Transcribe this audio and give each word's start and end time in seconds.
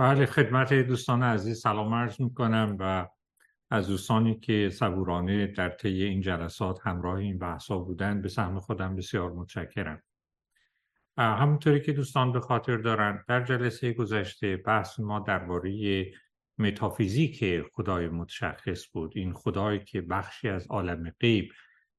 بله 0.00 0.26
خدمت 0.26 0.72
دوستان 0.72 1.22
عزیز 1.22 1.60
سلام 1.60 1.94
عرض 1.94 2.20
می‌کنم 2.20 2.76
و 2.80 3.08
از 3.70 3.88
دوستانی 3.88 4.40
که 4.40 4.70
صبورانه 4.72 5.46
در 5.46 5.68
طی 5.68 6.02
این 6.02 6.20
جلسات 6.20 6.86
همراه 6.86 7.14
این 7.14 7.38
بحثا 7.38 7.78
بودن 7.78 8.22
به 8.22 8.28
سهم 8.28 8.60
خودم 8.60 8.96
بسیار 8.96 9.32
متشکرم. 9.32 10.02
همونطوری 11.18 11.80
که 11.80 11.92
دوستان 11.92 12.32
به 12.32 12.40
خاطر 12.40 12.76
دارند 12.76 13.24
در 13.28 13.44
جلسه 13.44 13.92
گذشته 13.92 14.56
بحث 14.56 15.00
ما 15.00 15.20
درباره 15.20 16.04
متافیزیک 16.58 17.62
خدای 17.72 18.08
متشخص 18.08 18.86
بود. 18.92 19.12
این 19.16 19.32
خدایی 19.32 19.84
که 19.84 20.00
بخشی 20.00 20.48
از 20.48 20.66
عالم 20.66 21.12
غیب 21.20 21.52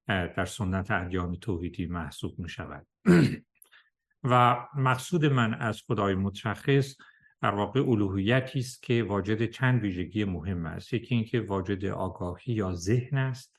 در 0.08 0.46
سنت 0.46 0.92
ادیان 0.92 1.36
توحیدی 1.36 1.86
محسوب 1.86 2.40
می 2.40 2.50
شود 2.50 2.88
و 4.32 4.66
مقصود 4.76 5.26
من 5.26 5.54
از 5.54 5.82
خدای 5.88 6.16
متشخص 6.16 6.96
در 7.42 7.56
واقع 7.56 7.90
الوهیتی 7.90 8.60
است 8.60 8.84
که 8.84 9.04
واجد 9.04 9.46
چند 9.46 9.82
ویژگی 9.82 10.26
مهم 10.26 10.66
است. 10.66 10.94
یکی 10.94 11.16
اینکه 11.16 11.42
واجد 11.42 11.86
آگاهی 11.86 12.54
یا 12.54 12.74
ذهن 12.74 13.18
است. 13.18 13.58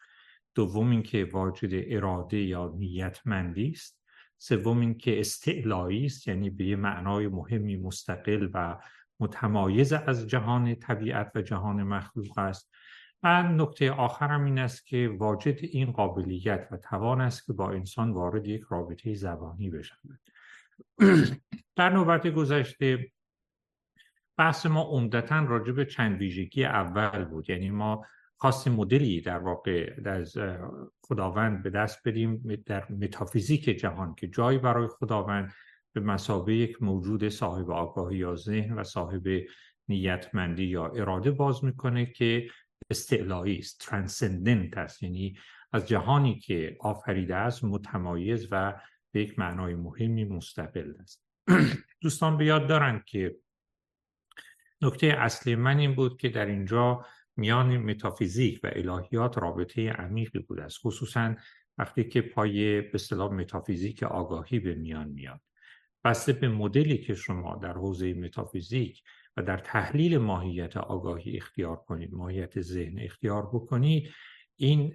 دوم 0.55 0.91
اینکه 0.91 1.25
واجد 1.25 1.71
اراده 1.87 2.39
یا 2.39 2.75
نیتمندی 2.79 3.71
است. 3.71 4.03
سوم 4.39 4.81
اینکه 4.81 5.21
استعلایی 5.21 6.07
است 6.07 6.29
یعنی 6.29 6.51
به 6.51 6.65
یه 6.65 6.77
معنای 6.77 7.29
مهمی 7.29 7.77
مستقل 7.77 8.49
و 8.55 8.79
متمایز 9.21 9.93
از 9.93 10.29
جهان 10.29 10.75
طبیعت 10.75 11.33
و 11.35 11.43
جهان 11.43 11.83
مخلوق 11.83 12.39
است. 12.39 12.73
و 13.23 13.43
نکته 13.43 13.91
آخرم 13.91 14.45
این 14.45 14.59
است 14.59 14.87
که 14.87 15.17
واجد 15.19 15.59
این 15.63 15.93
قابلیت 15.93 16.69
و 16.71 16.77
توان 16.77 17.21
است 17.21 17.47
که 17.47 17.53
با 17.53 17.71
انسان 17.71 18.11
وارد 18.11 18.47
یک 18.47 18.63
رابطه 18.69 19.15
زبانی 19.15 19.71
بشود. 19.71 20.21
در 21.77 21.91
نوبت 21.91 22.27
گذشته 22.27 23.13
بحث 24.39 24.67
ما 24.67 24.83
عمدتا 24.83 25.45
راجع 25.45 25.73
به 25.73 25.85
چند 25.85 26.19
ویژگی 26.19 26.65
اول 26.65 27.25
بود. 27.25 27.51
یعنی 27.51 27.71
ما 27.71 28.05
خواستیم 28.37 28.73
مدلی 28.73 29.21
در 29.21 29.39
واقع 29.39 29.95
از 30.05 30.37
خداوند 31.03 31.63
به 31.63 31.71
دست 31.71 32.09
بدیم 32.09 32.63
در 32.67 32.93
متافیزیک 32.93 33.65
جهان 33.65 34.15
که 34.15 34.29
جایی 34.29 34.59
برای 34.59 34.89
خداوند 34.89 35.53
به 35.93 36.01
مسابه 36.01 36.55
یک 36.55 36.83
موجود 36.83 37.29
صاحب 37.29 37.71
آگاهی 37.71 38.17
یا 38.17 38.35
ذهن 38.35 38.73
و 38.79 38.85
صاحب 38.85 39.23
نیتمندی 39.89 40.65
یا 40.65 40.87
اراده 40.87 41.31
باز 41.31 41.65
می‌کنه 41.65 42.07
که 42.07 42.49
استعلایی 42.91 43.59
است 43.59 43.81
ترانسندنت 43.81 44.79
است. 44.79 45.03
یعنی 45.03 45.37
از 45.73 45.89
جهانی 45.89 46.39
که 46.39 46.77
آفریده 46.81 47.37
است 47.37 47.65
متمایز 47.65 48.49
و 48.51 48.81
به 49.13 49.21
یک 49.21 49.39
معنای 49.39 49.75
مهمی 49.75 50.25
مستقل 50.25 50.93
است. 51.01 51.25
دوستان 52.03 52.37
به 52.37 52.45
یاد 52.45 52.69
دارند 52.69 53.05
که 53.05 53.37
نکته 54.83 55.07
اصلی 55.07 55.55
من 55.55 55.79
این 55.79 55.95
بود 55.95 56.17
که 56.17 56.29
در 56.29 56.47
اینجا 56.47 57.07
میان 57.37 57.77
متافیزیک 57.77 58.61
و 58.63 58.71
الهیات 58.73 59.39
رابطه 59.39 59.91
عمیقی 59.91 60.39
بود 60.39 60.61
است 60.61 60.79
خصوصا 60.79 61.35
وقتی 61.79 62.05
که 62.05 62.23
پای 62.23 62.81
به 62.81 62.95
اصطلاح 62.95 63.33
متافیزیک 63.33 64.03
آگاهی 64.03 64.59
به 64.59 64.75
میان 64.75 65.09
میاد. 65.09 65.41
بسته 66.05 66.33
به 66.33 66.49
مدلی 66.49 66.99
که 66.99 67.15
شما 67.15 67.57
در 67.57 67.73
حوزه 67.73 68.15
متافیزیک 68.15 69.03
و 69.37 69.43
در 69.43 69.59
تحلیل 69.59 70.19
ماهیت 70.19 70.77
آگاهی 70.77 71.37
اختیار 71.37 71.77
کنید 71.77 72.15
ماهیت 72.15 72.61
ذهن 72.61 72.99
اختیار 72.99 73.47
بکنید 73.47 74.11
این 74.57 74.95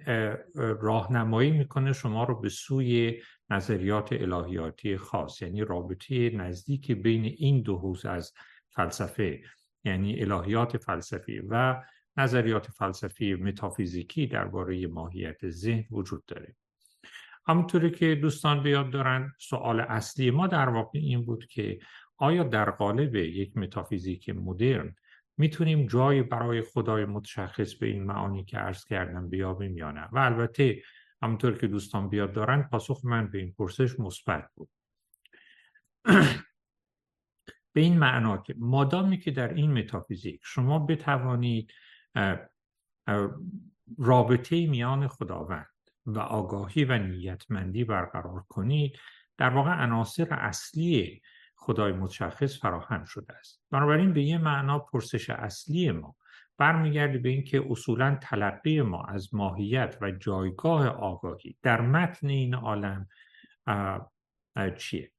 راهنمایی 0.54 1.50
می‌کنه 1.50 1.92
شما 1.92 2.24
رو 2.24 2.40
به 2.40 2.48
سوی 2.48 3.22
نظریات 3.50 4.12
الهیاتی 4.12 4.96
خاص 4.96 5.42
یعنی 5.42 5.60
رابطه 5.60 6.30
نزدیک 6.30 6.92
بین 6.92 7.24
این 7.24 7.62
دو 7.62 7.78
حوزه 7.78 8.08
از 8.08 8.32
فلسفه 8.70 9.40
یعنی 9.84 10.20
الهیات 10.22 10.76
فلسفی 10.76 11.38
و 11.48 11.82
نظریات 12.16 12.70
فلسفی 12.70 13.34
متافیزیکی 13.34 14.26
درباره 14.26 14.86
ماهیت 14.86 15.50
ذهن 15.50 15.84
وجود 15.90 16.24
داره. 16.26 16.56
همونطوری 17.46 17.90
که 17.90 18.14
دوستان 18.14 18.62
بیاد 18.62 18.90
دارن 18.90 19.32
سوال 19.38 19.80
اصلی 19.80 20.30
ما 20.30 20.46
در 20.46 20.68
واقع 20.68 20.98
این 20.98 21.24
بود 21.24 21.46
که 21.46 21.78
آیا 22.16 22.42
در 22.42 22.70
قالب 22.70 23.14
یک 23.14 23.56
متافیزیک 23.56 24.28
مدرن 24.28 24.94
می‌تونیم 25.36 25.86
جایی 25.86 26.22
برای 26.22 26.62
خدای 26.62 27.04
متشخص 27.04 27.74
به 27.74 27.86
این 27.86 28.04
معانی 28.04 28.44
که 28.44 28.58
عرض 28.58 28.84
کردم 28.84 29.28
بیابیم 29.28 29.78
یا 29.78 29.90
نه؟ 29.90 30.08
و 30.12 30.18
البته 30.18 30.82
همونطور 31.22 31.58
که 31.58 31.66
دوستان 31.66 32.08
بیاد 32.08 32.32
دارن 32.32 32.62
پاسخ 32.62 33.04
من 33.04 33.30
به 33.30 33.38
این 33.38 33.52
پرسش 33.52 34.00
مثبت 34.00 34.50
بود. 34.54 34.68
به 37.78 37.84
این 37.84 37.98
معنا 37.98 38.36
که 38.36 38.54
مادامی 38.58 39.18
که 39.18 39.30
در 39.30 39.54
این 39.54 39.72
متافیزیک 39.72 40.40
شما 40.44 40.78
بتوانید 40.78 41.72
رابطه 43.98 44.66
میان 44.66 45.08
خداوند 45.08 45.66
و 46.06 46.18
آگاهی 46.18 46.84
و 46.84 46.98
نیتمندی 46.98 47.84
برقرار 47.84 48.44
کنید 48.48 48.98
در 49.36 49.48
واقع 49.48 49.82
عناصر 49.82 50.34
اصلی 50.34 51.22
خدای 51.56 51.92
متشخص 51.92 52.60
فراهم 52.60 53.04
شده 53.04 53.32
است. 53.32 53.62
بنابراین 53.70 54.12
به 54.12 54.22
یه 54.22 54.38
معنا 54.38 54.78
پرسش 54.78 55.30
اصلی 55.30 55.90
ما 55.90 56.16
برمیگرده 56.56 57.18
به 57.18 57.28
اینکه 57.28 57.64
اصولا 57.70 58.18
تلقی 58.22 58.82
ما 58.82 59.04
از 59.04 59.34
ماهیت 59.34 59.98
و 60.00 60.10
جایگاه 60.10 60.88
آگاهی 60.88 61.56
در 61.62 61.80
متن 61.80 62.28
این 62.28 62.54
عالم 62.54 63.08
چیه؟ 64.78 65.12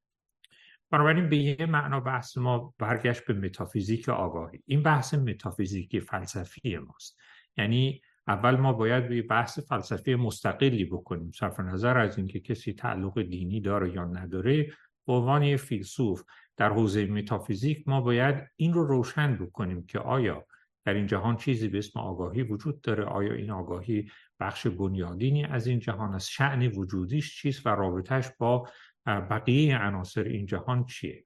بنابراین 0.90 1.28
به 1.28 1.36
یه 1.36 1.66
معنا 1.66 2.00
بحث 2.00 2.38
ما 2.38 2.74
برگشت 2.78 3.24
به 3.24 3.34
متافیزیک 3.34 4.08
آگاهی. 4.08 4.62
این 4.66 4.82
بحث 4.82 5.14
متافیزیکی 5.14 6.00
فلسفی 6.00 6.78
ماست. 6.78 7.18
یعنی 7.56 8.00
اول 8.28 8.56
ما 8.56 8.72
باید 8.72 9.08
به 9.08 9.22
بحث 9.22 9.58
فلسفی 9.58 10.14
مستقلی 10.14 10.84
بکنیم. 10.84 11.30
صرف 11.30 11.60
نظر 11.60 11.98
از 11.98 12.18
اینکه 12.18 12.40
کسی 12.40 12.72
تعلق 12.72 13.22
دینی 13.22 13.60
داره 13.60 13.94
یا 13.94 14.04
نداره 14.04 14.72
به 15.06 15.12
عنوان 15.12 15.56
فیلسوف 15.56 16.22
در 16.56 16.68
حوزه 16.68 17.06
متافیزیک 17.06 17.88
ما 17.88 18.00
باید 18.00 18.34
این 18.56 18.72
رو 18.72 18.86
روشن 18.86 19.36
بکنیم 19.36 19.86
که 19.86 19.98
آیا 19.98 20.46
در 20.84 20.94
این 20.94 21.06
جهان 21.06 21.36
چیزی 21.36 21.68
به 21.68 21.78
اسم 21.78 22.00
آگاهی 22.00 22.42
وجود 22.42 22.80
داره؟ 22.80 23.04
آیا 23.04 23.32
این 23.32 23.50
آگاهی 23.50 24.10
بخش 24.40 24.66
بنیادینی 24.66 25.44
از 25.44 25.66
این 25.66 25.78
جهان 25.78 26.14
است؟ 26.14 26.30
شعن 26.30 26.66
وجودیش 26.66 27.40
چیست 27.40 27.66
و 27.66 27.68
رابطهش 27.68 28.30
با 28.38 28.68
بقیه 29.06 29.78
عناصر 29.78 30.22
این 30.22 30.46
جهان 30.46 30.84
چیه؟ 30.84 31.24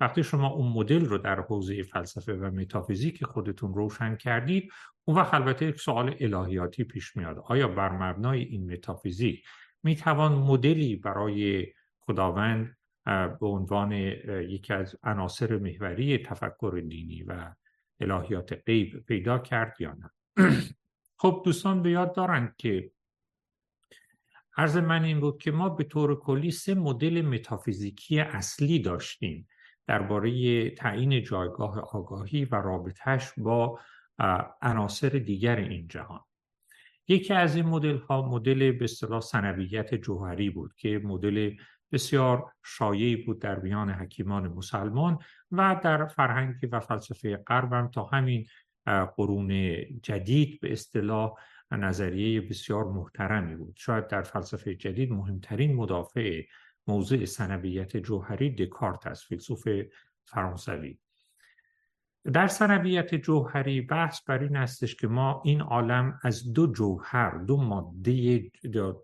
وقتی 0.00 0.22
شما 0.22 0.48
اون 0.48 0.72
مدل 0.72 1.04
رو 1.04 1.18
در 1.18 1.40
حوزه 1.40 1.82
فلسفه 1.82 2.32
و 2.32 2.50
متافیزیک 2.50 3.24
خودتون 3.24 3.74
روشن 3.74 4.16
کردید 4.16 4.72
اون 5.04 5.16
وقت 5.16 5.34
البته 5.34 5.66
یک 5.66 5.80
سوال 5.80 6.16
الهیاتی 6.20 6.84
پیش 6.84 7.16
میاد. 7.16 7.38
آیا 7.38 7.68
بر 7.68 7.92
مبنای 7.92 8.42
این 8.42 8.72
متافیزیک 8.72 9.44
می‌توان 9.82 10.32
مدلی 10.32 10.96
برای 10.96 11.66
خداوند 12.00 12.76
به 13.40 13.46
عنوان 13.46 13.92
یکی 13.92 14.72
از 14.72 14.96
عناصر 15.02 15.58
محوری 15.58 16.18
تفکر 16.18 16.82
دینی 16.88 17.22
و 17.22 17.54
الهیات 18.00 18.52
غیب 18.66 19.04
پیدا 19.06 19.38
کرد 19.38 19.80
یا 19.80 19.92
نه؟ 19.92 20.10
خب 21.20 21.42
دوستان 21.44 21.82
به 21.82 21.90
یاد 21.90 22.14
دارند 22.14 22.56
که 22.56 22.90
عرض 24.56 24.76
من 24.76 25.04
این 25.04 25.20
بود 25.20 25.38
که 25.38 25.50
ما 25.50 25.68
به 25.68 25.84
طور 25.84 26.20
کلی 26.20 26.50
سه 26.50 26.74
مدل 26.74 27.22
متافیزیکی 27.22 28.20
اصلی 28.20 28.78
داشتیم 28.78 29.48
درباره 29.86 30.70
تعیین 30.70 31.22
جایگاه 31.22 31.80
آگاهی 31.80 32.44
و 32.44 32.54
رابطهش 32.54 33.32
با 33.36 33.80
عناصر 34.62 35.08
دیگر 35.08 35.56
این 35.56 35.88
جهان. 35.88 36.20
یکی 37.08 37.34
از 37.34 37.56
این 37.56 37.66
مدل 37.66 37.98
ها 37.98 38.28
مدل 38.28 38.72
به 38.72 38.84
اصطلاح 38.84 39.20
سنویت 39.20 39.94
جوهری 39.94 40.50
بود 40.50 40.74
که 40.76 41.00
مدل 41.04 41.50
بسیار 41.92 42.52
شایعی 42.64 43.16
بود 43.16 43.40
در 43.40 43.58
میان 43.58 43.90
حکیمان 43.90 44.48
مسلمان 44.48 45.18
و 45.50 45.80
در 45.84 46.06
فرهنگ 46.06 46.54
و 46.72 46.80
فلسفه 46.80 47.36
غرب 47.36 47.72
هم 47.72 47.88
تا 47.88 48.04
همین 48.04 48.46
قرون 49.16 49.78
جدید 50.02 50.60
به 50.60 50.72
اصطلاح 50.72 51.32
نظریه 51.72 52.40
بسیار 52.40 52.84
محترمی 52.84 53.56
بود. 53.56 53.74
شاید 53.76 54.08
در 54.08 54.22
فلسفه 54.22 54.74
جدید 54.74 55.12
مهمترین 55.12 55.74
مدافع 55.74 56.42
موضوع 56.86 57.24
سنویت 57.24 57.96
جوهری 57.96 58.50
دکارت 58.50 59.06
است 59.06 59.24
فیلسوف 59.24 59.68
فرانسوی. 60.24 60.98
در 62.32 62.46
سنویت 62.46 63.14
جوهری 63.14 63.80
بحث 63.80 64.20
بر 64.22 64.38
این 64.38 64.56
استش 64.56 64.96
که 64.96 65.08
ما 65.08 65.42
این 65.44 65.60
عالم 65.60 66.18
از 66.22 66.52
دو 66.52 66.66
جوهر 66.66 67.30
دو 67.30 67.56
ماده 67.56 68.50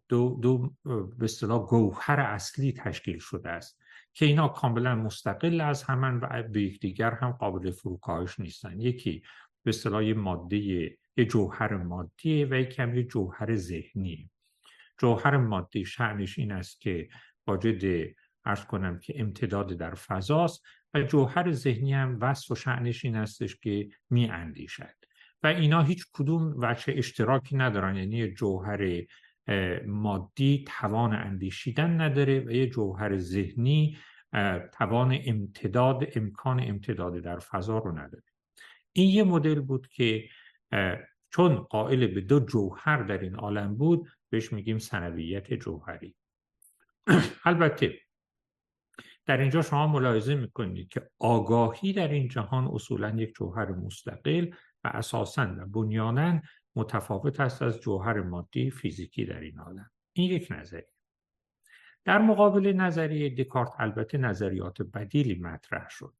دو, 0.08 0.38
دو 0.42 0.74
به 0.84 1.24
اصطلاح 1.24 1.66
گوهر 1.66 2.20
اصلی 2.20 2.72
تشکیل 2.72 3.18
شده 3.18 3.48
است 3.48 3.82
که 4.14 4.26
اینا 4.26 4.48
کاملا 4.48 4.94
مستقل 4.94 5.60
از 5.60 5.82
همان 5.82 6.20
و 6.22 6.42
به 6.42 6.62
یکدیگر 6.62 7.10
هم 7.10 7.32
قابل 7.32 7.70
فروکاهش 7.70 8.40
نیستن. 8.40 8.80
یکی 8.80 9.22
به 9.62 9.68
اصطلاح 9.68 10.12
ماده 10.12 10.90
یه 11.16 11.24
جوهر 11.24 11.76
مادی 11.76 12.44
و 12.44 12.54
یکی 12.54 12.82
هم 12.82 12.94
یه 12.94 13.02
جوهر 13.02 13.54
ذهنی 13.54 14.30
جوهر 14.98 15.36
مادی 15.36 15.84
شعنش 15.84 16.38
این 16.38 16.52
است 16.52 16.80
که 16.80 17.08
واجد 17.46 18.12
ارز 18.44 18.64
کنم 18.64 18.98
که 18.98 19.14
امتداد 19.16 19.72
در 19.72 19.94
فضاست 19.94 20.62
و 20.94 21.02
جوهر 21.02 21.52
ذهنی 21.52 21.94
هم 21.94 22.18
وصف 22.20 22.50
و 22.50 22.54
شعنش 22.54 23.04
این 23.04 23.16
هستش 23.16 23.56
که 23.56 23.88
می 24.10 24.28
اندیشد 24.28 24.94
و 25.42 25.46
اینا 25.46 25.82
هیچ 25.82 26.06
کدوم 26.12 26.54
وچه 26.58 26.94
اشتراکی 26.96 27.56
ندارن. 27.56 27.96
یعنی 27.96 28.28
جوهر 28.28 29.02
مادی 29.86 30.64
توان 30.66 31.14
اندیشیدن 31.14 32.00
نداره 32.00 32.40
و 32.40 32.50
یه 32.50 32.66
جوهر 32.66 33.16
ذهنی 33.18 33.98
توان 34.72 35.18
امتداد 35.24 36.04
امکان 36.16 36.60
امتداد 36.60 37.18
در 37.18 37.38
فضا 37.38 37.78
رو 37.78 37.92
نداره. 37.92 38.24
این 38.92 39.10
یه 39.10 39.24
مدل 39.24 39.60
بود 39.60 39.88
که 39.88 40.28
چون 41.30 41.56
قائل 41.56 42.06
به 42.06 42.20
دو 42.20 42.40
جوهر 42.40 43.02
در 43.02 43.18
این 43.18 43.34
عالم 43.34 43.76
بود 43.76 44.08
بهش 44.30 44.52
میگیم 44.52 44.78
سنویت 44.78 45.54
جوهری. 45.54 46.14
البته 47.44 47.98
در 49.26 49.36
اینجا 49.36 49.62
شما 49.62 49.86
ملاحظه 49.86 50.34
می‌کنید 50.34 50.88
که 50.88 51.10
آگاهی 51.18 51.92
در 51.92 52.08
این 52.08 52.28
جهان 52.28 52.68
اصولا 52.72 53.10
یک 53.10 53.34
جوهر 53.34 53.70
مستقل 53.70 54.46
و 54.84 54.88
اساسا 54.94 55.54
و 55.58 55.66
بنیانا 55.66 56.40
متفاوت 56.76 57.40
است 57.40 57.62
از 57.62 57.80
جوهر 57.80 58.20
مادی 58.20 58.70
فیزیکی 58.70 59.24
در 59.24 59.40
این 59.40 59.58
عالم. 59.58 59.90
این 60.12 60.30
یک 60.30 60.48
نظریه. 60.50 60.92
در 62.04 62.18
مقابل 62.18 62.72
نظریه 62.72 63.34
دکارت 63.34 63.70
البته 63.78 64.18
نظریات 64.18 64.82
بدیلی 64.82 65.34
مطرح 65.34 65.88
شد. 65.88 66.14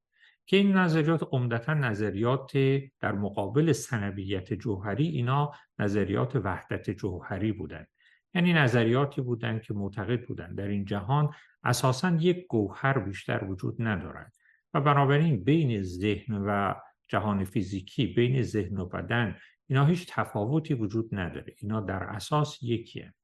که 0.47 0.57
این 0.57 0.73
نظریات 0.77 1.29
عمدتا 1.33 1.75
نظریات 1.75 2.53
در 3.01 3.13
مقابل 3.13 3.73
سنویت 3.73 4.53
جوهری 4.53 5.09
اینا 5.09 5.53
نظریات 5.79 6.37
وحدت 6.37 6.91
جوهری 6.91 7.53
بودند 7.53 7.89
یعنی 8.35 8.53
نظریاتی 8.53 9.21
بودند 9.21 9.63
که 9.63 9.75
معتقد 9.75 10.27
بودند 10.27 10.59
در 10.59 10.69
این 10.69 10.85
جهان 10.85 11.35
اساسا 11.65 12.17
یک 12.21 12.47
گوهر 12.47 12.99
بیشتر 12.99 13.45
وجود 13.45 13.77
ندارد. 13.79 14.33
و 14.75 14.81
بنابراین 14.81 15.45
بین 15.45 15.83
ذهن 15.83 16.35
و 16.47 16.75
جهان 17.09 17.45
فیزیکی 17.45 18.07
بین 18.07 18.43
ذهن 18.43 18.79
و 18.79 18.87
بدن 18.87 19.37
اینا 19.67 19.87
هیچ 19.87 20.07
تفاوتی 20.09 20.75
وجود 20.75 21.09
نداره. 21.15 21.55
اینا 21.63 21.81
در 21.81 22.03
اساس 22.03 22.63
یکیه. 22.63 23.15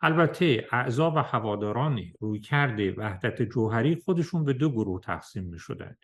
البته 0.00 0.66
اعضا 0.72 1.10
و 1.10 1.18
هواداران 1.18 2.00
رویکرد 2.20 2.98
وحدت 2.98 3.42
جوهری 3.42 3.96
خودشون 3.96 4.44
به 4.44 4.52
دو 4.52 4.70
گروه 4.70 5.00
تقسیم 5.00 5.44
می 5.44 5.58
شدن. 5.58 5.96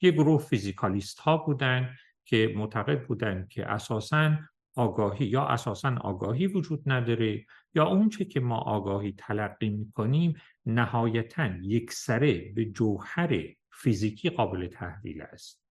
یک 0.00 0.14
گروه 0.14 0.40
فیزیکالیست 0.40 1.18
ها 1.18 1.36
بودند 1.36 1.96
که 2.24 2.52
معتقد 2.56 3.06
بودند 3.06 3.48
که 3.48 3.66
اساسا 3.66 4.36
آگاهی 4.76 5.26
یا 5.26 5.46
اساسا 5.46 5.96
آگاهی 6.00 6.46
وجود 6.46 6.82
نداره 6.86 7.44
یا 7.74 7.86
اونچه 7.86 8.24
که 8.24 8.40
ما 8.40 8.58
آگاهی 8.58 9.14
تلقی 9.18 9.68
می 9.68 9.92
کنیم 9.92 10.34
نهایتا 10.66 11.46
یکسره 11.62 12.52
به 12.52 12.64
جوهر 12.64 13.42
فیزیکی 13.72 14.30
قابل 14.30 14.66
تحویل 14.66 15.22
است. 15.22 15.64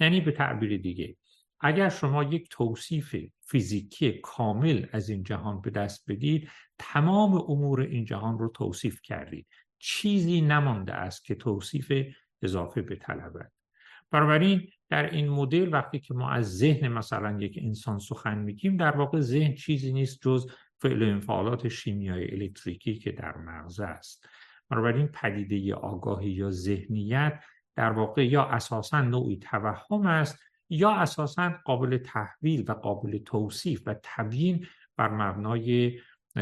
یعنی 0.00 0.20
به 0.20 0.32
تعبیر 0.32 0.76
دیگه 0.76 1.16
اگر 1.60 1.88
شما 1.88 2.22
یک 2.22 2.48
توصیف 2.50 3.16
فیزیکی 3.40 4.12
کامل 4.12 4.86
از 4.92 5.08
این 5.08 5.22
جهان 5.22 5.60
به 5.60 5.70
دست 5.70 6.10
بدید 6.10 6.50
تمام 6.78 7.34
امور 7.34 7.80
این 7.80 8.04
جهان 8.04 8.38
رو 8.38 8.48
توصیف 8.48 9.00
کردید. 9.02 9.46
چیزی 9.78 10.40
نمانده 10.40 10.92
است 10.92 11.24
که 11.24 11.34
توصیف 11.34 11.92
اضافه 12.44 12.82
به 12.82 12.96
طلبت 12.96 13.52
بنابراین 14.10 14.68
در 14.88 15.10
این 15.10 15.28
مدل 15.28 15.68
وقتی 15.72 15.98
که 15.98 16.14
ما 16.14 16.30
از 16.30 16.58
ذهن 16.58 16.88
مثلا 16.88 17.40
یک 17.40 17.58
انسان 17.62 17.98
سخن 17.98 18.38
میگیم 18.38 18.76
در 18.76 18.96
واقع 18.96 19.20
ذهن 19.20 19.54
چیزی 19.54 19.92
نیست 19.92 20.18
جز 20.22 20.46
فعل 20.78 21.02
انفعالات 21.02 21.68
شیمیایی 21.68 22.30
الکتریکی 22.30 22.94
که 22.94 23.12
در 23.12 23.36
مغز 23.36 23.80
است. 23.80 24.28
بنابراین 24.70 25.06
پدیده 25.06 25.74
آگاهی 25.74 26.30
یا 26.30 26.50
ذهنیت 26.50 27.44
در 27.76 27.90
واقع 27.90 28.26
یا 28.26 28.44
اساسا 28.44 29.02
نوعی 29.02 29.36
توهم 29.36 30.06
است 30.06 30.38
یا 30.68 30.90
اساسا 30.90 31.54
قابل 31.64 31.98
تحویل 31.98 32.64
و 32.68 32.72
قابل 32.72 33.18
توصیف 33.18 33.82
و 33.86 33.94
تبیین 34.02 34.66
بر 34.96 35.08
مبنای 35.08 35.98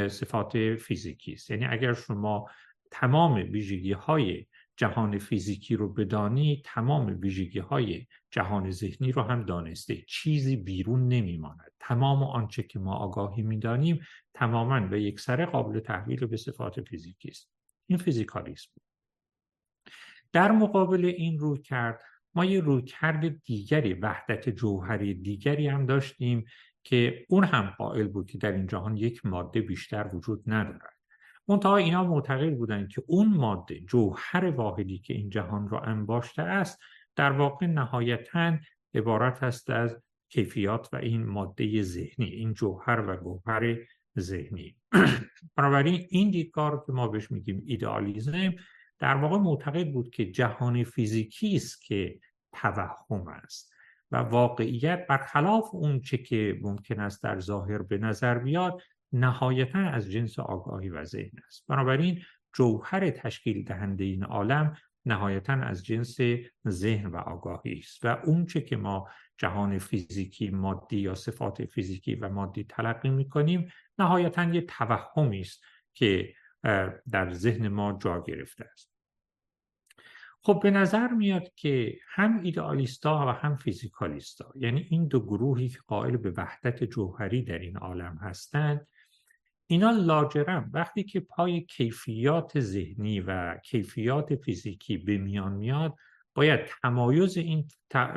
صفات 0.09 0.75
فیزیکی 0.75 1.33
است. 1.33 1.51
یعنی 1.51 1.65
اگر 1.65 1.93
شما 1.93 2.51
تمام 2.91 3.35
ویژگی 3.35 3.93
های 3.93 4.47
جهان 4.77 5.19
فیزیکی 5.19 5.77
رو 5.77 5.93
بدانی 5.93 6.63
تمام 6.65 7.19
ویژگی 7.21 7.59
های 7.59 8.07
جهان 8.31 8.71
ذهنی 8.71 9.13
رو 9.13 9.23
هم 9.23 9.43
دانسته. 9.43 9.97
چیزی 10.09 10.57
بیرون 10.57 11.09
نمیماند. 11.09 11.73
تمام 11.81 12.23
آنچه 12.23 12.63
که 12.63 12.79
ما 12.79 12.95
آگاهی 12.95 13.43
می‌دانیم 13.43 14.01
تماما 14.35 14.81
به 14.81 15.03
یک 15.03 15.21
سر 15.21 15.45
قابل 15.45 15.81
تحویل 15.81 16.27
به 16.27 16.37
صفات 16.37 16.81
فیزیکی 16.81 17.29
است. 17.29 17.51
این 17.87 17.99
فیزیکالیسم. 17.99 18.71
در 20.33 20.53
مقابل 20.53 21.05
این 21.05 21.39
رو 21.39 21.57
کرد 21.57 22.01
ما 22.35 22.45
یه 22.45 22.61
رویکرد 22.61 23.45
دیگری 23.45 23.95
وحدت 23.95 24.49
جوهری 24.49 25.15
دیگری 25.15 25.69
هم 25.69 25.87
داشتیم 25.87 26.45
که 26.85 27.27
اون 27.29 27.45
هم 27.45 27.75
قائل 27.79 28.09
بود 28.09 28.31
که 28.31 28.39
در 28.39 28.53
این 28.53 28.67
جهان 28.67 28.97
یک 28.97 29.27
ماده 29.27 29.61
بیشتر 29.61 30.11
وجود 30.15 30.43
ندارد. 30.47 30.92
منتها 31.49 31.77
اینا 31.77 32.05
معتقد 32.05 32.57
بودند 32.57 32.89
که 32.89 33.03
اون 33.07 33.29
ماده 33.29 33.81
جوهر 33.81 34.45
واحدی 34.45 34.99
که 34.99 35.15
این 35.15 35.31
جهان 35.31 35.69
را 35.69 35.81
انباشته 35.81 36.43
است 36.43 36.79
در 37.17 37.33
واقع 37.33 37.67
نهایتا 37.67 38.57
عبارت 38.95 39.43
است 39.43 39.71
از 39.71 39.97
کیفیات 40.29 40.89
و 40.93 40.97
این 40.97 41.27
ماده 41.27 41.83
ذهنی 41.83 42.27
این 42.27 42.55
جوهر 42.55 43.05
و 43.09 43.17
گوهر 43.17 43.77
ذهنی. 44.19 44.77
بنابراین 45.57 46.07
این 46.11 46.31
دیدگاه 46.31 46.85
که 46.87 46.93
ما 46.93 47.09
بهش 47.09 47.31
میگیم 47.31 47.63
ایدئالیزم 47.67 48.55
در 48.99 49.15
واقع 49.15 49.37
معتقد 49.37 49.93
بود 49.93 50.11
که 50.11 50.31
جهان 50.31 50.85
فیزیکی 50.85 51.57
است 51.57 51.83
که 51.83 52.21
توهم 52.53 53.29
است 53.29 53.73
و 54.11 54.17
واقعیت 54.17 55.07
برخلاف 55.09 55.65
اون 55.73 56.01
چه 56.01 56.19
که 56.19 56.59
ممکن 56.63 57.01
است 57.01 57.23
در 57.23 57.39
ظاهر 57.39 57.79
به 57.79 57.99
نظر 57.99 58.39
بیاد 58.39 58.83
نهایتا 59.13 59.79
از 59.79 60.11
جنس 60.11 60.39
آگاهی 60.39 60.89
و 60.89 61.05
ذهن 61.05 61.39
است. 61.47 61.65
بنابراین 61.69 62.23
جوهر 62.55 63.11
تشکیل 63.11 63.65
دهنده 63.65 64.05
این 64.05 64.25
عالم 64.25 64.77
نهایتا 65.07 65.53
از 65.53 65.85
جنس 65.85 66.17
ذهن 66.69 67.07
و 67.07 67.17
آگاهی 67.17 67.79
است 67.79 68.05
و 68.05 68.09
اون 68.25 68.47
چه 68.47 68.61
که 68.61 68.77
ما 68.77 69.09
جهان 69.39 69.79
فیزیکی 69.79 70.51
مادی 70.51 70.99
یا 70.99 71.15
صفات 71.15 71.65
فیزیکی 71.65 72.15
و 72.15 72.29
مادی 72.29 72.65
تلقی 72.65 73.11
می 73.11 73.29
کنیم 73.29 73.73
نهایتا 73.99 74.45
یه 74.45 74.61
توهمی 74.61 75.41
است 75.41 75.65
که 75.95 76.35
در 77.11 77.33
ذهن 77.33 77.69
ما 77.69 77.99
جا 78.03 78.23
گرفته 78.27 78.65
است. 78.65 78.93
خب 80.45 80.61
به 80.63 80.71
نظر 80.71 81.09
میاد 81.09 81.55
که 81.55 81.99
هم 82.09 82.41
ایدئالیستا 82.43 83.27
و 83.27 83.31
هم 83.31 83.57
فیزیکالیستا 83.57 84.53
یعنی 84.57 84.87
این 84.91 85.07
دو 85.07 85.21
گروهی 85.21 85.69
که 85.69 85.79
قائل 85.87 86.17
به 86.17 86.31
وحدت 86.37 86.85
جوهری 86.85 87.43
در 87.43 87.59
این 87.59 87.77
عالم 87.77 88.19
هستند 88.21 88.87
اینا 89.73 89.91
لاجرم. 89.91 90.71
وقتی 90.73 91.03
که 91.03 91.21
پای 91.21 91.61
کیفیات 91.61 92.61
ذهنی 92.61 93.21
و 93.21 93.57
کیفیات 93.57 94.35
فیزیکی 94.35 94.97
به 94.97 95.19
میان 95.19 95.53
میاد 95.53 95.95
باید 96.35 96.61
تمایز 96.83 97.37
این 97.37 97.69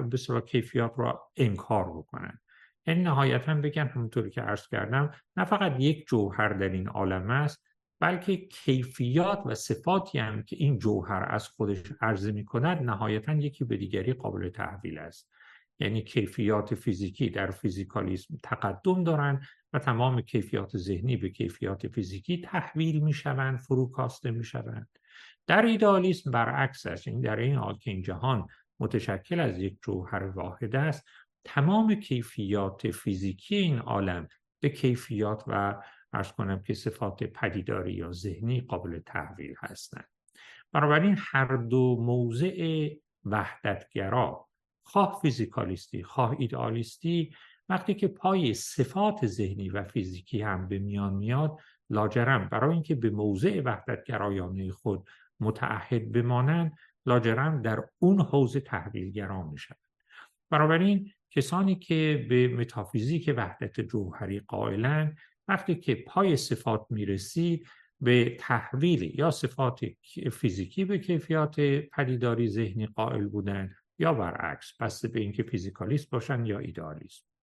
به 0.10 0.42
کیفیات 0.42 0.94
را 0.98 1.32
انکار 1.38 1.98
بکنن. 1.98 2.40
یعنی 2.88 3.04
نهایتا 3.04 3.54
بگن 3.54 3.88
همونطوری 3.88 4.30
که 4.30 4.42
عرض 4.42 4.68
کردم 4.68 5.12
نه 5.38 5.46
فقط 5.46 5.76
یک 5.80 6.08
جوهر 6.08 6.50
در 6.50 6.70
این 6.70 6.88
عالم 6.88 7.30
است 7.30 7.66
بلکه 8.00 8.38
کیفیات 8.38 9.42
و 9.46 9.56
صفاتی 9.56 10.20
هم 10.20 10.44
که 10.44 10.56
این 10.56 10.80
جوهر 10.80 11.26
از 11.30 11.48
خودش 11.48 11.84
عرضه 12.02 12.32
می 12.32 12.46
کند 12.46 12.84
نهایتا 12.84 13.34
یکی 13.34 13.66
به 13.66 13.78
دیگری 13.78 14.14
قابل 14.14 14.50
تحویل 14.50 14.98
است. 14.98 15.32
یعنی 15.80 16.02
کیفیات 16.02 16.76
فیزیکی 16.76 17.30
در 17.30 17.52
فیزیکالیسم 17.52 18.38
تقدم 18.44 19.04
دارند 19.04 19.42
و 19.75 19.79
تمام 19.79 20.22
کیفیات 20.22 20.77
ذهنی 20.77 21.17
به 21.17 21.29
کیفیات 21.29 21.88
فیزیکی 21.88 22.41
تحویل 22.41 23.00
می 23.00 23.13
شوند 23.13 23.58
فروکاسته 23.58 24.32
می 24.32 24.44
شوند 24.44 24.89
در 25.48 25.65
ایدالیسم 25.65 26.32
برعکس 26.32 26.86
است. 26.86 27.08
این 27.08 27.22
در 27.22 27.36
این 27.36 27.55
حال 27.55 27.77
که 27.77 27.91
این 27.91 28.01
جهان 28.01 28.48
متشکل 28.79 29.39
از 29.39 29.60
یک 29.60 29.77
جوهر 29.84 30.24
واحد 30.24 30.75
است 30.75 31.05
تمام 31.44 31.96
کیفیات 31.96 32.91
فیزیکی 32.91 33.55
این 33.55 33.79
عالم 33.79 34.27
به 34.60 34.70
کیفیات 34.70 35.44
و 35.48 35.82
ارز 36.13 36.32
کنم 36.32 36.63
که 36.63 36.74
صفات 36.74 37.24
پدیداری 37.24 37.94
یا 37.94 38.12
ذهنی 38.12 38.62
قابل 38.62 39.00
تحویل 39.00 39.55
هستند. 39.60 40.10
بنابراین 40.72 41.15
هر 41.20 41.58
دو 41.58 41.98
موضع 42.01 42.89
وحدتگرا 43.25 44.48
خواه 44.84 45.20
فیزیکالیستی 45.22 46.03
خواه 46.03 46.36
ایدئالیستی 46.39 47.32
وقتی 47.70 47.94
که 47.94 48.08
پای 48.08 48.54
صفات 48.54 49.26
ذهنی 49.26 49.70
و 49.70 49.84
فیزیکی 49.84 50.42
هم 50.42 50.68
به 50.68 50.80
میان 50.80 51.14
میاد 51.14 51.60
لاجرم 51.90 52.50
برای 52.50 52.74
اینکه 52.74 52.96
به 52.96 53.10
موضع 53.10 53.62
وحدتگرایانه 53.66 54.72
خود 54.72 55.08
متعهد 55.40 56.12
بمانند 56.12 56.78
لاجرم 57.06 57.62
در 57.62 57.84
اون 58.00 58.22
حوزه 58.22 58.60
تحویلگرا 58.60 59.44
میشن 59.44 59.76
بنابراین 60.50 61.12
کسانی 61.32 61.76
که 61.76 62.26
به 62.30 62.48
متافیزیک 62.48 63.34
وحدت 63.38 63.82
جوهری 63.82 64.40
قائلند 64.40 65.18
وقتی 65.48 65.76
که 65.76 65.96
پای 65.96 66.38
صفات 66.38 66.86
می‌رسید 66.90 67.68
به 68.02 68.38
تحویل 68.40 69.20
یا 69.20 69.32
صفات 69.32 69.86
فیزیکی 70.32 70.86
به 70.86 70.98
کیفیات 70.98 71.60
پدیداری 71.94 72.50
ذهنی 72.50 72.86
قائل 72.86 73.28
بودن 73.28 73.76
یا 74.00 74.14
برعکس 74.14 74.82
بسته 74.82 75.08
به 75.08 75.20
اینکه 75.20 75.44
فیزیکالیست 75.44 76.10
باشن 76.10 76.46
یا 76.46 76.60
ایدالیست 76.60 77.35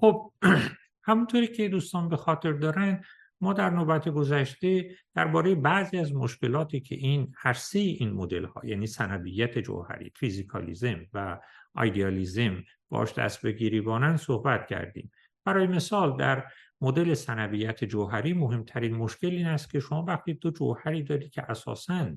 خب 0.00 0.32
همونطوری 1.08 1.48
که 1.48 1.68
دوستان 1.68 2.08
به 2.08 2.16
خاطر 2.16 2.52
دارن 2.52 3.04
ما 3.40 3.52
در 3.52 3.70
نوبت 3.70 4.08
گذشته 4.08 4.90
درباره 5.14 5.54
بعضی 5.54 5.98
از 5.98 6.14
مشکلاتی 6.14 6.80
که 6.80 6.94
این 6.94 7.32
هر 7.36 7.52
سه 7.52 7.78
این 7.78 8.10
مدل 8.12 8.44
ها 8.44 8.60
یعنی 8.64 8.86
ثنویت 8.86 9.58
جوهری 9.58 10.12
فیزیکالیزم 10.16 11.06
و 11.14 11.40
ایدئالیزم 11.76 12.64
باش 12.88 13.14
دست 13.14 13.46
به 13.46 13.80
گریبانن 13.80 14.16
صحبت 14.16 14.66
کردیم. 14.66 15.10
برای 15.44 15.66
مثال 15.66 16.16
در 16.16 16.44
مدل 16.80 17.14
سنویت 17.14 17.84
جوهری 17.84 18.32
مهمترین 18.32 18.94
مشکل 18.94 19.30
این 19.30 19.46
است 19.46 19.70
که 19.70 19.80
شما 19.80 20.04
وقتی 20.04 20.34
دو 20.34 20.50
جوهری 20.50 21.02
داری 21.02 21.28
که 21.28 21.50
اساساً 21.50 22.10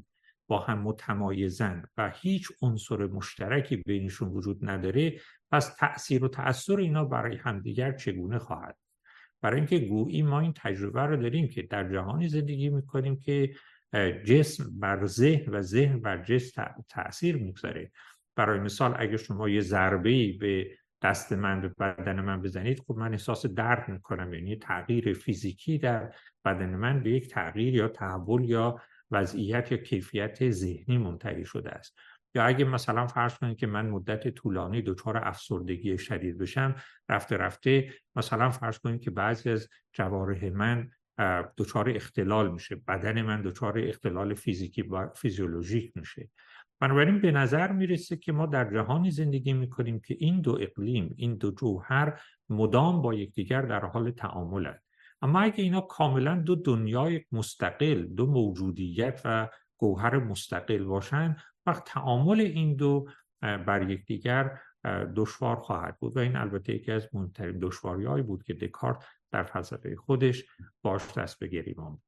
با 0.48 0.60
هم 0.60 0.82
متمایزن 0.82 1.84
و 1.98 2.12
هیچ 2.16 2.48
عنصر 2.62 3.08
مشترکی 3.08 3.76
بینشون 3.78 4.30
وجود 4.30 4.70
نداره 4.70 5.20
پس 5.52 5.76
تأثیر 5.76 6.24
و 6.24 6.28
تأثیر 6.28 6.80
اینا 6.80 7.06
برای 7.06 7.38
همدیگر 7.38 7.92
چگونه 7.92 8.40
خواهد 8.40 8.78
برای 9.42 9.58
اینکه 9.58 9.80
گویی 9.80 10.22
ما 10.22 10.40
این 10.40 10.54
تجربه 10.56 11.02
رو 11.02 11.18
داریم 11.18 11.48
که 11.48 11.62
در 11.62 11.90
جهانی 11.90 12.28
زندگی 12.28 12.70
می‌کنیم 12.70 13.20
که 13.20 13.54
جسم 14.26 14.80
بر 14.80 15.06
ذهن 15.06 15.54
و 15.54 15.62
ذهن 15.62 16.00
بر 16.00 16.24
جسم 16.24 16.86
تاثیر 16.90 17.36
می‌گذاره. 17.36 17.92
برای 18.36 18.60
مثال 18.60 18.96
اگر 18.98 19.18
شما 19.18 19.50
یه 19.50 19.62
ضربه 19.62 20.38
به 20.38 20.78
دست 21.02 21.34
من 21.34 21.62
به 21.62 21.68
بدن 21.68 22.22
من 22.22 22.42
بزنید 22.42 22.80
خب 22.80 22.98
من 22.98 23.12
احساس 23.12 23.46
درد 23.46 23.90
می‌کنم. 23.90 24.34
یعنی 24.34 24.56
تغییر 24.56 25.14
فیزیکی 25.14 25.78
در 25.78 26.14
بدن 26.46 26.76
من 26.76 27.04
به 27.04 27.10
یک 27.10 27.30
تغییر 27.30 27.76
یا 27.76 27.88
تحول 27.88 28.44
یا 28.44 28.82
وضعیت 29.12 29.72
یا 29.72 29.78
کیفیت 29.78 30.50
ذهنی 30.50 30.98
منتهی 30.98 31.46
شده 31.46 31.70
است. 31.70 31.98
یا 32.36 32.44
اگه 32.44 32.66
مثلا 32.66 33.08
فرض 33.08 33.38
کنید 33.38 33.58
که 33.58 33.68
من 33.68 33.90
مدت 33.90 34.28
طولانی 34.28 34.82
دچار 34.82 35.18
افسردگی 35.18 35.98
شدید 35.98 36.38
بشم 36.38 36.76
رفته 37.10 37.38
رفته 37.38 37.94
مثلا 38.16 38.50
فرض 38.50 38.80
کنید 38.80 39.02
که 39.02 39.12
بعضی 39.12 39.50
از 39.50 39.70
جوارح 39.94 40.50
من 40.50 40.90
دچار 41.58 41.90
اختلال 41.90 42.52
میشه 42.52 42.76
بدن 42.76 43.22
من 43.22 43.42
دچار 43.42 43.80
اختلال 43.80 44.34
فیزیکی 44.34 44.82
و 44.82 45.10
فیزیولوژیک 45.10 45.98
میشه. 45.98 46.30
بنابراین 46.80 47.22
به 47.22 47.32
نظر 47.32 47.72
می‌رسه 47.72 48.18
که 48.18 48.32
ما 48.32 48.46
در 48.46 48.74
جهانی 48.74 49.12
زندگی 49.12 49.54
می‌کنیم 49.54 50.00
که 50.00 50.16
این 50.20 50.42
دو 50.42 50.58
اقلیم 50.62 51.14
این 51.18 51.36
دو 51.36 51.52
جوهر 51.52 52.22
مدام 52.50 53.02
با 53.02 53.14
یکدیگر 53.14 53.62
در 53.62 53.86
حال 53.86 54.12
تعاملند. 54.12 54.84
اما 55.22 55.40
اگه 55.40 55.64
اینا 55.64 55.82
کاملا 55.82 56.36
دو 56.36 56.56
دنیای 56.56 57.22
مستقل 57.32 58.04
دو 58.04 58.26
موجودیت 58.26 59.22
و 59.26 59.50
گوهر 59.78 60.18
مستقل 60.18 60.84
باشن 60.84 61.36
وقت 61.66 61.86
تعامل 61.86 62.42
این 62.42 62.76
دو 62.76 63.08
بر 63.42 63.90
یکدیگر 63.90 64.60
دشوار 65.16 65.56
خواهد 65.56 65.98
بود. 66.00 66.18
و 66.18 66.20
این 66.20 66.36
البته 66.36 66.76
یکی 66.76 66.92
از 66.92 67.08
مهمترین 67.14 67.60
دشواریهایی 67.60 68.24
بود 68.24 68.44
که 68.44 68.54
دکارت 68.54 69.04
در 69.32 69.44
فلسفه 69.44 69.96
خودش 69.96 70.44
باش 70.82 71.02
دست 71.18 71.40
به 71.40 71.48
گریبان 71.48 72.02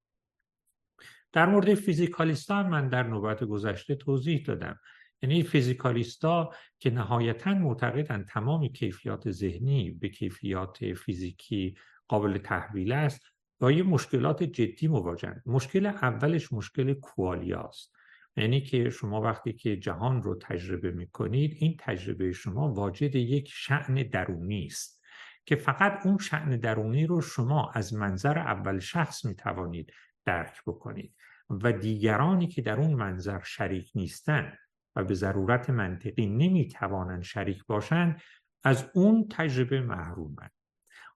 در 1.33 1.45
مورد 1.45 1.73
فیزیکالیستا 1.73 2.63
من 2.63 2.89
در 2.89 3.03
نوبت 3.03 3.43
گذشته 3.43 3.95
توضیح 3.95 4.43
دادم. 4.45 4.79
یعنی 5.21 5.43
فیزیکالیستا 5.43 6.53
که 6.79 6.89
نهایتا 6.89 7.53
معتقدن 7.53 8.23
تمام 8.23 8.67
کیفیات 8.67 9.31
ذهنی 9.31 9.91
به 9.91 10.09
کیفیات 10.09 10.93
فیزیکی 10.93 11.75
قابل 12.07 12.37
تحویل 12.37 12.91
است 12.91 13.21
با 13.59 13.71
یه 13.71 13.83
مشکلات 13.83 14.43
جدی 14.43 14.87
مواجهن 14.87 15.41
مشکل 15.45 15.85
اولش 15.85 16.53
مشکل 16.53 16.93
کوالیاست. 16.93 17.95
یعنی 18.37 18.61
که 18.61 18.89
شما 18.89 19.21
وقتی 19.21 19.53
که 19.53 19.77
جهان 19.77 20.23
رو 20.23 20.35
تجربه 20.35 20.91
می‌کنید 20.91 21.55
این 21.59 21.75
تجربه 21.79 22.31
شما 22.31 22.73
واجد 22.73 23.15
یک 23.15 23.49
شعن 23.53 23.93
درونی 23.93 24.65
است 24.65 25.03
که 25.45 25.55
فقط 25.55 26.05
اون 26.05 26.17
شعن 26.17 26.57
درونی 26.57 27.05
رو 27.05 27.21
شما 27.21 27.71
از 27.73 27.93
منظر 27.93 28.39
اول 28.39 28.79
شخص 28.79 29.25
می‌توانید 29.25 29.93
درک 30.25 30.61
بکنید 30.67 31.15
و 31.49 31.71
دیگرانی 31.71 32.47
که 32.47 32.61
در 32.61 32.79
اون 32.79 32.93
منظر 32.93 33.43
شریک 33.43 33.91
نیستند 33.95 34.57
و 34.95 35.03
به 35.03 35.13
ضرورت 35.13 35.69
منطقی 35.69 36.25
نمی‌توانند 36.25 37.23
شریک 37.23 37.65
باشند 37.65 38.21
از 38.63 38.89
اون 38.93 39.27
تجربه 39.31 39.81
محرومند. 39.81 40.51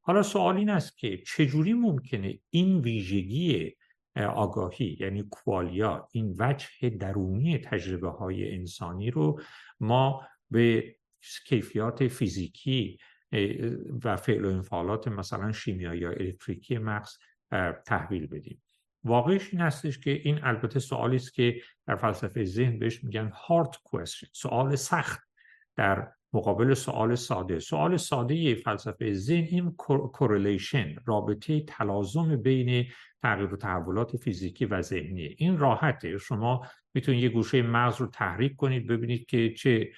حالا 0.01 0.23
سوال 0.23 0.57
این 0.57 0.69
است 0.69 0.97
که 0.97 1.17
چجوری 1.17 1.73
ممکنه 1.73 2.39
این 2.49 2.79
ویژگی 2.79 3.75
آگاهی 4.25 4.97
یعنی 4.99 5.23
کوالیا 5.31 6.07
این 6.11 6.35
وجه 6.39 6.89
درونی 6.89 7.57
تجربه 7.57 8.09
های 8.09 8.55
انسانی 8.55 9.11
رو 9.11 9.41
ما 9.79 10.27
به 10.51 10.95
کیفیات 11.45 12.07
فیزیکی 12.07 12.97
و 14.03 14.15
فعل 14.15 14.45
و 14.45 14.49
انفعالات 14.49 15.07
مثلا 15.07 15.51
شیمیایی 15.51 16.01
یا 16.01 16.09
الکتریکی 16.09 16.77
مغز 16.77 17.17
تحویل 17.85 18.27
بدیم. 18.27 18.63
واقعش 19.03 19.53
این 19.53 19.61
هستش 19.61 19.99
که 19.99 20.11
این 20.11 20.43
البته 20.43 20.79
سوالی 20.79 21.15
است 21.15 21.33
که 21.33 21.61
در 21.87 21.95
فلسفه 21.95 22.43
ذهن 22.43 22.79
بهش 22.79 23.03
میگن 23.03 23.31
هارد 23.33 23.75
کوشن 23.83 24.27
سوال 24.31 24.75
سخت 24.75 25.19
در 25.75 26.11
مقابل 26.37 26.73
سوال 26.73 27.15
ساده. 27.15 27.59
سوال 27.59 27.97
ساده 27.97 28.55
فلسفه 28.55 29.13
ذهن 29.13 29.47
این 29.51 29.71
کورلیشن 30.13 30.95
رابطه 31.05 31.61
تلازم 31.61 32.35
بین 32.35 32.85
تغییر 33.21 33.53
و 33.53 33.57
تحولات 33.57 34.17
فیزیکی 34.17 34.65
و 34.65 34.81
ذهنی. 34.81 35.35
این 35.37 35.57
راحته. 35.57 36.17
شما 36.17 36.61
می‌تونید 36.93 37.23
یه 37.23 37.29
گوشه 37.29 37.61
مغز 37.61 38.01
رو 38.01 38.07
تحریک 38.07 38.55
کنید 38.55 38.87
ببینید 38.87 39.25
که 39.25 39.53
چه 39.53 39.91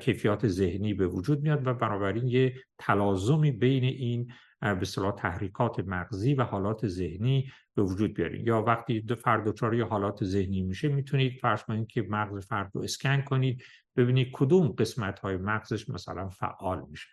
کیفیات 0.00 0.48
ذهنی 0.48 0.94
به 0.94 1.06
وجود 1.06 1.42
میاد 1.42 1.66
و 1.66 1.74
بنابراین 1.74 2.26
یه 2.26 2.54
تلازمی 2.78 3.50
بین 3.50 3.84
این 3.84 4.32
به 4.60 4.84
صلاح 4.84 5.14
تحریکات 5.14 5.80
مغزی 5.80 6.34
و 6.34 6.42
حالات 6.42 6.86
ذهنی 6.86 7.50
به 7.74 7.82
وجود 7.82 8.14
بیارید. 8.14 8.46
یا 8.46 8.62
وقتی 8.62 9.04
فرد 9.24 9.44
دچار 9.44 9.82
حالات 9.82 10.24
ذهنی 10.24 10.62
میشه 10.62 10.88
می‌تونید 10.88 11.38
فرض 11.40 11.62
کنید 11.62 11.86
که 11.86 12.02
مغز 12.02 12.46
فرد 12.46 12.70
رو 12.74 12.82
اسکن 12.82 13.20
کنید. 13.20 13.62
ببینید 13.96 14.28
کدوم 14.32 14.68
قسمت 14.68 15.18
های 15.18 15.36
مغزش 15.36 15.88
مثلا 15.88 16.28
فعال 16.28 16.86
میشه. 16.90 17.08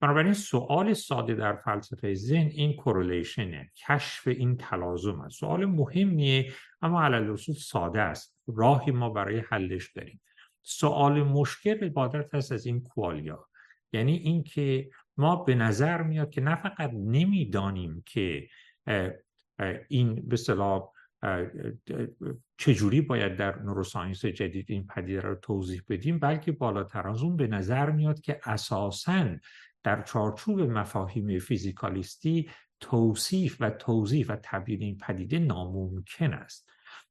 بنابراین 0.00 0.32
سوال 0.32 0.92
ساده 0.92 1.34
در 1.34 1.56
فلسفه 1.56 2.14
ذهن 2.14 2.46
این 2.46 2.76
کورولیشنه 2.76 3.70
کشف 3.88 4.28
این 4.28 4.56
تلازم 4.56 5.20
است. 5.20 5.38
سوال 5.38 5.64
مهمیه 5.64 6.52
اما 6.82 7.04
علل 7.04 7.36
ساده 7.36 8.00
است. 8.00 8.36
راهی 8.46 8.92
ما 8.92 9.10
برای 9.10 9.38
حلش 9.38 9.92
داریم. 9.92 10.20
سوال 10.62 11.22
مشکل 11.22 11.84
عبادت 11.84 12.34
هست 12.34 12.52
از 12.52 12.66
این 12.66 12.80
کوالیا 12.80 13.46
یعنی 13.92 14.16
اینکه 14.16 14.90
ما 15.16 15.36
به 15.36 15.54
نظر 15.54 16.02
میاد 16.02 16.30
که 16.30 16.40
نه 16.40 16.54
فقط 16.54 16.90
نمی‌دانیم 16.94 18.02
که 18.06 18.48
این 19.88 20.28
به 20.28 20.36
صلاح 20.36 20.88
چجوری 22.58 23.00
باید 23.00 23.36
در 23.36 23.62
نوروساینس 23.62 24.26
جدید 24.26 24.70
این 24.70 24.86
پدیده 24.86 25.20
رو 25.20 25.34
توضیح 25.34 25.82
بدیم؟ 25.88 26.18
بلکه 26.18 26.52
بالاتر 26.52 27.08
از 27.08 27.22
اون 27.22 27.36
به 27.36 27.46
نظر 27.46 27.90
میاد 27.90 28.20
که 28.20 28.40
اساساً 28.44 29.36
در 29.82 30.02
چارچوب 30.02 30.60
مفاهیم 30.60 31.38
فیزیکالیستی 31.38 32.50
توصیف 32.80 33.56
و 33.60 33.70
توضیح 33.70 34.26
و 34.28 34.36
تبیین 34.42 34.82
این 34.82 34.98
پدیده 34.98 35.38
ناممکن 35.38 36.32
است. 36.32 36.68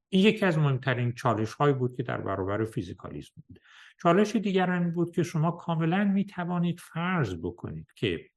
این 0.09 0.25
یکی 0.25 0.45
از 0.45 0.57
مهمترین 0.57 1.13
چالش 1.13 1.53
هایی 1.53 1.74
بود 1.74 1.95
که 1.95 2.03
در 2.03 2.21
برابر 2.21 2.65
فیزیکالیسم 2.65 3.43
بود. 3.47 3.59
چالش 4.01 4.35
دیگر 4.35 4.71
این 4.71 4.91
بود 4.91 5.15
که 5.15 5.24
شما 5.24 5.51
کاملا 5.51 6.03
می 6.03 6.25
توانید 6.25 6.79
فرض 6.79 7.35
بکنید 7.43 7.88
که 7.95 8.29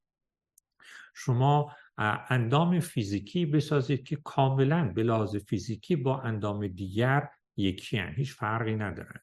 شما 1.13 1.71
اندام 2.01 2.79
فیزیکی 2.79 3.45
بسازید 3.45 4.03
که 4.03 4.15
کاملا 4.15 4.91
به 4.95 5.03
لحاظ 5.03 5.35
فیزیکی 5.35 5.95
با 5.95 6.21
اندام 6.21 6.67
دیگر 6.67 7.29
یکی 7.57 7.97
هن. 7.97 8.13
هیچ 8.13 8.33
فرقی 8.33 8.75
ندارن 8.75 9.19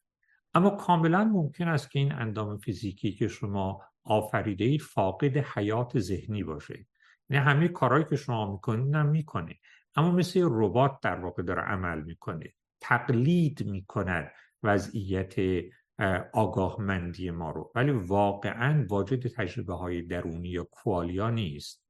اما 0.55 0.71
کاملا 0.71 1.25
ممکن 1.25 1.69
است 1.69 1.91
که 1.91 1.99
این 1.99 2.13
اندام 2.13 2.59
فیزیکی 2.59 3.13
که 3.13 3.29
شما 3.29 3.83
آفریده 4.05 4.65
اید 4.65 4.83
فاقد 4.83 5.37
حیات 5.37 5.99
ذهنی 5.99 6.45
باشه. 6.45 6.87
نه 7.31 7.37
یعنی 7.37 7.51
همه 7.51 7.69
کارهایی 7.69 8.05
که 8.05 8.17
شما 8.17 8.53
می‌کنید 8.53 8.95
هم 8.95 9.07
می‌کنه. 9.07 9.55
اما 9.97 10.11
مثل 10.11 10.41
ربات 10.45 11.01
در 11.03 11.21
واقع 11.21 11.43
داره 11.43 11.63
عمل 11.63 12.03
می‌کنه. 12.03 12.53
تقلید 12.81 13.67
می‌کند 13.67 14.33
وضعیت 14.63 15.35
آگاهمندی 16.33 17.31
ما 17.31 17.51
رو. 17.51 17.73
ولی 17.75 17.91
واقعا 17.91 18.87
واجد 18.91 19.27
تجربه 19.27 19.75
های 19.75 20.03
درونی 20.03 20.49
یا 20.49 20.65
qualia 20.65 21.31
نیست. 21.31 21.86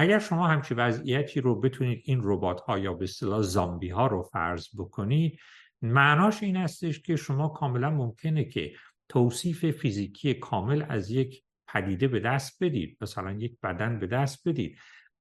اگر 0.00 0.18
شما 0.18 0.46
همچی 0.46 0.74
وضعیتی 0.74 1.40
رو 1.40 1.60
بتونید 1.60 2.02
این 2.04 2.20
ربات 2.22 2.60
ها 2.60 2.78
یا 2.78 2.92
به 2.92 3.04
اصطلاح 3.04 3.42
زامبی 3.42 3.88
ها 3.88 4.06
رو 4.06 4.22
فرض 4.22 4.68
بکنید 4.78 5.38
معناش 5.82 6.42
این 6.42 6.56
هستش 6.56 7.00
که 7.00 7.16
شما 7.16 7.48
کاملا 7.48 7.90
ممکنه 7.90 8.44
که 8.44 8.72
توصیف 9.08 9.70
فیزیکی 9.70 10.34
کامل 10.34 10.84
از 10.88 11.10
یک 11.10 11.44
پدیده 11.68 12.08
به 12.08 12.20
دست 12.20 12.64
بدید 12.64 12.98
مثلا 13.00 13.32
یک 13.32 13.60
بدن 13.62 13.98
به 13.98 14.06
دست 14.06 14.48
بدید. 14.48 14.78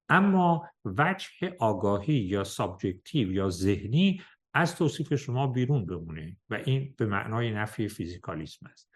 اما 0.09 0.69
وجه 0.85 1.55
آگاهی 1.59 2.15
یا 2.15 2.43
subjective 2.43 3.31
یا 3.31 3.49
ذهنی 3.49 4.21
از 4.53 4.75
توصیف 4.75 5.15
شما 5.15 5.47
بیرون 5.47 5.85
بمونه 5.85 6.37
و 6.49 6.55
این 6.65 6.95
به 6.97 7.05
معنای 7.05 7.51
نفی 7.51 7.87
فیزیکالیسم 7.87 8.65
است. 8.71 8.91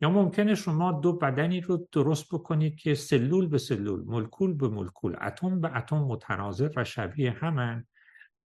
یا 0.00 0.10
ممکنه 0.10 0.54
شما 0.54 0.92
دو 0.92 1.12
بدنی 1.12 1.60
رو 1.60 1.88
درست 1.92 2.34
بکنید 2.34 2.76
که 2.76 2.94
سلول 2.94 3.46
به 3.48 3.58
سلول 3.58 4.04
مولکول 4.04 4.54
به 4.54 4.68
مولکول 4.68 5.16
اتم 5.22 5.60
به 5.60 5.76
اتم 5.76 5.98
متناظر 5.98 6.70
و 6.76 6.84
شبیه 6.84 7.30
همن. 7.30 7.86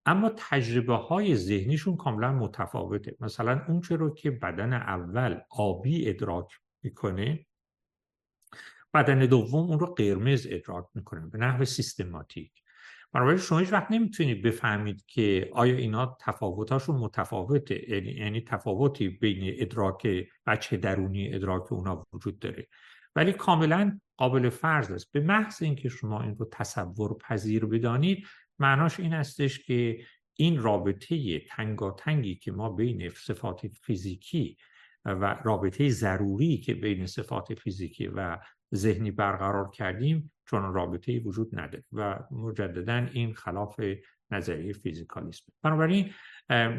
اما 0.05 0.31
تجربه 0.37 0.95
های 0.95 1.35
ذهنیشون 1.35 1.97
کاملا 1.97 2.31
متفاوته. 2.31 3.15
مثلا 3.19 3.61
اون 3.67 3.81
رو 3.81 4.13
که 4.13 4.31
بدن 4.31 4.73
اول 4.73 5.39
آبی 5.49 6.09
ادراک 6.09 6.59
می‌کنه 6.83 7.45
بدن 8.93 9.19
دوم 9.19 9.69
اون 9.69 9.79
رو 9.79 9.87
قرمز 9.87 10.47
ادراک 10.49 10.85
می‌کنه 10.95 11.27
به 11.27 11.37
نحو 11.37 11.65
سیستماتیک. 11.65 12.51
بنابراین 13.13 13.37
شما 13.37 13.59
هیچ 13.59 13.73
وقت 13.73 13.91
نمی‌تونید 13.91 14.41
بفهمید 14.41 15.05
که 15.07 15.49
آیا 15.53 15.75
اینا 15.75 16.17
تفاوتاشون 16.21 16.95
متفاوته. 16.95 17.89
یعنی, 17.89 18.11
یعنی 18.11 18.41
تفاوتی 18.41 19.09
بین 19.09 19.55
ادراک 19.57 20.07
بچه 20.45 20.77
درونی 20.77 21.33
ادراک 21.33 21.71
اونا 21.71 22.07
وجود 22.13 22.39
داره. 22.39 22.67
ولی 23.15 23.33
کاملا 23.33 23.99
قابل 24.17 24.49
فرض 24.49 24.91
است. 24.91 25.11
به 25.11 25.19
محض 25.19 25.63
اینکه 25.63 25.89
شما 25.89 26.21
این 26.21 26.35
رو 26.35 26.49
تصور 26.51 27.17
پذیر 27.17 27.65
بدانید 27.65 28.27
معناش 28.59 28.99
این 28.99 29.13
استش 29.13 29.59
که 29.59 29.99
این 30.33 30.61
رابطه 30.61 31.39
تنگاتنگی 31.39 32.35
که 32.35 32.51
ما 32.51 32.69
بین 32.69 33.09
صفات 33.09 33.67
فیزیکی 33.67 34.57
و 35.05 35.35
رابطه 35.43 35.89
ضروری 35.89 36.57
که 36.57 36.73
بین 36.73 37.05
صفات 37.05 37.53
فیزیکی 37.53 38.07
و 38.07 38.37
ذهنی 38.75 39.11
برقرار 39.11 39.69
کردیم 39.69 40.31
چون 40.49 40.73
رابطه 40.73 41.19
وجود 41.19 41.59
نداره 41.59 41.83
و 41.93 42.19
مجددا 42.31 43.07
این 43.13 43.33
خلاف 43.33 43.81
نظریه 44.31 44.73
فیزیکالیسم 44.73 45.45
بنابراین 45.61 46.13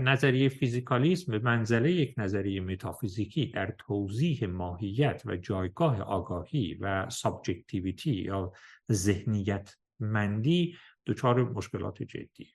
نظریه 0.00 0.48
فیزیکالیسم 0.48 1.32
به 1.32 1.38
منزله 1.38 1.92
یک 1.92 2.14
نظریه 2.18 2.60
متافیزیکی 2.60 3.46
در 3.46 3.74
توضیح 3.78 4.46
ماهیت 4.46 5.22
و 5.26 5.36
جایگاه 5.36 6.00
آگاهی 6.02 6.74
و 6.74 7.10
subjectivity 7.10 8.12
یا 8.12 8.52
ذهنیت 8.92 9.74
مندی 10.00 10.76
دچار 11.06 11.44
مشکلات 11.44 12.02
جدی. 12.02 12.54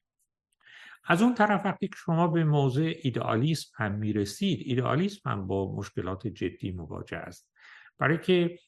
از 1.07 1.21
اون 1.21 1.33
طرف 1.35 1.65
وقتی 1.65 1.87
که 1.87 1.95
شما 1.97 2.27
به 2.27 2.43
موضع 2.43 2.93
ایدئالیسم 3.01 3.71
هم 3.75 3.91
می‌رسید 3.91 4.59
ایدئالیسم 4.65 5.29
هم 5.29 5.47
با 5.47 5.75
مشکلات 5.75 6.27
جدی 6.27 6.71
مواجه 6.71 7.17
است. 7.17 7.51
برای 7.97 8.17
که 8.17 8.59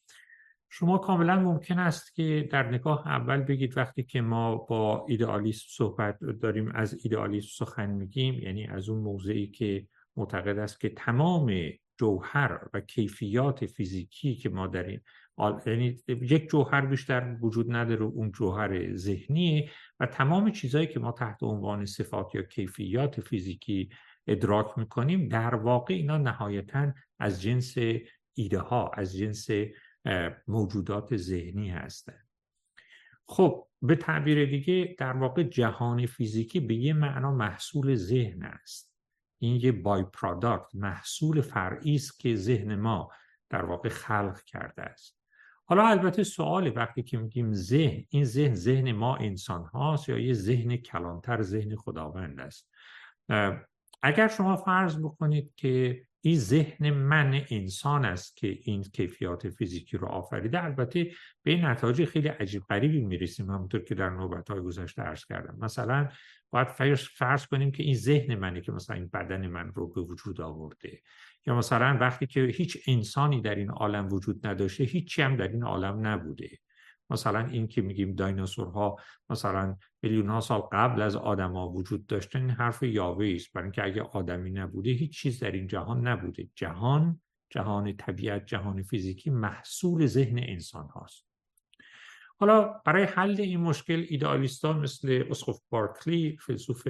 شما 0.69 0.97
کاملا 0.97 1.39
ممکن 1.39 1.79
است 1.79 2.15
که 2.15 2.49
در 2.51 2.69
نگاه 2.69 3.07
اول 3.07 3.41
بگید 3.41 3.77
وقتی 3.77 4.03
که 4.03 4.21
ما 4.21 4.55
با 4.55 5.05
ایدئالیسم 5.07 5.65
صحبت 5.69 6.19
داریم 6.19 6.71
از 6.75 6.99
ایدئالیسم 7.03 7.65
سخن 7.65 7.89
میگیم 7.89 8.33
یعنی 8.33 8.67
از 8.67 8.89
اون 8.89 8.99
موضعی 8.99 9.47
که 9.47 9.87
معتقد 10.17 10.57
است 10.57 10.79
که 10.79 10.89
تمام 10.89 11.51
جوهر 11.99 12.59
و 12.73 12.79
کیفیات 12.79 13.65
فیزیکی 13.65 14.35
که 14.35 14.49
ما 14.49 14.67
داریم 14.67 15.03
یعنی 15.65 15.95
یک 16.07 16.49
جوهر 16.49 16.85
بیشتر 16.85 17.37
وجود 17.41 17.75
نداره 17.75 18.03
اون 18.03 18.31
جوهر 18.31 18.95
ذهنیه 18.95 19.69
و 19.99 20.05
تمام 20.05 20.51
چیزهایی 20.51 20.87
که 20.87 20.99
ما 20.99 21.11
تحت 21.11 21.43
عنوان 21.43 21.85
صفات 21.85 22.35
یا 22.35 22.41
کیفیات 22.41 23.21
فیزیکی 23.21 23.89
ادراک 24.27 24.77
می‌کنیم 24.77 25.27
در 25.27 25.55
واقع 25.55 25.93
اینا 25.93 26.17
نهایتا 26.17 26.93
از 27.19 27.41
جنس 27.41 27.75
ایده 28.33 28.59
ها 28.59 28.91
از 28.93 29.17
جنس 29.17 29.47
موجودات 30.47 31.17
ذهنی 31.17 31.69
هستند 31.69 32.27
خب 33.27 33.67
به 33.81 33.95
تعبیر 33.95 34.45
دیگه 34.45 34.95
در 34.99 35.13
واقع 35.17 35.43
جهان 35.43 36.05
فیزیکی 36.05 36.59
به 36.59 36.75
یه 36.75 36.93
معنا 36.93 37.31
محصول 37.31 37.95
ذهن 37.95 38.43
است. 38.43 38.93
این 39.39 39.55
یه 39.55 39.71
بای 39.71 40.03
پرادکت 40.03 40.65
محصول 40.73 41.41
فرعی 41.41 41.95
است 41.95 42.19
که 42.19 42.35
ذهن 42.35 42.75
ما 42.75 43.11
در 43.49 43.65
واقع 43.65 43.89
خلق 43.89 44.41
کرده 44.41 44.81
است. 44.81 45.17
حالا 45.65 45.87
البته 45.87 46.23
سوال 46.23 46.71
وقتی 46.75 47.03
که 47.03 47.17
میگیم 47.17 47.53
ذهن 47.53 48.03
این 48.09 48.23
ذهن 48.23 48.55
ذهن 48.55 48.91
ما 48.91 49.15
انسان 49.15 49.65
هاست 49.65 50.09
یا 50.09 50.19
یه 50.19 50.33
ذهن 50.33 50.77
کلانتر 50.77 51.41
ذهن 51.41 51.75
خداوند 51.75 52.39
است؟ 52.39 52.69
اگر 54.01 54.27
شما 54.27 54.55
فرض 54.55 54.99
بکنید 54.99 55.53
که 55.55 56.05
این 56.21 56.39
ذهن 56.39 56.89
من 56.89 57.41
انسان 57.49 58.05
است 58.05 58.37
که 58.37 58.57
این 58.61 58.83
کیفیات 58.83 59.49
فیزیکی 59.49 59.97
رو 59.97 60.07
آفریده. 60.07 60.63
البته 60.63 61.11
به 61.43 61.55
نتایج 61.55 62.05
خیلی 62.05 62.27
عجیب 62.27 62.63
غریبی 62.69 63.01
می‌رسیم 63.01 63.51
همونطور 63.51 63.81
که 63.81 63.95
در 63.95 64.09
نوبت 64.09 64.49
های 64.49 64.61
گذشته 64.61 65.01
عرض 65.01 65.25
کردم. 65.25 65.57
مثلا 65.61 66.09
باید 66.49 66.67
فرض 66.97 67.45
کنیم 67.45 67.71
که 67.71 67.83
این 67.83 67.95
ذهن 67.95 68.35
منه 68.35 68.61
که 68.61 68.71
مثلا 68.71 68.95
این 68.95 69.07
بدن 69.13 69.47
من 69.47 69.71
رو 69.73 69.87
به 69.87 70.01
وجود 70.01 70.41
آورده. 70.41 71.01
یا 71.45 71.57
مثلا 71.57 71.97
وقتی 72.01 72.27
که 72.27 72.41
هیچ 72.41 72.77
انسانی 72.87 73.41
در 73.41 73.55
این 73.55 73.69
عالم 73.69 74.07
وجود 74.07 74.47
نداشته 74.47 74.83
هیچی 74.83 75.21
هم 75.21 75.35
در 75.35 75.47
این 75.47 75.63
عالم 75.63 76.07
نبوده. 76.07 76.49
مثلا 77.09 77.47
این 77.47 77.67
که 77.67 77.81
میگیم 77.81 78.15
دایناسورها 78.15 78.97
مثلا 79.29 79.77
میلیون 80.01 80.29
ها 80.29 80.39
سال 80.39 80.61
قبل 80.71 81.01
از 81.01 81.15
آدما 81.15 81.69
وجود 81.69 82.05
داشتن 82.05 82.39
این 82.39 82.49
حرف 82.49 82.83
یاوه 82.83 83.33
است. 83.35 83.53
برای 83.53 83.63
اینکه 83.63 83.83
اگه 83.83 84.01
آدمی 84.01 84.51
نبوده 84.51 84.89
هیچ 84.89 85.21
چیز 85.21 85.39
در 85.39 85.51
این 85.51 85.67
جهان 85.67 86.07
نبوده. 86.07 86.49
جهان 86.55 87.21
جهان 87.49 87.95
طبیعت 87.97 88.45
جهان 88.45 88.83
فیزیکی 88.83 89.29
محصول 89.29 90.05
ذهن 90.05 90.39
انسان 90.39 90.87
هاست. 90.87 91.27
حالا 92.39 92.81
برای 92.85 93.03
حل 93.03 93.41
این 93.41 93.59
مشکل 93.59 94.05
ایدئالیستا 94.09 94.73
مثل 94.73 95.23
اسقف 95.29 95.59
بارکلی 95.69 96.37
فیلسوف 96.37 96.87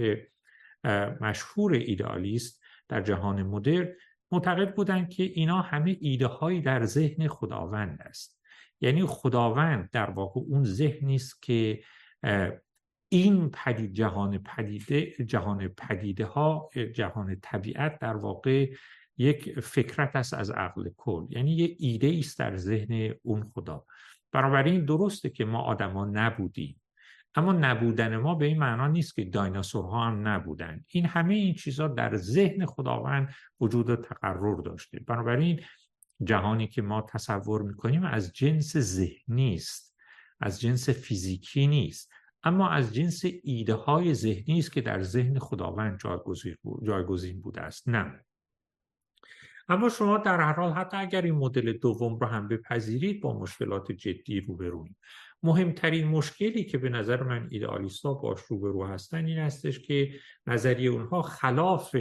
مشهور 1.22 1.74
ایدئالیست 1.74 2.64
در 2.88 3.02
جهان 3.02 3.44
مدرن 3.44 3.94
معتقد 4.32 4.76
بودند 4.76 5.10
که 5.10 5.24
اینا 5.24 5.62
همه 5.62 5.98
ایده 6.02 6.28
هایی 6.28 6.62
در 6.62 6.86
ذهن 6.86 7.28
خداوند 7.28 8.02
است. 8.02 8.37
یعنی 8.82 9.06
خداوند 9.06 9.90
در 9.92 10.10
واقع 10.10 10.42
اون 10.42 10.64
ذهنی 10.64 11.16
است 11.16 11.42
که 11.42 11.84
این 13.10 13.50
پدید 13.50 13.94
جهان 13.94 14.38
پدیده 14.38 15.26
جهان 15.26 15.68
پدیده 15.68 16.26
ها 16.26 16.70
جهان 16.94 17.40
طبیعت 17.42 18.00
در 18.00 18.16
واقع 18.16 18.72
یک 19.18 19.60
فکرت 19.60 20.16
است 20.16 20.34
از 20.34 20.52
عقل 20.52 20.90
کل. 20.98 21.26
یعنی 21.30 21.52
یه 21.52 21.76
ایده 21.80 22.16
است 22.20 22.40
در 22.40 22.58
ذهن 22.58 23.14
اون 23.24 23.52
خدا. 23.54 23.86
بنابراین 24.32 24.86
درسته 24.86 25.30
که 25.30 25.46
ما 25.46 25.62
آدما 25.62 26.06
نبودیم. 26.06 26.82
اما 27.36 27.54
نبودن 27.54 28.18
ما 28.18 28.36
به 28.36 28.46
این 28.46 28.60
معنا 28.60 28.88
نیست 28.88 29.16
که 29.16 29.26
دایناسورها 29.26 30.06
هم 30.06 30.28
نبودن. 30.28 30.84
این 30.88 31.06
همه 31.06 31.34
این 31.34 31.54
چیزها 31.54 31.88
در 31.88 32.16
ذهن 32.16 32.66
خداوند 32.66 33.34
وجود 33.60 33.90
و 33.90 33.96
تقرر 33.96 34.62
داشته. 34.62 35.00
بنابراین 35.00 35.62
جهانی 36.24 36.68
که 36.68 36.82
ما 36.82 37.02
تصور 37.02 37.62
می‌کنیم 37.62 38.04
از 38.04 38.34
جنس 38.34 38.78
ذهنی 38.78 39.56
است 39.56 39.98
از 40.40 40.62
جنس 40.62 40.90
فیزیکی 40.90 41.68
نیست 41.68 42.12
اما 42.44 42.70
از 42.70 42.94
جنس 42.94 43.22
ایده 43.44 43.74
های 43.74 44.14
ذهنی 44.14 44.60
است 44.60 44.72
که 44.72 44.82
در 44.82 45.04
ذهن 45.04 45.40
خداوند 45.40 46.00
جایگزین 46.84 47.42
بوده 47.42 47.62
است. 47.62 47.90
نه. 47.90 48.26
اما 49.70 49.90
شما 49.90 50.18
در 50.18 50.42
هر 50.42 50.54
حال 50.54 50.72
حتی 50.72 50.98
اگر 50.98 51.22
این 51.22 51.36
مدل 51.36 51.74
دوم 51.74 52.20
رو 52.20 52.28
هم 52.28 52.48
بپذیرید 52.48 53.22
با 53.22 53.40
مشکلات 53.40 53.92
جدی 53.92 54.42
روبرویم 54.42 54.98
مهمترین 55.44 56.08
مشکلی 56.08 56.64
که 56.64 56.78
به 56.78 56.90
نظر 56.90 57.24
من 57.24 57.48
ایدئالیستا 57.52 58.14
باش 58.14 58.40
روبرو 58.40 58.86
هستن 58.86 59.26
این 59.26 59.38
هستش 59.38 59.80
که 59.80 60.20
نظریه 60.48 60.90
اونها 60.90 61.22
خلاف 61.22 61.96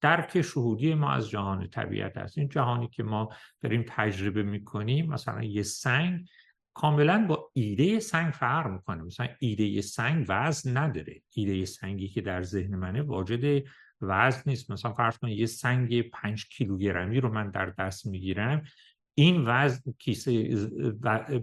درک 0.00 0.42
شهودی 0.42 0.94
ما 0.94 1.12
از 1.12 1.30
جهان 1.30 1.68
طبیعت 1.68 2.16
است. 2.16 2.38
این 2.38 2.48
جهانی 2.48 2.88
که 2.88 3.02
ما 3.02 3.28
داریم 3.60 3.84
تجربه 3.88 4.42
می‌کنیم 4.42 5.06
مثلا 5.06 5.42
یه 5.42 5.62
سنگ 5.62 6.26
کاملا 6.74 7.26
با 7.28 7.50
ایده 7.52 8.00
سنگ 8.00 8.32
فرق 8.32 8.70
می‌کنه. 8.70 9.02
مثلا 9.02 9.28
ایده 9.38 9.80
سنگ 9.80 10.26
وزن 10.28 10.76
نداره. 10.76 11.22
ایده 11.34 11.64
سنگی 11.64 12.08
که 12.08 12.20
در 12.20 12.42
ذهن 12.42 12.76
منه 12.76 13.02
واجد 13.02 13.64
وزن 14.00 14.42
نیست. 14.46 14.70
مثلا 14.70 14.92
فرض 14.92 15.18
کنید 15.18 15.38
یه 15.38 15.46
سنگ 15.46 16.10
پنج 16.10 16.48
کیلوگرمی 16.48 17.20
رو 17.20 17.32
من 17.32 17.50
در 17.50 17.66
دست 17.66 18.06
می‌گیرم. 18.06 18.64
این 19.14 19.44
وزن 19.46 19.92
کیسه 19.98 20.32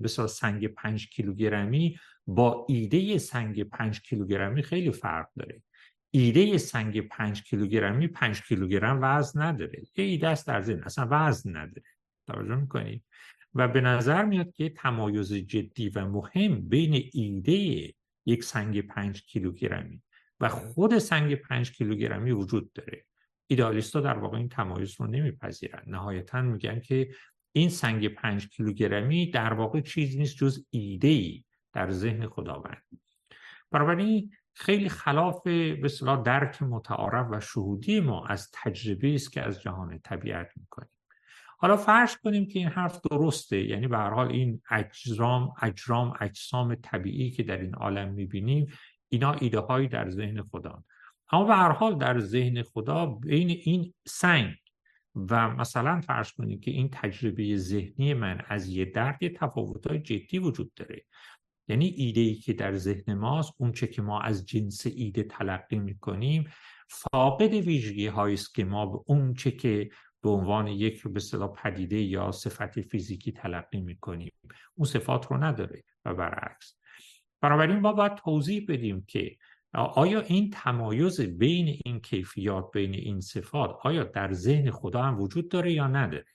بسیار 0.03 0.27
سنگ 0.27 0.67
پنج 0.67 1.09
کیلوگرمی 1.09 1.97
با 2.27 2.65
ایده 2.69 3.17
سنگ 3.17 3.63
پنج 3.63 4.01
کیلوگرمی 4.01 4.63
خیلی 4.63 4.91
فرق 4.91 5.27
داره. 5.37 5.61
ایده 6.15 6.57
سنگ 6.57 7.01
پنج 7.01 7.43
کیلوگرمی 7.43 8.07
پنج 8.07 8.41
کیلوگرم 8.41 8.99
وزن 9.01 9.41
نداره. 9.41 9.83
یه 9.97 10.05
ایده 10.05 10.27
است 10.27 10.47
در 10.47 10.61
ذهن. 10.61 10.83
اصلا 10.83 11.07
وزن 11.11 11.57
نداره. 11.57 11.87
توجه 12.27 12.55
می‌کنید 12.55 13.03
و 13.53 13.67
به 13.67 13.81
نظر 13.81 14.25
میاد 14.25 14.51
که 14.51 14.69
تمایز 14.69 15.33
جدی 15.33 15.89
و 15.89 16.05
مهم 16.05 16.69
بین 16.69 17.09
ایده 17.13 17.93
یک 18.25 18.43
سنگ 18.43 18.81
پنج 18.81 19.21
کیلوگرمی 19.25 20.01
و 20.39 20.49
خود 20.49 20.97
سنگ 20.97 21.35
پنج 21.35 21.71
کیلوگرمی 21.71 22.31
وجود 22.31 22.73
داره. 22.73 23.05
ایدالیستا 23.47 24.01
در 24.01 24.17
واقع 24.17 24.37
این 24.37 24.49
تمایز 24.49 25.01
رو 25.01 25.07
نمیپذیرن. 25.07 25.83
نهایتا 25.87 26.41
میگن 26.41 26.79
که 26.79 27.15
این 27.51 27.69
سنگ 27.69 28.07
پنج 28.07 28.47
کیلوگرمی 28.47 29.31
در 29.31 29.53
واقع 29.53 29.81
چیز 29.81 30.17
نیست 30.17 30.37
جز 30.37 30.65
ایده 30.69 31.07
ای 31.07 31.43
در 31.73 31.91
ذهن 31.91 32.27
خداوند. 32.27 32.83
بنابراین 33.71 34.31
خیلی 34.53 34.89
خلاف 34.89 35.43
به 35.43 35.89
درک 36.25 36.61
متعارف 36.61 37.27
و 37.31 37.39
شهودی 37.39 37.99
ما 37.99 38.25
از 38.25 38.49
تجربه 38.53 39.15
است 39.15 39.31
که 39.31 39.41
از 39.41 39.61
جهان 39.61 39.99
طبیعت 40.03 40.47
می‌کنیم. 40.55 40.89
حالا 41.57 41.77
فرض 41.77 42.17
کنیم 42.17 42.47
که 42.47 42.59
این 42.59 42.67
حرف 42.67 43.01
درسته 43.11 43.61
یعنی 43.61 43.87
به 43.87 43.97
هر 43.97 44.09
حال 44.09 44.27
این 44.27 44.61
اجرام 44.71 45.53
اجرام 45.61 46.13
اجسام 46.19 46.75
طبیعی 46.75 47.31
که 47.31 47.43
در 47.43 47.57
این 47.57 47.75
عالم 47.75 48.13
می‌بینیم 48.13 48.67
اینا 49.09 49.33
ایده 49.33 49.59
هایی 49.59 49.87
در 49.87 50.09
ذهن 50.09 50.41
خدا. 50.41 50.83
اما 51.31 51.43
به 51.43 51.55
هر 51.55 51.71
حال 51.71 51.97
در 51.97 52.19
ذهن 52.19 52.63
خدا 52.63 53.05
بین 53.05 53.49
این 53.49 53.93
سنگ 54.07 54.53
و 55.15 55.49
مثلا 55.49 56.01
فرض 56.01 56.31
کنید 56.31 56.63
که 56.63 56.71
این 56.71 56.89
تجربه 56.91 57.57
ذهنی 57.57 58.13
من 58.13 58.41
از 58.47 58.67
یه 58.67 58.85
درد 58.85 59.23
یه 59.23 59.29
تفاوت 59.29 59.87
های 59.87 59.99
جدی 59.99 60.39
وجود 60.39 60.73
داره. 60.73 61.05
یعنی 61.73 61.85
ایده 61.85 62.21
ای 62.21 62.35
که 62.35 62.53
در 62.53 62.75
ذهن 62.75 63.13
ماست 63.13 63.53
اون 63.57 63.71
چه 63.71 63.87
که 63.87 64.01
ما 64.01 64.21
از 64.21 64.45
جنس 64.45 64.85
ایده 64.85 65.23
تلقی 65.23 65.79
می‌کنیم 65.79 66.51
فاقد 66.89 67.53
ویژگی 67.53 68.07
است 68.07 68.55
که 68.55 68.65
ما 68.65 68.85
به 68.85 68.99
اون 69.05 69.33
چه 69.33 69.51
که 69.51 69.89
به 70.21 70.29
عنوان 70.29 70.67
یک 70.67 71.07
به 71.07 71.19
صلاح 71.19 71.53
پدیده 71.53 72.01
یا 72.01 72.31
صفت 72.31 72.81
فیزیکی 72.81 73.31
تلقی 73.31 73.81
می‌کنیم. 73.81 74.31
اون 74.75 74.85
صفات 74.85 75.27
رو 75.27 75.43
نداره 75.43 75.83
و 76.05 76.13
برعکس. 76.13 76.77
بنابراین 77.41 77.79
ما 77.79 77.93
باید 77.93 78.15
توضیح 78.15 78.65
بدیم 78.67 79.05
که 79.07 79.37
آیا 79.73 80.21
این 80.21 80.49
تمایز 80.49 81.21
بین 81.21 81.81
این 81.85 81.99
کیفیات 81.99 82.71
بین 82.73 82.93
این 82.93 83.21
صفات 83.21 83.75
آیا 83.83 84.03
در 84.03 84.33
ذهن 84.33 84.71
خدا 84.71 85.01
هم 85.01 85.21
وجود 85.21 85.49
داره 85.49 85.73
یا 85.73 85.87
نداره؟ 85.87 86.25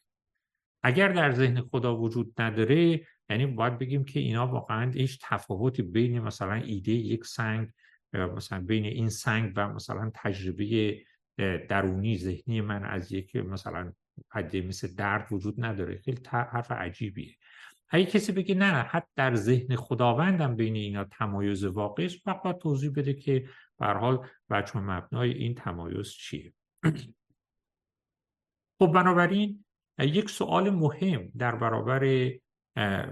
اگر 0.83 1.09
در 1.09 1.33
ذهن 1.33 1.61
خدا 1.61 1.97
وجود 1.97 2.41
نداره 2.41 3.07
یعنی 3.31 3.47
باید 3.47 3.79
بگیم 3.79 4.05
که 4.05 4.21
اینا 4.21 4.47
واقعا 4.47 4.91
هیچ 4.91 5.19
تفاوتی 5.23 5.83
بین 5.83 6.21
مثلا 6.21 6.55
ایده 6.55 6.93
یک 6.93 7.25
سنگ 7.25 7.69
مثلا 8.13 8.61
بین 8.61 8.85
این 8.85 9.09
سنگ 9.09 9.53
و 9.57 9.69
مثلا 9.69 10.11
تجربه 10.15 10.99
درونی 11.69 12.19
ذهنی 12.19 12.61
من 12.61 12.85
از 12.85 13.13
یک 13.13 13.37
مثلا 13.37 13.93
پدیده 14.31 14.69
مثل 14.69 14.95
درد 14.95 15.33
وجود 15.33 15.65
نداره. 15.65 15.99
خیلی 16.05 16.21
حرف 16.29 16.71
عجیبیه. 16.71 17.37
اگه 17.91 18.05
کسی 18.05 18.33
بگه 18.33 18.55
نه 18.55 18.73
حتی 18.73 19.07
در 19.17 19.35
ذهن 19.35 19.77
خداوندم 19.77 20.57
بین 20.57 20.77
اینا 20.77 21.05
تمایز 21.05 21.65
واقعی 21.65 22.07
است 22.07 22.17
فقط 22.25 22.59
توضیح 22.59 22.91
بده 22.97 23.15
که 23.15 23.49
به 23.79 23.87
حال 23.87 24.27
بچه 24.51 24.79
مبنای 24.79 25.33
این 25.33 25.55
تمایز 25.55 26.09
چیه. 26.09 26.53
خب 28.81 28.93
بنابراین 28.93 29.65
یک 29.99 30.31
سوال 30.31 30.71
مهم 30.71 31.33
در 31.39 31.55
برابر 31.55 32.31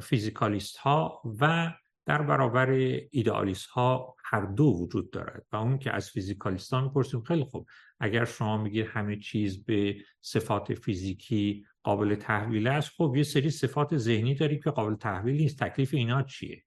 فیزیکالیست 0.00 0.76
ها 0.76 1.22
و 1.40 1.72
در 2.06 2.22
برابر 2.22 2.70
ایدئالیست 3.10 3.66
ها 3.66 4.16
هر 4.24 4.40
دو 4.40 4.64
وجود 4.64 5.10
دارد 5.10 5.46
و 5.52 5.56
اون 5.56 5.78
که 5.78 5.92
از 5.92 6.10
فیزیکالیست 6.10 6.72
ها 6.72 6.80
می‌پرسیم 6.80 7.22
خیلی 7.22 7.44
خوب. 7.44 7.66
اگر 8.00 8.24
شما 8.24 8.62
میگید 8.62 8.86
همه 8.86 9.16
چیز 9.16 9.64
به 9.64 9.96
صفات 10.20 10.74
فیزیکی 10.74 11.66
قابل 11.82 12.14
تحویل 12.14 12.66
است 12.66 12.90
خب 12.96 13.14
یه 13.16 13.22
سری 13.22 13.50
صفات 13.50 13.96
ذهنی 13.96 14.34
داری 14.34 14.60
که 14.60 14.70
قابل 14.70 14.94
تحویل 14.94 15.36
نیست. 15.36 15.58
تکلیف 15.58 15.94
اینا 15.94 16.22
چیه؟ 16.22 16.62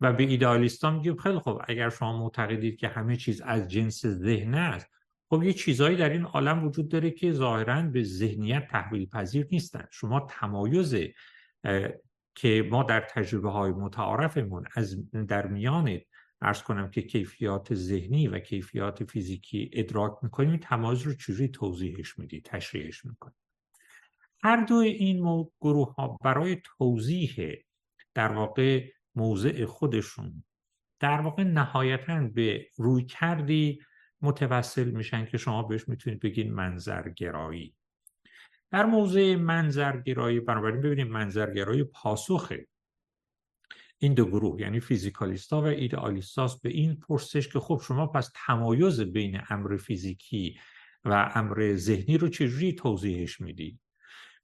و 0.00 0.12
به 0.12 0.22
ایدئالیستان 0.22 0.94
میگیم 0.94 1.16
خیلی 1.16 1.38
خب 1.38 1.62
اگر 1.68 1.90
شما 1.90 2.18
معتقدید 2.18 2.76
که 2.76 2.88
همه 2.88 3.16
چیز 3.16 3.40
از 3.40 3.68
جنس 3.68 4.06
ذهن 4.06 4.54
است 4.54 4.90
خب 5.30 5.42
یه 5.42 5.52
چیزهایی 5.52 5.96
در 5.96 6.10
این 6.10 6.22
عالم 6.22 6.66
وجود 6.66 6.88
داره 6.88 7.10
که 7.10 7.32
ظاهرا 7.32 7.82
به 7.82 8.02
ذهنیت 8.02 8.68
تحویل 8.70 9.06
پذیر 9.06 9.48
نیستن. 9.50 9.86
شما 9.90 10.26
تمایز 10.30 10.96
که 12.36 12.68
ما 12.70 12.82
در 12.82 13.00
تجربه 13.00 13.50
های 13.50 13.70
متعارفمون 13.70 14.64
از 14.74 15.10
در 15.12 15.46
میان 15.46 16.00
ارز 16.40 16.62
کنم 16.62 16.90
که 16.90 17.02
کیفیات 17.02 17.74
ذهنی 17.74 18.28
و 18.28 18.38
کیفیات 18.38 19.04
فیزیکی 19.04 19.70
ادراک 19.72 20.12
می‌کنیم 20.22 20.56
تمایز 20.56 21.02
رو 21.02 21.14
چجوری 21.14 21.48
توضیحش 21.48 22.18
میدی 22.18 22.40
تشریحش 22.40 23.04
می‌کنیم 23.04 23.36
هر 24.42 24.64
دو 24.64 24.74
این 24.74 25.46
گروه 25.60 25.94
ها 25.94 26.18
برای 26.24 26.56
توضیح 26.64 27.54
در 28.14 28.32
واقع 28.32 28.88
موضع 29.14 29.64
خودشون 29.64 30.44
در 31.00 31.20
واقع 31.20 31.42
نهایتا 31.42 32.28
به 32.34 32.66
روی 32.76 33.04
کردی 33.04 33.80
متوسل 34.22 34.90
میشن 34.90 35.26
که 35.26 35.38
شما 35.38 35.62
بهش 35.62 35.88
می‌تونید 35.88 36.20
بگین 36.20 36.52
منظرگرایی. 36.52 37.74
در 38.70 38.86
موضع 38.86 39.36
منظرگرایی 39.36 40.40
بنابراین 40.40 40.80
ببینید 40.80 41.06
منظرگرایی 41.06 41.84
پاسخه. 41.84 42.66
این 43.98 44.14
دو 44.14 44.24
گروه 44.24 44.60
یعنی 44.60 44.80
فیزیکالیستا 44.80 45.60
و 45.60 45.64
ایدئالیستاست 45.64 46.62
به 46.62 46.68
این 46.68 46.96
پرسش 46.96 47.48
که 47.48 47.60
خب 47.60 47.80
شما 47.84 48.06
پس 48.06 48.30
تمایز 48.46 49.00
بین 49.00 49.40
امر 49.50 49.76
فیزیکی 49.76 50.58
و 51.04 51.32
امر 51.34 51.74
ذهنی 51.76 52.18
رو 52.18 52.28
چجوری 52.28 52.72
توضیحش 52.72 53.40
می‌دید 53.40 53.80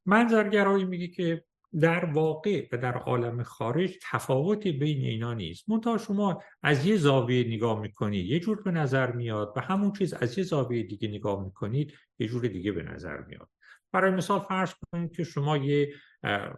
منظرگرایی 0.06 0.85
میگه 0.85 1.08
که 1.08 1.44
در 1.80 2.04
واقع 2.04 2.68
و 2.72 2.76
در 2.76 2.94
عالم 2.94 3.42
خارج 3.42 3.98
تفاوتی 4.02 4.72
بین 4.72 5.04
اینا 5.04 5.35
نیست. 5.35 5.68
منتها 5.68 5.98
شما 5.98 6.42
از 6.62 6.87
یه 6.87 6.96
زاویه 6.96 7.44
نگاه 7.44 7.80
می‌کنید 7.80 8.26
یه 8.26 8.40
جور 8.40 8.62
به 8.62 8.70
نظر 8.70 9.12
میاد 9.12 9.52
و 9.56 9.61
همون 9.61 9.92
چیز 9.92 10.14
از 10.14 10.38
یه 10.38 10.44
زاویه 10.44 10.82
دیگه 10.82 11.08
نگاه 11.08 11.44
می‌کنید 11.44 11.92
یه 12.18 12.28
جور 12.28 12.48
دیگه 12.48 12.72
به 12.72 12.82
نظر 12.82 13.20
میاد. 13.20 13.48
برای 13.92 14.11
مثال 14.11 14.40
فرض 14.40 14.74
کنید 14.74 15.16
که 15.16 15.24
شما 15.24 15.57
یه 15.57 15.94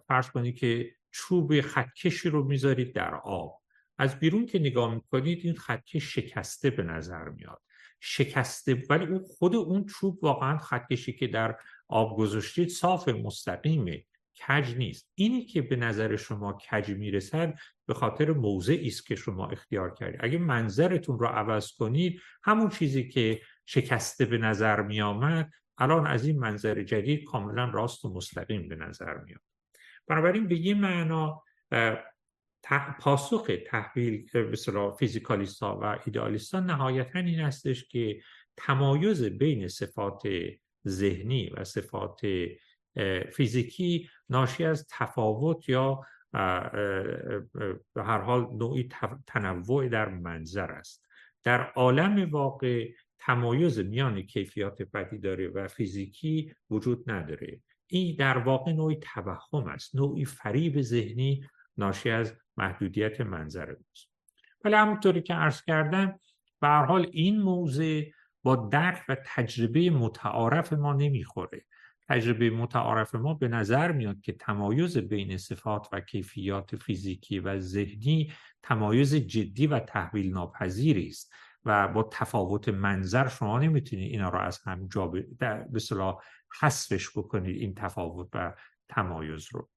فرض 0.08 0.30
کنید 0.30 0.58
که 0.58 0.94
چوب 1.10 1.60
خطکشی 1.60 2.30
رو 2.30 2.44
می‌ذارید 2.44 2.94
در 2.94 3.14
آب. 3.14 3.60
از 3.98 4.18
بیرون 4.18 4.46
که 4.46 4.58
نگاه 4.58 4.94
می‌کنید 4.94 5.40
این 5.44 5.54
خطکش 5.54 6.14
شکسته 6.14 6.70
به 6.70 6.82
نظر 6.82 7.28
میاد. 7.28 7.62
شکسته 8.00 8.82
ولی 8.90 9.06
اون 9.06 9.24
خود 9.38 9.56
اون 9.56 9.86
چوب 9.86 10.24
واقعا 10.24 10.58
خطکشی 10.58 11.12
که 11.12 11.26
در 11.26 11.56
آب 11.88 12.18
گذاشتید 12.18 12.68
صاف 12.68 13.08
مستقیمه 13.08 14.04
کج 14.48 14.76
نیست. 14.76 15.10
اینی 15.14 15.44
که 15.44 15.62
به 15.62 15.76
نظر 15.76 16.16
شما 16.16 16.52
کج 16.52 16.90
می‌رسد 16.90 17.54
به 17.86 17.94
خاطر 17.94 18.32
موضعی 18.32 18.86
است 18.86 19.06
که 19.06 19.14
شما 19.14 19.46
اختیار 19.48 19.94
کردید. 19.94 20.20
اگه 20.22 20.38
منظرتون 20.38 21.18
رو 21.18 21.26
عوض 21.26 21.72
کنید 21.72 22.20
همون 22.42 22.68
چیزی 22.68 23.08
که 23.08 23.40
شکسته 23.66 24.24
به 24.24 24.38
نظر 24.38 24.82
می 24.82 25.00
آمد 25.00 25.50
الان 25.78 26.06
از 26.06 26.26
این 26.26 26.38
منظر 26.38 26.82
جدید 26.82 27.24
کاملا 27.24 27.70
راست 27.70 28.04
و 28.04 28.14
مستقیم 28.14 28.68
به 28.68 28.76
نظر 28.76 29.14
میاد. 29.14 29.40
بنابراین 30.06 30.48
به 30.48 30.56
یه 30.56 30.74
معنا 30.74 31.42
پاسخ 33.00 33.50
تحویل 33.66 34.28
به 34.32 34.56
فیزیکالیست 34.98 35.62
ها 35.62 35.78
و 35.82 35.98
ایدئالیست 36.06 36.54
ها 36.54 36.60
نهایتا 36.60 37.18
این 37.18 37.40
هستش 37.40 37.88
که 37.88 38.20
تمایز 38.56 39.22
بین 39.22 39.68
صفات 39.68 40.22
ذهنی 40.88 41.50
و 41.56 41.64
صفات 41.64 42.20
فیزیکی 43.32 44.10
ناشی 44.28 44.64
از 44.64 44.88
تفاوت 44.90 45.68
یا 45.68 46.00
به 47.94 48.02
هر 48.04 48.18
حال 48.18 48.40
نوعی 48.40 48.88
تنوع 49.26 49.88
در 49.88 50.08
منظر 50.08 50.72
است. 50.72 51.04
در 51.44 51.70
عالم 51.70 52.30
واقع 52.30 52.90
تمایز 53.26 53.78
میان 53.78 54.22
کیفیات 54.22 54.82
پدیداری 54.82 55.46
و 55.46 55.68
فیزیکی 55.68 56.54
وجود 56.70 57.10
نداره. 57.10 57.60
این 57.86 58.16
در 58.16 58.38
واقع 58.38 58.72
نوعی 58.72 58.96
توهم 58.96 59.66
است 59.66 59.96
نوعی 59.96 60.24
فریب 60.24 60.80
ذهنی 60.80 61.44
ناشی 61.76 62.10
از 62.10 62.36
محدودیت 62.56 63.20
منظر 63.20 63.70
است 63.70 64.10
ولی 64.64 64.74
همونطوری 64.74 65.22
که 65.22 65.34
عرض 65.34 65.62
کردم 65.62 66.20
به 66.60 66.68
حال 66.68 67.10
این 67.12 67.42
موضع 67.42 68.02
با 68.42 68.56
درک 68.56 69.02
و 69.08 69.16
تجربه 69.26 69.90
متعارف 69.90 70.72
ما 70.72 70.92
نمی‌خوره. 70.92 71.64
تجربه 72.08 72.50
متعارف 72.50 73.14
ما 73.14 73.34
به 73.34 73.48
نظر 73.48 73.92
میاد 73.92 74.20
که 74.20 74.32
تمایز 74.32 74.98
بین 74.98 75.36
صفات 75.38 75.88
و 75.92 76.00
کیفیات 76.00 76.76
فیزیکی 76.76 77.38
و 77.38 77.58
ذهنی 77.58 78.32
تمایز 78.62 79.14
جدی 79.14 79.66
و 79.66 79.78
تحویل 79.78 80.32
ناپذیری 80.32 81.08
است. 81.08 81.32
و 81.64 81.88
با 81.88 82.08
تفاوت 82.12 82.68
منظر 82.68 83.28
شما 83.28 83.58
نمی‌تونید 83.58 84.12
اینا 84.12 84.28
رو 84.28 84.38
از 84.38 84.60
هم 84.64 84.88
جا 84.88 85.06
به 85.72 85.78
صلاح 85.78 86.22
حذفش 86.60 87.18
بکنید 87.18 87.56
این 87.56 87.74
تفاوت 87.74 88.28
و 88.32 88.54
تمایز 88.88 89.48
رو. 89.52 89.68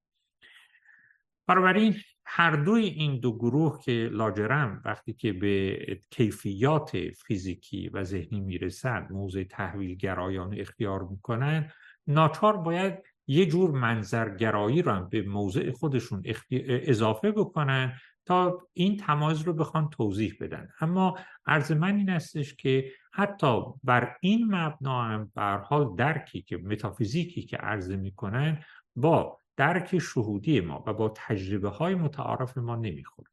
بنابراین 1.48 1.96
هر 2.26 2.56
دوی 2.56 2.86
این 2.86 3.20
دو 3.20 3.38
گروه 3.38 3.82
که 3.84 4.10
لاجرم 4.12 4.82
وقتی 4.86 5.14
که 5.14 5.34
به 5.34 5.80
کیفیات 6.10 6.98
فیزیکی 6.98 7.90
و 7.90 8.04
ذهنی 8.04 8.42
می‌رسند 8.42 9.12
موضع 9.12 9.44
تحویل 9.44 9.96
گرایان 9.96 10.60
اختیار 10.60 11.04
می‌کنن 11.04 11.72
ناچار 12.08 12.58
باید 12.58 12.94
یه 13.28 13.46
جور 13.46 13.72
منظرگرایی 13.72 14.82
رو 14.82 15.08
به 15.12 15.22
موضع 15.22 15.72
خودشون 15.72 16.24
اضافه 16.52 17.32
بکنن 17.32 18.00
تا 18.28 18.68
این 18.74 18.98
تمایز 18.98 19.42
رو 19.42 19.54
بخوان 19.54 19.90
توضیح 19.90 20.36
بدن. 20.40 20.70
اما 20.82 21.18
عرض 21.46 21.72
من 21.72 21.96
این 21.96 22.10
استش 22.10 22.56
که 22.56 22.92
حتی 23.14 23.62
بر 23.84 24.18
این 24.22 24.56
مبنا 24.56 25.04
هم 25.04 25.32
حال 25.64 25.96
درکی 25.96 26.42
که 26.42 26.58
متافیزیکی 26.58 27.42
که 27.42 27.58
عرضه 27.58 27.96
می‌کنن 27.96 28.64
با 28.96 29.40
درک 29.58 29.98
شهودی 29.98 30.62
ما 30.62 30.84
و 30.88 30.94
با 30.94 31.14
تجربه 31.16 31.70
های 31.70 31.96
متعارف 31.96 32.58
ما 32.58 32.76
نمی‌خوره. 32.76 33.30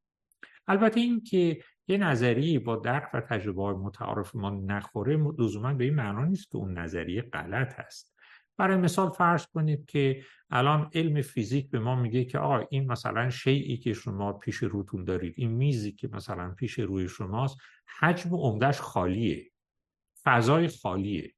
البته 0.66 1.00
این 1.00 1.20
که 1.20 1.61
یه 1.88 1.98
نظریه 1.98 2.59
با 2.59 2.76
درک 2.76 3.09
و 3.14 3.20
تجربه 3.20 3.62
های 3.62 3.74
متعارف 3.74 4.35
ما 4.35 4.50
نخوره 4.50 5.16
لزوما 5.38 5.74
به 5.74 5.85
این 5.85 5.94
معنا 5.94 6.24
نیست 6.24 6.50
که 6.50 6.57
اون 6.57 6.78
نظریه 6.78 7.22
غلط 7.22 7.80
هست 7.80 8.13
برای 8.56 8.76
مثال 8.76 9.10
فرض 9.10 9.46
کنید 9.46 9.86
که 9.86 10.24
الان 10.50 10.90
علم 10.94 11.22
فیزیک 11.22 11.70
به 11.70 11.78
ما 11.78 11.96
میگه 11.96 12.24
که 12.24 12.38
آقا 12.38 12.66
این 12.70 12.92
مثلا 12.92 13.30
شیعی 13.30 13.76
که 13.76 13.92
شما 13.92 14.32
پیش 14.32 14.56
روتون 14.56 15.04
دارید 15.04 15.34
این 15.36 15.50
میزی 15.50 15.92
که 15.92 16.08
مثلا 16.08 16.50
پیش 16.50 16.78
روی 16.78 17.08
شماست 17.08 17.56
حجم 18.00 18.34
عمدهش 18.34 18.80
خالیه 18.80 19.50
فضای 20.24 20.68
خالیه. 20.68 21.34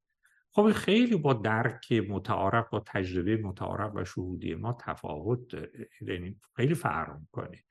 خب 0.51 0.73
خیلی 0.73 1.17
با 1.17 1.33
درک 1.33 1.93
متعارف 1.93 2.69
با 2.69 2.81
تجربه 2.87 3.37
متعارف 3.37 3.93
و 3.95 4.05
شهودی 4.05 4.55
ما 4.55 4.79
تفاوت 4.81 5.49
داره. 5.49 5.89
یعنی 6.01 6.41
خیلی 6.57 6.75
فرق 6.75 7.21
می‌کنه. 7.21 7.65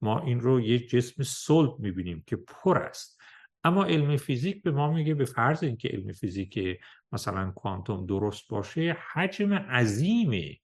ما 0.00 0.20
این 0.20 0.40
رو 0.40 0.60
یه 0.60 0.78
جسم 0.78 1.22
صلب 1.22 1.78
می‌بینیم 1.78 2.24
که 2.26 2.36
پر 2.36 2.78
است. 2.78 3.21
اما 3.64 3.84
علم 3.84 4.16
فیزیک 4.16 4.62
به 4.62 4.70
ما 4.70 4.92
میگه 4.92 5.14
به 5.14 5.24
فرض 5.24 5.62
اینکه 5.62 5.88
علم 5.88 6.12
فیزیک 6.12 6.80
مثلا 7.12 7.50
کوانتوم 7.50 8.06
درست 8.06 8.48
باشه 8.48 8.96
حجم 9.12 9.52
عظیم 9.54 10.58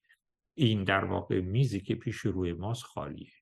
این 0.54 0.84
در 0.84 1.04
واقع 1.04 1.40
میزی 1.40 1.80
که 1.80 1.94
پیش 1.94 2.16
روی 2.16 2.52
ماست 2.52 2.82
خالیه. 2.82 3.32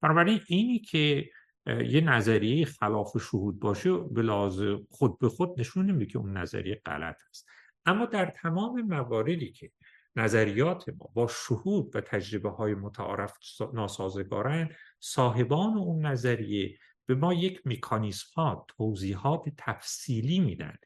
بنابراین 0.00 0.40
اینی 0.46 0.78
که 0.78 1.30
یه 1.66 2.00
نظریه 2.00 2.64
خلاف 2.64 3.18
شهود 3.22 3.60
باشه 3.60 3.98
به 3.98 4.78
خود 4.90 5.18
به 5.18 5.28
خود 5.28 5.60
نشون 5.60 5.86
نمیده 5.86 6.06
که 6.06 6.18
اون 6.18 6.36
نظریه 6.36 6.82
غلط 6.86 7.16
است. 7.30 7.48
اما 7.86 8.06
در 8.06 8.26
تمام 8.26 8.82
مواردی 8.82 9.52
که 9.52 9.70
نظریات 10.16 10.88
ما 10.88 11.10
با 11.14 11.26
شهود 11.26 11.96
و 11.96 12.00
تجربه 12.00 12.50
های 12.50 12.74
متعارف 12.74 13.38
ناسازگارن 13.74 14.70
صاحبان 15.00 15.76
اون 15.76 16.06
نظریه 16.06 16.78
به 17.06 17.14
ما 17.14 17.34
یک 17.34 17.62
میکانیسم 17.64 18.28
ها 18.36 18.66
توضیحات 18.68 19.44
تفصیلی 19.58 20.40
میدن 20.40 20.76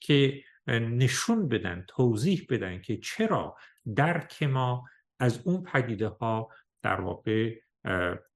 که 0.00 0.42
نشون 0.68 1.48
بدن 1.48 1.84
توضیح 1.88 2.46
بدن 2.50 2.80
که 2.80 2.96
چرا 2.96 3.56
درک 3.96 4.42
ما 4.42 4.84
از 5.20 5.40
اون 5.44 5.62
پدیده 5.62 6.08
ها 6.08 6.48
در 6.82 7.00
واقع 7.00 7.60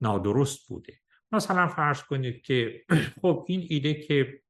نادرست 0.01 0.69
بوده. 0.69 1.01
مثلا 1.33 1.69
فرض 1.69 2.03
کنید 2.03 2.43
که 2.43 2.85
خب 3.23 3.45
این 3.49 3.67
ایده 3.69 3.95
که 3.95 4.43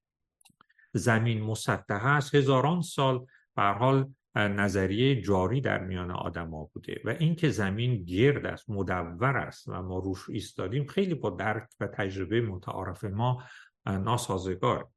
زمین 0.93 1.43
مسطح 1.43 2.07
است 2.07 2.35
هزاران 2.35 2.83
سال 2.83 3.27
به 3.57 3.63
حال 3.63 4.15
نظریه 4.37 5.21
جاری 5.21 5.61
در 5.61 5.85
میان 5.85 6.11
آدما 6.11 6.65
بوده 6.65 7.01
و 7.05 7.09
اینکه 7.19 7.51
زمین 7.51 8.05
گرد 8.05 8.47
است 8.47 8.71
مدور 8.71 9.37
است 9.37 9.69
و 9.69 9.83
ما 9.83 9.99
روش 9.99 10.31
ایستادیم 10.31 10.87
خیلی 10.87 11.15
با 11.15 11.31
درک 11.31 11.69
و 11.81 11.87
تجربه 11.87 12.41
متعارف 12.41 13.05
ما 13.05 13.43
ناسازگار. 13.87 14.89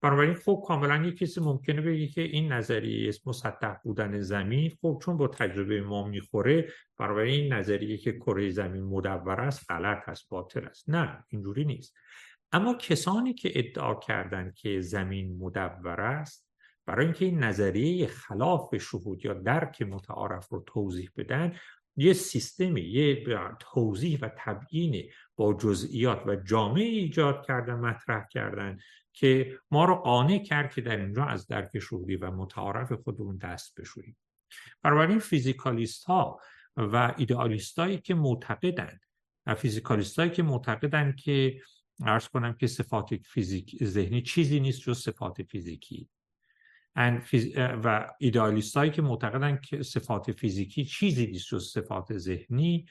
بنابراین 0.00 0.34
خب 0.34 0.64
کاملا 0.66 1.06
یک 1.06 1.18
کسی 1.18 1.40
ممکنه 1.40 1.80
بگه 1.80 2.06
که 2.06 2.20
این 2.20 2.52
نظریه 2.52 3.12
مسطح 3.26 3.74
بودن 3.84 4.20
زمین 4.20 4.76
خب 4.80 4.98
چون 5.02 5.16
با 5.16 5.28
تجربه 5.28 5.80
ما 5.80 6.08
می‌خوره 6.08 6.68
برای 6.98 7.30
این 7.30 7.52
نظریه 7.52 7.96
که 7.96 8.12
کره 8.12 8.50
زمین 8.50 8.82
مدور 8.82 9.40
است 9.40 9.70
غلط 9.70 10.08
است 10.08 10.28
باطل 10.28 10.64
است. 10.66 10.90
نه 10.90 11.24
اینجوری 11.28 11.64
نیست. 11.64 11.94
اما 12.52 12.74
کسانی 12.74 13.34
که 13.34 13.52
ادعا 13.54 13.94
کردند 13.94 14.54
که 14.54 14.80
زمین 14.80 15.36
مدور 15.38 16.00
است 16.00 16.45
برای 16.86 17.04
اینکه 17.04 17.24
این 17.24 17.38
نظریه 17.38 18.06
خلاف 18.06 18.76
شهود 18.76 19.24
یا 19.24 19.34
درک 19.34 19.82
متعارف 19.82 20.48
رو 20.48 20.64
توضیح 20.66 21.10
بدن 21.16 21.56
یه 21.96 22.12
سیستمی 22.12 22.80
یه 22.80 23.24
توضیح 23.60 24.18
و 24.22 24.30
تبیین 24.38 25.10
با 25.36 25.54
جزئیات 25.54 26.26
و 26.26 26.36
جامعه 26.36 26.84
ایجاد 26.84 27.46
کردن 27.46 27.74
مطرح 27.74 28.26
کردن 28.30 28.78
که 29.12 29.58
ما 29.70 29.84
رو 29.84 29.94
قانع 29.94 30.38
کرد 30.38 30.74
که 30.74 30.80
در 30.80 30.96
اینجا 30.96 31.24
از 31.24 31.46
درک 31.46 31.78
شهودی 31.78 32.16
و 32.16 32.30
متعارف 32.30 32.92
خودمون 32.92 33.36
دست 33.36 33.80
بشوریم. 33.80 34.16
بنابراین 34.82 35.18
فیزیکالیست 35.18 36.04
ها 36.04 36.40
و 36.76 37.14
ایدئالیست 37.16 37.78
هایی 37.78 37.98
که 37.98 38.14
معتقدند 38.14 39.00
فیزیکالیست 39.56 40.18
هایی 40.18 40.30
که 40.30 40.42
معتقدند 40.42 41.16
که 41.16 41.60
ارز 42.00 42.28
کنم 42.28 42.52
که 42.52 42.66
صفات 42.66 43.14
فیزیک 43.14 43.84
ذهنی 43.84 44.22
چیزی 44.22 44.60
نیست 44.60 44.80
جز 44.80 44.98
صفات 44.98 45.42
فیزیکی. 45.42 46.08
و 47.84 48.10
ایدئالیست 48.18 48.76
هایی 48.76 48.90
که 48.90 49.02
معتقدن 49.02 49.56
که 49.56 49.82
صفات 49.82 50.32
فیزیکی 50.32 50.84
چیزی 50.84 51.26
نیست 51.26 51.48
جز 51.48 51.72
صفات 51.72 52.18
ذهنی 52.18 52.86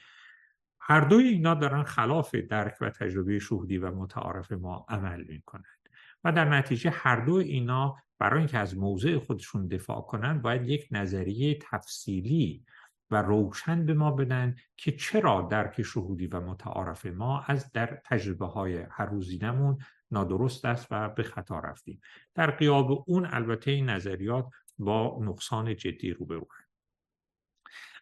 هر 0.80 1.00
دوی 1.00 1.28
اینا 1.28 1.54
دارن 1.54 1.82
خلاف 1.82 2.34
درک 2.34 2.74
و 2.80 2.90
تجربه 2.90 3.38
شهودی 3.38 3.78
و 3.78 3.90
متعارف 3.90 4.52
ما 4.52 4.86
عمل 4.88 5.24
می‌کنند 5.24 5.88
و 6.24 6.32
در 6.32 6.44
نتیجه 6.44 6.90
هر 6.90 7.24
دو 7.24 7.34
اینا 7.34 7.96
برای 8.18 8.38
اینکه 8.38 8.58
از 8.58 8.78
موضع 8.78 9.18
خودشون 9.18 9.66
دفاع 9.66 10.00
کنن 10.00 10.42
باید 10.42 10.68
یک 10.68 10.88
نظریه 10.90 11.58
تفصیلی 11.70 12.64
و 13.10 13.22
روشن 13.22 13.86
به 13.86 13.94
ما 13.94 14.10
بدن 14.10 14.56
که 14.76 14.92
چرا 14.92 15.48
درک 15.50 15.82
شهودی 15.82 16.26
و 16.26 16.40
متعارف 16.40 17.06
ما 17.06 17.40
از 17.40 17.72
در 17.72 18.00
تجربه 18.04 18.46
های 18.46 18.86
هر 18.90 19.06
روزینمون 19.06 19.78
نادرست 20.10 20.64
است 20.64 20.86
و 20.90 21.08
به 21.08 21.22
خطا 21.22 21.58
رفتیم. 21.58 22.00
در 22.34 22.50
قیاب 22.50 23.04
اون 23.06 23.26
البته 23.30 23.70
این 23.70 23.90
نظریات 23.90 24.46
با 24.78 25.18
نقصان 25.22 25.76
جدی 25.76 26.10
روبرو 26.10 26.48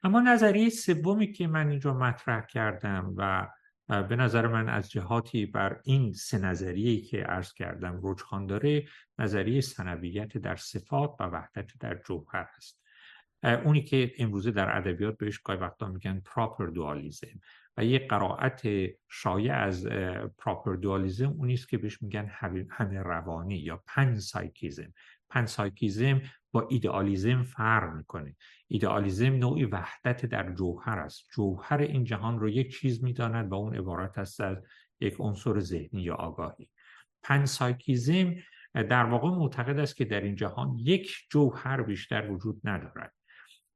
اما 0.02 0.20
نظریه 0.20 0.68
سومی 0.68 1.32
که 1.32 1.46
من 1.46 1.68
اینجا 1.68 1.94
مطرح 1.94 2.46
کردم 2.46 3.14
و 3.16 3.48
به 3.88 4.16
نظر 4.16 4.46
من 4.46 4.68
از 4.68 4.90
جهاتی 4.90 5.46
بر 5.46 5.80
این 5.84 6.12
سه 6.12 6.38
نظریه 6.38 7.00
که 7.00 7.22
عرض 7.22 7.52
کردم 7.52 8.00
رجحان 8.02 8.46
داره 8.46 8.84
نظریه 9.18 9.60
سنویت 9.60 10.38
در 10.38 10.56
صفات 10.56 11.16
و 11.20 11.24
وحدت 11.24 11.70
در 11.80 11.94
جوهر 12.06 12.48
است. 12.56 12.84
اونی 13.44 13.84
که 13.84 14.12
امروزه 14.18 14.50
در 14.50 14.76
ادبیات 14.76 15.18
بهش 15.18 15.38
گاهی 15.38 15.58
وقتا 15.58 15.88
میگن 15.88 16.20
property 16.24 16.66
dualism 16.66 17.40
و 17.76 17.84
یه 17.84 17.98
قرائت 17.98 18.62
شایع 19.08 19.54
از 19.54 19.86
property 20.38 20.74
dualism 20.74 21.30
اونی 21.30 21.54
است 21.54 21.68
که 21.68 21.78
بهش 21.78 22.02
میگن 22.02 22.26
همه 22.70 22.98
روانی 22.98 23.56
یا 23.56 23.82
panpsychism 23.86 24.92
panpsychism 25.30 26.22
با 26.52 26.66
ایدئالیزم 26.70 27.42
فرق 27.42 27.94
می‌کنه. 27.94 28.36
ایدئالیزم 28.68 29.32
نوعی 29.32 29.64
وحدت 29.64 30.26
در 30.26 30.52
جوهر 30.52 30.98
است. 30.98 31.28
جوهر 31.34 31.78
این 31.78 32.04
جهان 32.04 32.40
رو 32.40 32.48
یک 32.48 32.80
چیز 32.80 33.04
می‌داند 33.04 33.52
و 33.52 33.54
اون 33.54 33.76
عبارت 33.76 34.18
است 34.18 34.40
از 34.40 34.56
یک 35.00 35.14
عنصر 35.18 35.60
ذهنی 35.60 36.02
یا 36.02 36.14
آگاهی. 36.14 36.68
panpsychism 37.22 38.34
در 38.74 39.04
واقع 39.04 39.28
معتقد 39.28 39.78
است 39.78 39.96
که 39.96 40.04
در 40.04 40.20
این 40.20 40.34
جهان 40.34 40.78
یک 40.78 41.12
جوهر 41.30 41.82
بیشتر 41.82 42.30
وجود 42.30 42.60
ندارد. 42.64 43.14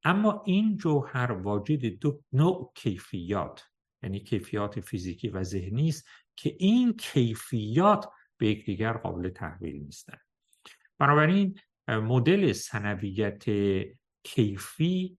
اما 0.04 0.42
این 0.46 0.76
جوهر 0.76 1.32
واجد 1.32 1.86
دو 1.86 2.20
نوع 2.32 2.72
کیفیات 2.74 3.64
یعنی 4.02 4.20
کیفیات 4.20 4.80
فیزیکی 4.80 5.28
و 5.28 5.42
ذهنی 5.42 5.88
است 5.88 6.08
که 6.36 6.56
این 6.58 6.96
کیفیات 6.96 8.08
به 8.36 8.46
یکدیگر 8.46 8.92
قابل 8.92 9.28
تحویل 9.28 9.82
نیستند 9.82 10.20
بنابراین 10.98 11.58
مدل 11.88 12.52
سنویت 12.52 13.44
کیفی 14.22 15.18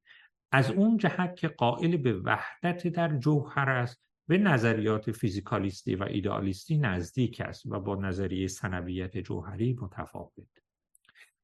از 0.52 0.72
اون 0.72 0.98
جهت 0.98 1.36
که 1.36 1.48
قائل 1.48 1.98
به 1.98 2.14
وحدت 2.14 2.88
در 2.88 3.18
جوهر 3.18 3.70
است 3.70 4.04
به 4.28 4.38
نظریات 4.38 5.12
فیزیکالیستی 5.12 5.96
و 5.96 6.04
ایدئالیستی 6.04 6.78
نزدیک 6.78 7.42
است 7.42 7.66
و 7.66 7.80
با 7.80 7.96
نظریه 7.96 8.48
سنویت 8.48 9.18
جوهری 9.18 9.78
متفاوت. 9.82 10.48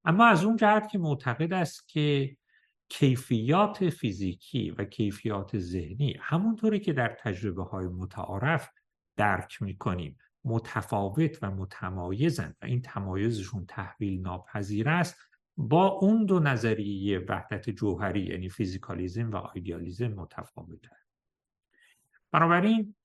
اما 0.05 0.25
از 0.25 0.43
اون 0.43 0.55
جهت 0.55 0.89
که 0.89 0.97
معتقد 0.97 1.53
است 1.53 1.89
که 1.89 2.37
کیفیات 2.89 3.89
فیزیکی 3.89 4.71
و 4.71 4.83
کیفیات 4.83 5.59
ذهنی. 5.59 6.17
همونطوری 6.19 6.79
که 6.79 6.93
در 6.93 7.17
تجربه 7.19 7.63
های 7.63 7.87
متعارف 7.87 8.69
درک 9.17 9.61
می‌کنیم 9.61 10.17
متفاوت 10.45 11.43
و 11.43 11.51
متمایزند 11.51 12.55
و 12.61 12.65
این 12.65 12.81
تمایزشون 12.81 13.65
تحویل 13.65 14.21
ناپذیر 14.21 14.89
است 14.89 15.15
با 15.57 15.87
اون 15.87 16.25
دو 16.25 16.39
نظریه 16.39 17.19
وحدت 17.19 17.69
جوهری 17.69 18.21
یعنی 18.21 18.49
فیزیکالیزم 18.49 19.31
و 19.31 19.35
idealism 19.35 20.07
متفاوته. 20.07 20.91
بنابراین 22.31 22.95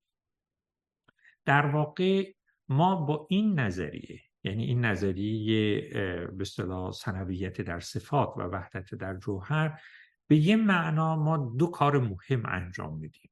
در 1.44 1.66
واقع 1.66 2.32
ما 2.68 2.96
با 2.96 3.26
این 3.30 3.60
نظریه 3.60 4.20
یعنی 4.44 4.64
این 4.64 4.84
نظریه 4.84 5.80
به 6.26 6.40
اصطلاح 6.40 6.92
سنویت 6.92 7.60
در 7.60 7.80
صفات 7.80 8.28
و 8.36 8.42
وحدت 8.42 8.94
در 8.94 9.16
جوهر 9.16 9.80
به 10.28 10.36
یه 10.36 10.56
معنا 10.56 11.16
ما 11.16 11.54
دو 11.58 11.66
کار 11.66 11.98
مهم 11.98 12.42
انجام 12.46 12.98
میدیم. 12.98 13.30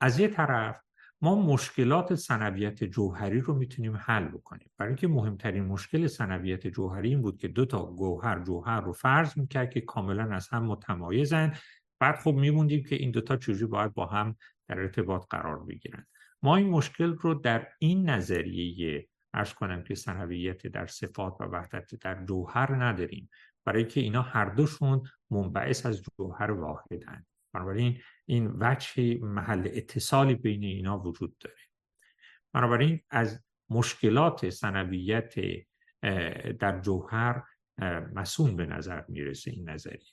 از 0.00 0.20
یه 0.20 0.28
طرف 0.28 0.80
ما 1.20 1.42
مشکلات 1.42 2.14
سنویت 2.14 2.84
جوهری 2.84 3.40
رو 3.40 3.54
می‌تونیم 3.54 3.96
حل 3.96 4.24
بکنیم. 4.24 4.70
برای 4.78 4.90
اینکه 4.90 5.08
مهمترین 5.08 5.64
مشکل 5.64 6.06
سنویت 6.06 6.66
جوهری 6.66 7.08
این 7.08 7.22
بود 7.22 7.38
که 7.38 7.48
دو 7.48 7.66
تا 7.66 7.86
گوهر 7.86 8.44
جوهر 8.44 8.80
رو 8.80 8.92
فرض 8.92 9.38
می‌کرد 9.38 9.70
که 9.70 9.80
کاملا 9.80 10.34
از 10.34 10.48
هم 10.48 10.64
متمایزن. 10.64 11.54
بعد 12.00 12.16
خب 12.16 12.32
میموندیم 12.32 12.84
که 12.84 12.96
این 12.96 13.10
دوتا 13.10 13.36
چجوری 13.36 13.66
باید 13.66 13.94
با 13.94 14.06
هم 14.06 14.36
در 14.68 14.80
ارتباط 14.80 15.26
قرار 15.30 15.64
بگیرن. 15.64 16.06
ما 16.42 16.56
این 16.56 16.68
مشکل 16.68 17.14
رو 17.14 17.34
در 17.34 17.68
این 17.78 18.10
نظریه 18.10 19.08
ارز 19.34 19.52
کنم 19.52 19.82
که 19.82 19.94
سنویت 19.94 20.66
در 20.66 20.86
صفات 20.86 21.36
و 21.40 21.44
وحدت 21.44 21.94
در 21.94 22.24
جوهر 22.24 22.84
نداریم. 22.84 23.30
برای 23.64 23.84
که 23.84 24.00
اینا 24.00 24.22
هر 24.22 24.44
دوشون 24.44 25.02
منبعث 25.30 25.86
از 25.86 26.02
جوهر 26.02 26.50
واحدن. 26.50 27.26
بنابراین 27.54 28.00
این 28.26 28.56
وجه 28.60 29.18
محل 29.22 29.68
اتصالی 29.72 30.34
بین 30.34 30.64
اینا 30.64 30.98
وجود 30.98 31.38
داره. 31.38 31.56
بنابراین 32.52 33.00
از 33.10 33.44
مشکلات 33.70 34.50
سنویت 34.50 35.34
در 36.58 36.80
جوهر 36.80 37.42
مسون 38.14 38.56
به 38.56 38.66
نظر 38.66 39.04
می‌رسه 39.08 39.50
این 39.50 39.70
نظریه. 39.70 40.12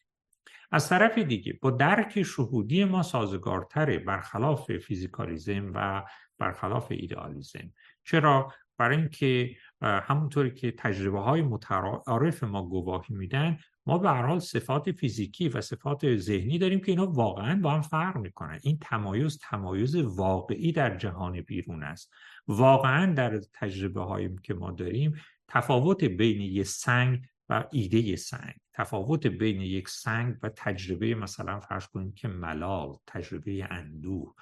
از 0.71 0.89
طرف 0.89 1.17
دیگه 1.17 1.59
با 1.61 1.71
درک 1.71 2.23
شهودی 2.23 2.83
ما 2.83 3.03
سازگارتره 3.03 3.99
برخلاف 3.99 4.77
فیزیکالیزم 4.77 5.71
و 5.75 6.05
برخلاف 6.37 6.87
ایدئالیزم. 6.91 7.73
چرا؟ 8.03 8.53
برای 8.79 8.97
اینکه 8.97 9.55
همونطوری 9.81 10.51
که 10.51 10.71
تجربه 10.71 11.19
های 11.19 11.41
متعارف 11.41 12.43
ما 12.43 12.63
گواهی 12.63 13.15
میدن 13.15 13.57
ما 13.85 13.97
به 13.97 14.09
هر 14.09 14.25
حال 14.25 14.39
صفات 14.39 14.91
فیزیکی 14.91 15.49
و 15.49 15.61
صفات 15.61 16.15
ذهنی 16.15 16.57
داریم 16.57 16.79
که 16.79 16.91
اینا 16.91 17.11
واقعا 17.11 17.59
با 17.61 17.71
هم 17.71 17.81
فرق 17.81 18.17
می‌کنن. 18.17 18.59
این 18.63 18.77
تمایز 18.81 19.37
تمایز 19.37 19.95
واقعی 19.95 20.71
در 20.71 20.97
جهان 20.97 21.41
بیرون 21.41 21.83
است. 21.83 22.13
واقعا 22.47 23.13
در 23.13 23.39
تجربه 23.53 24.01
هایی 24.01 24.35
که 24.43 24.53
ما 24.53 24.71
داریم 24.71 25.15
تفاوت 25.47 26.03
بین 26.03 26.41
یک 26.41 26.67
سنگ 26.67 27.25
و 27.49 27.65
ایده 27.71 28.15
سنگ. 28.15 28.53
تفاوت 28.73 29.27
بین 29.27 29.61
یک 29.61 29.89
سنگ 29.89 30.35
و 30.43 30.49
تجربه 30.49 31.15
مثلا 31.15 31.59
فرض 31.59 31.87
کنیم 31.87 32.11
که 32.11 32.27
ملال 32.27 32.97
تجربه 33.07 33.67
اندوه. 33.71 34.35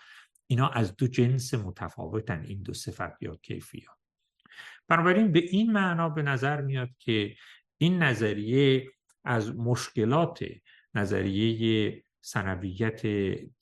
اینا 0.47 0.69
از 0.69 0.95
دو 0.95 1.07
جنس 1.07 1.53
متفاوتن 1.53 2.41
این 2.41 2.61
دو 2.61 2.73
صفت 2.73 3.23
یا 3.23 3.35
کیفیات 3.35 3.96
بنابراین 4.87 5.31
به 5.31 5.39
این 5.39 5.71
معنا 5.71 6.09
به 6.09 6.21
نظر 6.21 6.61
میاد 6.61 6.89
که 6.99 7.35
این 7.77 8.03
نظریه 8.03 8.91
از 9.23 9.55
مشکلات 9.55 10.45
نظریه 10.93 12.03
سنویت 12.21 13.01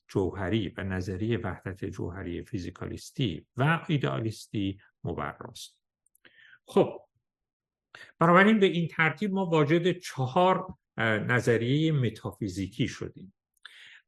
جوهری 0.07 0.69
و 0.77 0.83
نظریه 0.83 1.37
وحدت 1.37 1.85
جوهری 1.85 2.43
فیزیکالیستی 2.43 3.47
و 3.57 3.85
ایدئالیستی 3.87 4.79
مبراست. 5.03 5.79
خب 6.67 7.01
بنابراین 8.19 8.59
به 8.59 8.65
این 8.65 8.87
ترتیب 8.87 9.33
ما 9.33 9.45
واجد 9.45 9.99
چهار 9.99 10.77
نظریه 10.97 11.91
متافیزیکی 11.91 12.87
شدیم 12.87 13.33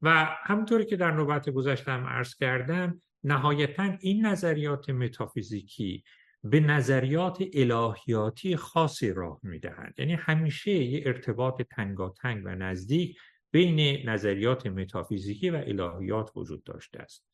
و 0.02 0.24
همطوری 0.24 0.84
که 0.84 0.96
در 0.96 1.10
نوبت 1.10 1.50
گذشتم 1.50 2.06
عرض 2.06 2.34
کردم 2.34 3.02
نهایتا 3.24 3.96
این 4.00 4.26
نظریات 4.26 4.90
متافیزیکی 4.90 6.04
به 6.44 6.60
نظریات 6.60 7.42
الهیاتی 7.54 8.56
خاصی 8.56 9.12
راه 9.12 9.40
می‌دهند. 9.42 9.94
یعنی 9.98 10.14
همیشه 10.14 10.70
یه 10.70 11.02
ارتباط 11.06 11.62
تنگاتنگ 11.62 12.42
و 12.46 12.48
نزدیک 12.48 13.18
بین 13.50 14.08
نظریات 14.08 14.66
متافیزیکی 14.66 15.50
و 15.50 15.56
الهیات 15.66 16.30
وجود 16.36 16.64
داشته 16.64 16.98
است. 16.98 17.28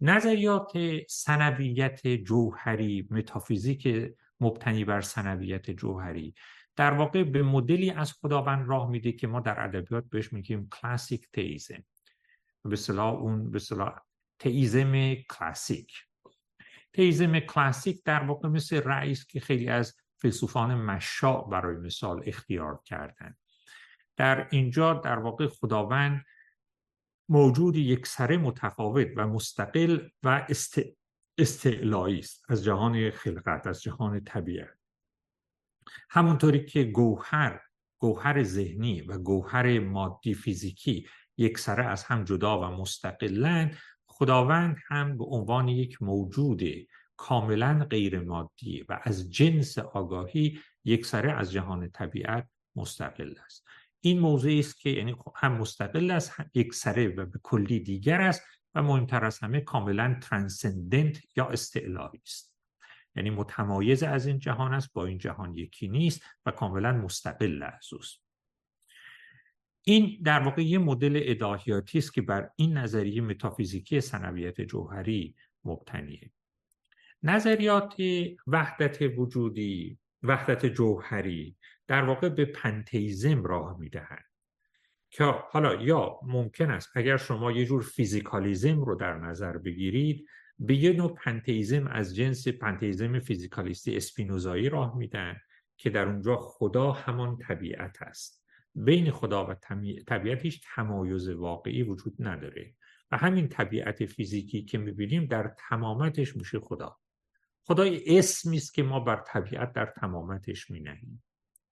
نظریات 0.00 0.72
سنویت 1.08 2.06
جوهری 2.06 3.08
متافیزیک 3.10 4.12
مبتنی 4.40 4.84
بر 4.84 5.00
سنویت 5.00 5.70
جوهری 5.70 6.34
در 6.76 6.92
واقع 6.92 7.24
به 7.24 7.42
مدلی 7.42 7.90
از 7.90 8.12
خداوند 8.12 8.68
راه 8.68 8.90
میده 8.90 9.12
که 9.12 9.26
ما 9.26 9.40
در 9.40 9.64
ادبیات 9.64 10.04
بهش 10.10 10.32
میگیم 10.32 10.68
کلاسیک 10.68 11.28
تئیزم. 11.32 11.84
به 12.64 12.76
صلاح 12.76 13.14
اون 13.14 13.50
به 13.50 13.60
تئیزم 14.38 15.14
کلاسیک. 15.14 15.92
تئیزم 16.92 17.38
کلاسیک 17.38 18.04
در 18.04 18.24
واقع 18.24 18.48
مثل 18.48 18.76
رئیس 18.76 19.26
که 19.26 19.40
خیلی 19.40 19.68
از 19.68 19.96
فیلسوفان 20.18 20.74
مشاع 20.74 21.48
برای 21.50 21.76
مثال 21.76 22.22
اختیار 22.26 22.80
کردن. 22.84 23.36
در 24.16 24.48
اینجا 24.50 24.94
در 24.94 25.18
واقع 25.18 25.46
خداوند 25.46 26.24
موجود 27.28 27.76
یک 27.76 28.06
سره 28.06 28.36
متفاوت 28.36 29.08
و 29.16 29.26
مستقل 29.26 30.08
و 30.22 30.28
است... 30.28 30.78
است 31.38 31.66
از 32.48 32.64
جهان 32.64 33.10
خلقت 33.10 33.66
از 33.66 33.82
جهان 33.82 34.24
طبیعت. 34.24 34.78
همونطوری 36.10 36.64
که 36.64 36.84
گوهر 36.84 37.60
گوهر 37.98 38.42
ذهنی 38.42 39.00
و 39.00 39.18
گوهر 39.18 39.78
مادی 39.78 40.34
فیزیکی 40.34 41.08
یک 41.36 41.58
سره 41.58 41.84
از 41.84 42.04
هم 42.04 42.24
جدا 42.24 42.60
و 42.60 42.64
مستقلند 42.64 43.76
خداوند 44.20 44.76
هم 44.86 45.18
به 45.18 45.24
عنوان 45.24 45.68
یک 45.68 46.02
موجود 46.02 46.62
کاملا 47.16 47.86
غیر 47.90 48.20
مادی 48.20 48.84
و 48.88 49.00
از 49.02 49.32
جنس 49.32 49.78
آگاهی 49.78 50.60
یک 50.84 51.06
سره 51.06 51.32
از 51.32 51.52
جهان 51.52 51.90
طبیعت 51.90 52.48
مستقل 52.76 53.34
است. 53.44 53.66
این 54.00 54.18
موضوعی 54.18 54.60
است 54.60 54.80
که 54.80 54.90
یعنی 54.90 55.16
هم 55.36 55.52
مستقل 55.52 56.10
است 56.10 56.32
یک 56.54 56.74
سره 56.74 57.08
و 57.08 57.26
به 57.26 57.40
کلی 57.42 57.80
دیگر 57.80 58.20
است 58.20 58.42
و 58.74 58.82
مهمتر 58.82 59.24
از 59.24 59.38
همه 59.38 59.60
کاملا 59.60 60.18
ترانسندنت 60.22 61.18
یا 61.36 61.48
استعلایی 61.48 62.20
است. 62.26 62.54
یعنی 63.16 63.30
متمایز 63.30 64.02
از 64.02 64.26
این 64.26 64.38
جهان 64.38 64.74
است 64.74 64.92
با 64.92 65.06
این 65.06 65.18
جهان 65.18 65.56
یکی 65.56 65.88
نیست 65.88 66.22
و 66.46 66.50
کاملا 66.50 66.92
مستقل 66.92 67.62
از 67.62 67.88
این 69.82 70.20
در 70.24 70.40
واقع 70.40 70.62
یه 70.62 70.78
مدل 70.78 71.20
الهیاتی 71.24 71.98
است 71.98 72.14
که 72.14 72.22
بر 72.22 72.50
این 72.56 72.76
نظریه 72.76 73.20
متافیزیکی 73.20 74.00
ثنویت 74.00 74.60
جوهری 74.60 75.34
مبتنیه. 75.64 76.30
نظریات 77.22 77.94
وحدت 78.46 79.18
وجودی 79.18 79.98
وحدت 80.22 80.66
جوهری 80.66 81.56
در 81.86 82.04
واقع 82.04 82.28
به 82.28 82.44
pantheism 82.44 83.44
راه 83.44 83.78
می‌دهند 83.78 84.24
که 85.10 85.24
حالا 85.24 85.74
یا 85.74 86.20
ممکن 86.22 86.70
است 86.70 86.88
اگر 86.94 87.16
شما 87.16 87.52
یه 87.52 87.64
جور 87.64 87.82
فیزیکالیزم 87.82 88.80
رو 88.80 88.94
در 88.94 89.18
نظر 89.18 89.58
بگیرید 89.58 90.26
به 90.58 90.76
یه 90.76 90.92
نوع 90.92 91.14
پنتیزم 91.14 91.86
از 91.86 92.16
جنس 92.16 92.48
پنتیزم 92.48 93.18
فیزیکالیستی 93.18 93.96
اسپینوزایی 93.96 94.68
راه 94.68 94.96
میدن 94.96 95.36
که 95.76 95.90
در 95.90 96.06
اونجا 96.06 96.36
خدا 96.36 96.92
همان 96.92 97.38
طبیعت 97.38 98.02
است. 98.02 98.39
بین 98.74 99.10
خدا 99.10 99.46
و 99.46 99.54
طبیعت 100.06 100.42
هیچ 100.42 100.60
تمایز 100.74 101.28
واقعی 101.28 101.82
وجود 101.82 102.16
نداره. 102.18 102.74
و 103.10 103.16
همین 103.16 103.48
طبیعت 103.48 104.06
فیزیکی 104.06 104.62
که 104.62 104.78
می‌بینیم 104.78 105.26
در 105.26 105.54
تمامتش 105.68 106.36
میشه 106.36 106.60
خدا. 106.60 106.96
خدا 107.64 107.84
اسمی 108.06 108.56
است 108.56 108.74
که 108.74 108.82
ما 108.82 109.00
بر 109.00 109.22
طبیعت 109.26 109.72
در 109.72 109.86
تمامتش 109.86 110.70
مینهیم. 110.70 111.22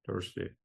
درسته؟ 0.04 0.56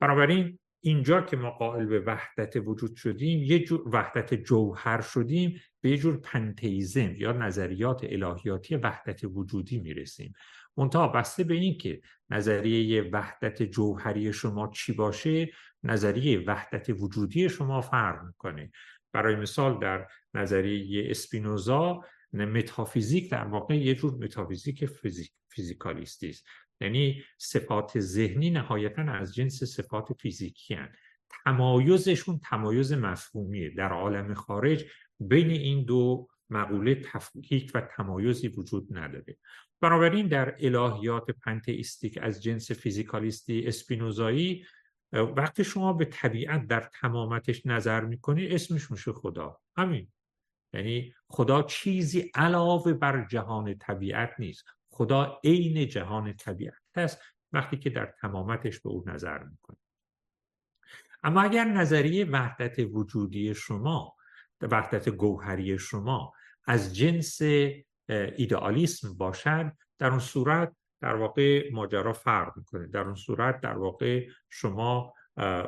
بنابراین 0.00 0.58
اینجا 0.80 1.20
که 1.20 1.36
ما 1.36 1.50
قائل 1.50 1.86
به 1.86 2.00
وحدت 2.00 2.56
وجود 2.56 2.96
شدیم 2.96 3.42
یه 3.42 3.64
جور 3.64 3.88
وحدت 3.88 4.34
جوهر 4.34 5.00
شدیم 5.00 5.60
به 5.80 5.90
یه 5.90 5.96
جور 5.96 6.16
پنتیزم 6.16 7.14
یا 7.14 7.32
نظریات 7.32 8.04
الهیاتی 8.04 8.76
وحدت 8.76 9.24
وجودی 9.24 9.78
می‌رسیم. 9.78 10.32
منتها 10.76 11.08
بسته 11.08 11.44
به 11.44 11.54
این 11.54 11.78
که 11.78 12.00
نظریه 12.30 13.02
وحدت 13.02 13.62
جوهری 13.62 14.32
شما 14.32 14.70
چی 14.74 14.92
باشه؟ 14.92 15.50
نظریه 15.82 16.44
وحدت 16.46 16.90
وجودی 16.90 17.48
شما 17.48 17.80
فرق 17.80 18.24
می‌کنه. 18.24 18.72
برای 19.12 19.36
مثال 19.36 19.78
در 19.80 20.06
نظریه 20.34 21.10
اسپینوزا 21.10 22.00
متافیزیک 22.32 23.30
در 23.30 23.44
واقع 23.44 23.76
یه 23.76 23.94
جور 23.94 24.14
متافیزیک 24.14 24.86
فیزیک، 24.86 25.32
فیزیکالیستی 25.48 26.28
است. 26.28 26.46
یعنی 26.80 27.22
صفات 27.38 28.00
ذهنی 28.00 28.50
نهایتا 28.50 29.02
از 29.02 29.34
جنس 29.34 29.64
صفات 29.64 30.12
فیزیکی 30.12 30.74
هن. 30.74 30.92
تمایزشون 31.44 32.38
تمایز 32.38 32.92
مفهومیه. 32.92 33.70
در 33.70 33.92
عالم 33.92 34.34
خارج 34.34 34.84
بین 35.20 35.50
این 35.50 35.84
دو 35.84 36.28
مقوله 36.50 36.94
تفکیک 36.94 37.70
و 37.74 37.80
تمایزی 37.80 38.48
وجود 38.48 38.98
نداره. 38.98 39.36
بنابراین 39.84 40.26
در 40.28 40.54
الهیات 40.60 41.30
پنتئیستیک 41.30 42.18
از 42.22 42.42
جنس 42.42 42.70
فیزیکالیستی 42.70 43.66
اسپینوزایی 43.66 44.66
وقتی 45.12 45.64
شما 45.64 45.92
به 45.92 46.04
طبیعت 46.04 46.66
در 46.66 46.80
تمامتش 47.00 47.66
نظر 47.66 48.04
می‌کنی 48.04 48.48
اسمش 48.48 48.90
میشه 48.90 49.12
خدا. 49.12 49.60
همین. 49.76 50.12
یعنی 50.74 51.14
خدا 51.28 51.62
چیزی 51.62 52.30
علاوه 52.34 52.92
بر 52.92 53.26
جهان 53.26 53.78
طبیعت 53.78 54.30
نیست. 54.38 54.64
خدا 54.90 55.40
عین 55.44 55.88
جهان 55.88 56.32
طبیعت 56.32 56.74
است 56.96 57.20
وقتی 57.52 57.76
که 57.76 57.90
در 57.90 58.14
تمامتش 58.20 58.80
به 58.80 58.88
او 58.88 59.04
نظر 59.06 59.38
می‌کنه 59.38 59.76
اما 61.22 61.42
اگر 61.42 61.64
نظریه 61.64 62.24
وحدت 62.24 62.78
وجودی 62.78 63.54
شما 63.54 64.16
وحدت 64.60 65.08
گوهری 65.08 65.78
شما 65.78 66.32
از 66.66 66.96
جنس 66.96 67.40
ایدئالیسم 68.08 69.14
باشد 69.14 69.72
در 69.98 70.10
اون 70.10 70.18
صورت 70.18 70.76
در 71.00 71.14
واقع 71.14 71.70
ماجرا 71.72 72.12
فرق 72.12 72.56
می‌کنه. 72.56 72.86
در 72.86 73.00
اون 73.00 73.14
صورت 73.14 73.60
در 73.60 73.78
واقع 73.78 74.28
شما 74.50 75.14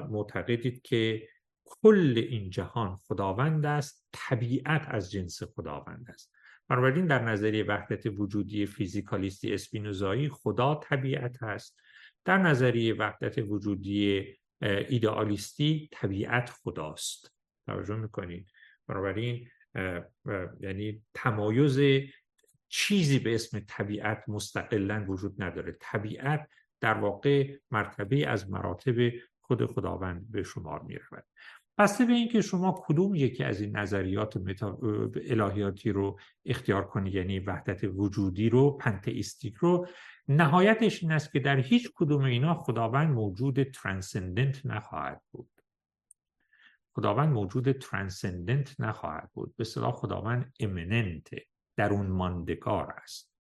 معتقدید 0.09 0.83
که 0.83 1.29
کل 1.65 2.15
این 2.31 2.51
جهان 2.51 2.97
خداوند 2.97 3.67
است 3.67 4.09
طبیعت 4.13 4.87
از 4.89 5.11
جنس 5.11 5.43
خداوند 5.43 6.07
است. 6.09 6.33
بنابراین 6.69 7.07
در 7.07 7.25
نظریه 7.25 7.65
وحدت 7.65 8.07
وجودی 8.07 8.67
فیزیکالیستی 8.67 9.55
اسپینوزایی 9.55 10.29
خدا 10.29 10.75
طبیعت 10.75 11.43
هست 11.43 11.81
در 12.25 12.39
نظریه 12.39 12.95
وحدت 12.95 13.39
وجودی 13.39 14.25
ایدئالیستی 14.63 15.89
طبیعت 15.93 16.51
خداست. 16.51 17.33
توجه 17.67 17.97
می‌کنید. 17.97 18.51
بنابراین 18.89 19.49
یعنی 20.61 21.03
تمایز 21.15 21.79
چیزی 22.69 23.19
به 23.19 23.35
اسم 23.35 23.61
طبیعت 23.69 24.29
مستقلا 24.29 25.05
وجود 25.09 25.43
نداره. 25.43 25.77
طبیعت 25.81 26.49
در 26.81 26.95
واقع 26.95 27.57
مرتبه 27.71 28.27
از 28.27 28.51
مراتب 28.51 29.13
خود 29.41 29.67
خداوند 29.67 30.31
به 30.31 30.43
شمار 30.43 30.83
می 30.83 30.95
رود 30.95 31.25
بسته 31.79 32.05
به 32.05 32.13
اینکه 32.13 32.41
شما 32.41 32.83
کدوم 32.87 33.15
یکی 33.15 33.45
از 33.45 33.61
این 33.61 33.77
نظریات 33.77 34.37
الهیاتی 35.31 35.93
رو 35.93 36.19
اختیار 36.45 36.87
کنید 36.87 37.15
یعنی 37.15 37.39
وحدت 37.39 37.85
وجودی 37.85 38.49
رو 38.49 38.71
پنتئیستیک 38.71 39.55
رو 39.55 39.87
نهایتش 40.29 41.03
این 41.03 41.13
است 41.13 41.33
که 41.33 41.41
در 41.41 41.57
هیچ 41.57 41.91
کدوم 41.95 42.25
اینا 42.25 42.55
خداوند 42.55 43.11
موجود 43.11 43.63
ترانسندنت 43.63 44.67
نخواهد 44.67 45.23
بود. 45.31 45.51
خداوند 46.93 47.29
موجود 47.29 47.73
ترانسندنت 47.73 48.81
نخواهد 48.81 49.31
بود. 49.35 49.57
به 49.57 49.65
صلاح 49.65 49.93
خداوند 49.93 50.55
امننت 50.61 51.29
در 51.77 51.93
اون 51.93 52.07
ماندگار 52.07 52.93
است. 53.03 53.33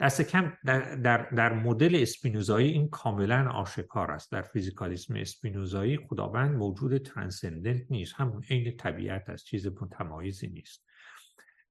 دست 0.00 0.22
کم 0.22 0.52
در, 0.64 0.94
در, 0.94 1.22
در 1.22 1.52
مدل 1.52 1.98
اسپینوزایی 2.02 2.70
این 2.70 2.88
کاملا 2.88 3.50
آشکار 3.50 4.10
است. 4.10 4.32
در 4.32 4.42
فیزیکالیسم 4.42 5.16
اسپینوزایی 5.16 5.96
خداوند 5.96 6.56
موجود 6.56 6.98
ترانسندنت 6.98 7.82
نیست. 7.90 8.14
همون 8.16 8.44
عین 8.50 8.76
طبیعت 8.76 9.28
است. 9.28 9.44
چیز 9.44 9.66
متمایزی 9.66 10.48
نیست. 10.48 10.84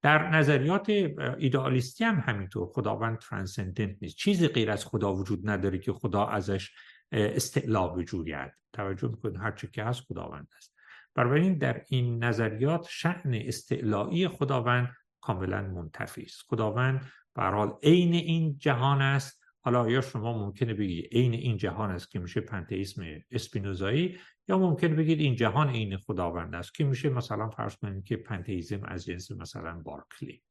در 0.01 0.29
نظریات 0.29 0.89
ایدئالیستی 1.37 2.03
هم 2.03 2.19
همینطور. 2.19 2.67
خداوند 2.67 3.17
ترانسندنت 3.17 3.97
نیست. 4.01 4.15
چیزی 4.15 4.47
غیر 4.47 4.71
از 4.71 4.85
خدا 4.85 5.13
وجود 5.13 5.49
نداره 5.49 5.79
که 5.79 5.93
خدا 5.93 6.25
ازش 6.25 6.71
استعلا 7.11 7.87
بجوید. 7.87 8.51
توجه 8.73 9.07
می‌کنید؟ 9.07 9.37
هر 9.37 9.51
چی 9.51 9.67
که 9.67 9.83
هست 9.83 10.01
خداوند 10.01 10.47
است. 10.57 10.72
بنابراین 11.15 11.57
در 11.57 11.85
این 11.89 12.23
نظریات 12.23 12.87
شعن 12.89 13.33
استعلایی 13.33 14.27
خداوند 14.27 14.89
کاملا 15.21 15.61
منتفی 15.61 16.21
است. 16.21 16.41
خداوند 16.47 17.11
به 17.33 17.43
حال 17.43 17.77
عین 17.83 18.13
این 18.13 18.57
جهان 18.57 19.01
است. 19.01 19.43
حالا 19.61 19.89
یا 19.89 20.01
شما 20.01 20.37
ممکنه 20.37 20.73
بگید 20.73 21.05
عین 21.11 21.33
این 21.33 21.57
جهان 21.57 21.91
است 21.91 22.11
که 22.11 22.19
میشه 22.19 22.41
پنتئیسم 22.41 23.03
اسپینوزایی 23.31 24.19
یا 24.47 24.57
ممکنه 24.57 24.95
بگید 24.95 25.19
این 25.19 25.35
جهان 25.35 25.69
عین 25.69 25.97
خداوند 25.97 26.55
است 26.55 26.73
که 26.73 26.83
میشه 26.83 27.09
مثلا 27.09 27.49
فرض 27.49 27.75
کنید 27.75 28.03
که 28.03 28.17
پنتئیسم 28.17 28.83
از 28.83 29.05
جنس 29.05 29.31
مثلا 29.31 29.79
بارکلی. 29.79 30.43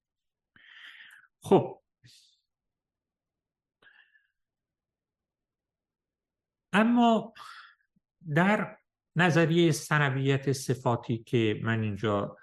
خب. 1.43 1.83
اما 6.73 7.35
در 8.35 8.79
نظریه 9.17 9.73
سنویت 9.73 10.53
صفاتی 10.53 11.19
که 11.19 11.61
من 11.63 11.83
اینجا 11.83 12.37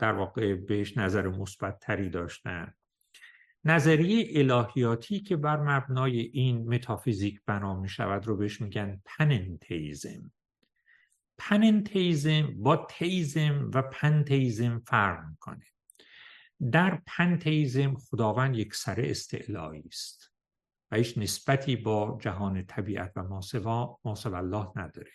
در 0.00 0.12
واقع 0.12 0.54
بهش 0.54 0.96
نظر 0.96 1.28
مثبت 1.28 1.78
تری 1.78 2.10
داشتم. 2.10 2.74
نظریه 3.64 4.26
الهیاتی 4.30 5.20
که 5.20 5.36
بر 5.36 5.56
مبنای 5.56 6.20
این 6.20 6.68
متافیزیک 6.74 7.40
بنا 7.46 7.80
می 7.80 7.88
شود 7.88 8.26
رو 8.26 8.36
بهش 8.36 8.60
میگن 8.60 9.00
پننتیزم. 9.04 10.32
پننتیزم 11.38 12.54
با 12.62 12.86
تیزم 12.90 13.70
و 13.74 13.82
پنتیزم 13.82 14.82
فرق 14.86 15.24
می‌کنه. 15.30 15.64
در 16.72 17.02
پنتیزم 17.06 17.94
خداوند 17.94 18.56
یک 18.56 18.74
سر 18.74 19.00
استعلایی 19.00 19.84
است 19.88 20.32
و 20.90 20.96
هیچ 20.96 21.18
نسبتی 21.18 21.76
با 21.76 22.18
جهان 22.20 22.66
طبیعت 22.66 23.12
و 23.16 23.22
ماسوا 23.22 23.98
ماسوا 24.04 24.38
الله 24.38 24.72
نداره. 24.76 25.10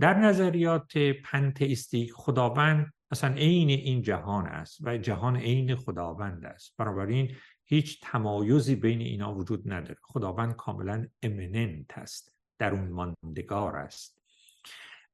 در 0.00 0.14
نظریات 0.14 0.98
پنتیستیک 1.24 2.12
خداوند 2.12 2.92
اصلا 3.10 3.34
عین 3.34 3.70
این 3.70 4.02
جهان 4.02 4.46
است 4.46 4.78
و 4.82 4.98
جهان 4.98 5.36
عین 5.36 5.76
خداوند 5.76 6.44
است. 6.44 6.74
بنابراین 6.78 7.36
هیچ 7.64 8.00
تمایزی 8.02 8.74
بین 8.74 9.00
اینا 9.00 9.34
وجود 9.34 9.72
نداره. 9.72 9.96
خداوند 10.02 10.56
کاملا 10.56 11.06
امننت 11.22 11.98
است. 11.98 12.36
در 12.58 12.70
اون 12.70 12.88
ماندگار 12.88 13.76
است. 13.76 14.18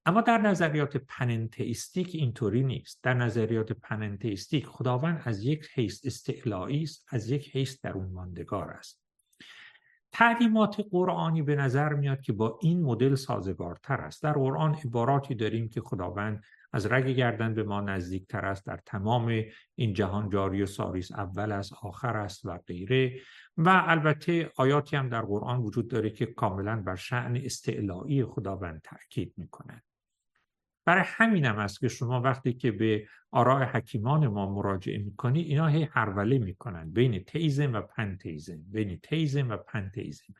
اما 0.07 0.20
در 0.20 0.39
نظریات 0.39 0.97
پننتئیستیک 0.97 2.11
اینطوری 2.14 2.62
نیست. 2.62 3.03
در 3.03 3.14
نظریات 3.14 3.72
پننتئیستیک 3.72 4.66
خداوند 4.66 5.22
از 5.24 5.45
یک 5.45 5.68
حیث 5.74 6.07
استعلایی 6.07 6.83
است 6.83 7.07
از 7.09 7.31
یک 7.31 7.57
حیث 7.57 7.81
در 7.83 7.93
اون 7.93 8.12
ماندگار 8.12 8.70
است. 8.70 9.07
تعلیمات 10.12 10.86
قرآنی 10.90 11.42
به 11.42 11.56
نظر 11.56 11.92
میاد 11.92 12.20
که 12.20 12.32
با 12.32 12.59
این 12.62 12.82
مدل 12.82 13.14
سازگارتر 13.14 14.00
است. 14.00 14.22
در 14.22 14.32
قرآن 14.32 14.74
عباراتی 14.74 15.34
داریم 15.34 15.68
که 15.68 15.80
خداوند 15.80 16.42
از 16.72 16.86
رگ 16.86 17.06
گردن 17.06 17.54
به 17.54 17.62
ما 17.62 17.80
نزدیکتر 17.80 18.46
است. 18.46 18.66
در 18.66 18.80
تمام 18.86 19.42
این 19.74 19.92
جهان 19.92 20.28
جاری 20.28 20.62
و 20.62 20.66
ساریس 20.66 21.12
اول 21.12 21.52
است 21.52 21.72
آخر 21.82 22.16
است 22.16 22.44
و 22.44 22.59
غیره. 22.59 23.20
و 23.56 23.82
البته 23.86 24.50
آیاتی 24.56 24.96
هم 24.96 25.09
در 25.09 25.22
قرآن 25.22 25.61
وجود 25.61 25.88
داره 25.88 26.11
که 26.11 26.26
کاملا 26.26 26.82
بر 26.82 26.96
شعن 26.96 27.36
استعلایی 27.36 28.24
خداوند 28.24 28.82
تاکید 28.84 29.34
می‌کنند 29.36 29.88
برای 30.89 31.05
همین 31.07 31.45
هم 31.45 31.59
است 31.59 31.80
که 31.80 31.89
شما 31.89 32.20
وقتی 32.20 32.53
که 32.53 32.70
به 32.70 33.07
آراء 33.30 33.64
حکیمان 33.64 34.26
ما 34.26 34.55
مراجعه 34.55 34.99
می‌کنید 34.99 35.47
اینا 35.47 35.66
هی 35.66 35.82
حروله 35.82 36.39
می‌کنن 36.39 36.91
بین 36.91 37.24
تیزم 37.24 37.72
و 37.72 37.80
پنتیزم 37.80 38.59
بین 38.72 38.99
تیزم 39.03 39.51
و 39.51 39.57
پنتیزم 39.57 40.34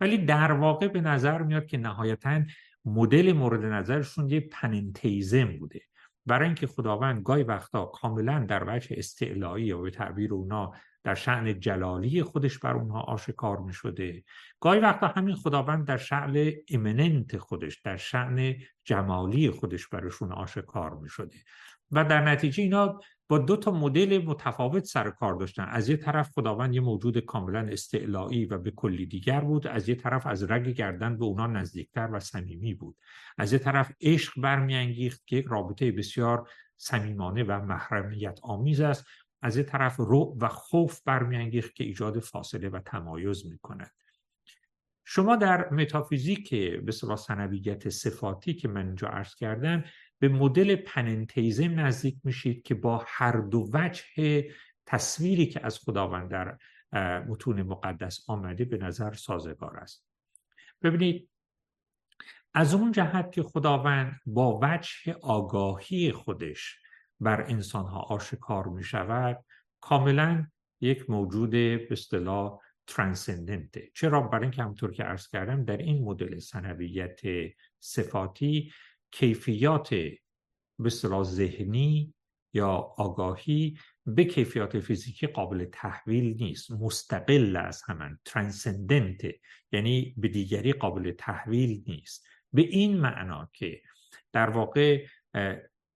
ولی 0.00 0.18
در 0.18 0.52
واقع 0.52 0.88
به 0.88 1.00
نظر 1.00 1.42
میاد 1.42 1.66
که 1.66 1.78
نهایتا 1.78 2.42
مدل 2.84 3.32
مورد 3.32 3.64
نظرشون 3.64 4.30
یه 4.30 4.40
پننتیزم 4.40 5.58
بوده. 5.58 5.80
برای 6.26 6.46
اینکه 6.46 6.66
خداوند 6.66 7.22
گاهی 7.22 7.42
وقتا 7.42 7.84
کاملا 7.84 8.46
در 8.48 8.64
وجه 8.66 8.96
استعلایی 8.98 9.72
و 9.72 9.82
به 9.82 9.90
تعبیر 9.90 10.34
اونا 10.34 10.72
در 11.04 11.14
شعن 11.14 11.60
جلالی 11.60 12.22
خودش 12.22 12.58
بر 12.58 12.74
اونها 12.74 13.00
آشکار 13.00 13.58
می 13.58 13.72
شده 13.72 14.24
گاهی 14.60 14.80
وقتا 14.80 15.06
همین 15.06 15.34
خداوند 15.34 15.86
در 15.86 15.96
شعن 15.96 16.52
امننت 16.70 17.38
خودش 17.38 17.80
در 17.80 17.96
شعن 17.96 18.54
جمالی 18.84 19.50
خودش 19.50 19.88
برشون 19.88 20.32
آشکار 20.32 20.94
می 20.94 21.08
شده 21.08 21.36
و 21.90 22.04
در 22.04 22.20
نتیجه 22.20 22.62
اینا 22.62 23.00
با 23.32 23.38
دو 23.38 23.56
تا 23.56 23.70
مدل 23.70 24.22
متفاوت 24.24 24.84
سر 24.84 25.10
کار 25.10 25.34
داشتن. 25.34 25.64
از 25.64 25.88
یه 25.88 25.96
طرف 25.96 26.30
خداوند 26.30 26.74
یه 26.74 26.80
موجود 26.80 27.18
کاملا 27.18 27.58
استعلایی 27.58 28.44
و 28.44 28.58
به 28.58 28.70
کلی 28.70 29.06
دیگر 29.06 29.40
بود 29.40 29.66
از 29.66 29.88
یه 29.88 29.94
طرف 29.94 30.26
از 30.26 30.50
رگ 30.50 30.68
گردن 30.68 31.18
به 31.18 31.24
اونا 31.24 31.46
نزدیکتر 31.46 32.08
و 32.12 32.20
صمیمی 32.20 32.74
بود. 32.74 32.96
از 33.38 33.52
یه 33.52 33.58
طرف 33.58 33.92
عشق 34.00 34.32
برمیانگیخت 34.40 35.26
که 35.26 35.44
رابطه 35.48 35.92
بسیار 35.92 36.48
صمیمانه 36.76 37.44
و 37.44 37.60
محرمیت 37.60 38.38
آمیز 38.42 38.80
است. 38.80 39.06
از 39.42 39.56
یه 39.56 39.62
طرف 39.62 39.96
رو 39.96 40.36
و 40.40 40.48
خوف 40.48 41.00
برمیانگیخت 41.00 41.74
که 41.74 41.84
ایجاد 41.84 42.18
فاصله 42.18 42.68
و 42.68 42.80
تمایز 42.80 43.46
می‌کند. 43.46 43.90
شما 45.04 45.36
در 45.36 45.70
متافیزیک 45.70 46.54
به 46.54 46.92
صلاح 46.92 47.16
سنویت 47.16 47.88
صفاتی 47.88 48.54
که 48.54 48.68
من 48.68 48.86
اینجا 48.86 49.08
عرض 49.08 49.34
کردم 49.34 49.84
به 50.18 50.28
مدل 50.28 50.76
پننتیزم 50.76 51.80
نزدیک 51.80 52.16
میشید 52.24 52.62
که 52.62 52.74
با 52.74 53.04
هر 53.06 53.32
دو 53.32 53.70
وجه 53.72 54.04
تصویری 54.86 55.46
که 55.46 55.66
از 55.66 55.78
خداوند 55.78 56.30
در 56.30 56.58
متون 57.20 57.62
مقدس 57.62 58.30
آمده 58.30 58.64
به 58.64 58.76
نظر 58.76 59.12
سازگار 59.12 59.76
است. 59.76 60.06
ببینید 60.82 61.28
از 62.54 62.74
اون 62.74 62.92
جهت 62.92 63.32
که 63.32 63.42
خداوند 63.42 64.20
با 64.26 64.60
وجه 64.62 65.16
آگاهی 65.22 66.12
خودش 66.12 66.81
بر 67.22 67.42
انسانها 67.42 68.00
آشکار 68.00 68.68
می 68.68 68.84
شود 68.84 69.44
کاملا 69.80 70.46
یک 70.80 71.10
موجود 71.10 71.50
به 71.50 71.88
اصطلاح 71.90 72.58
ترانسندنته 72.86 73.90
چرا؟ 73.94 74.20
برای 74.20 74.42
اینکه 74.42 74.62
همونطور 74.62 74.92
که 74.92 75.02
عرض 75.02 75.28
کردم 75.28 75.64
در 75.64 75.76
این 75.76 76.04
مدل 76.04 76.38
سنویت 76.38 77.20
صفاتی 77.80 78.72
کیفیات 79.10 79.90
به 80.78 80.86
اصطلاح 80.86 81.24
ذهنی 81.24 82.14
یا 82.54 82.68
آگاهی 82.96 83.78
به 84.06 84.24
کیفیات 84.24 84.80
فیزیکی 84.80 85.26
قابل 85.26 85.64
تحویل 85.72 86.36
نیست. 86.36 86.70
مستقل 86.70 87.56
از 87.56 87.82
همان 87.86 88.18
ترانسندنت 88.24 89.20
یعنی 89.72 90.14
به 90.16 90.28
دیگری 90.28 90.72
قابل 90.72 91.12
تحویل 91.12 91.84
نیست. 91.86 92.26
به 92.52 92.62
این 92.62 93.00
معنا 93.00 93.50
که 93.52 93.82
در 94.32 94.50
واقع 94.50 95.06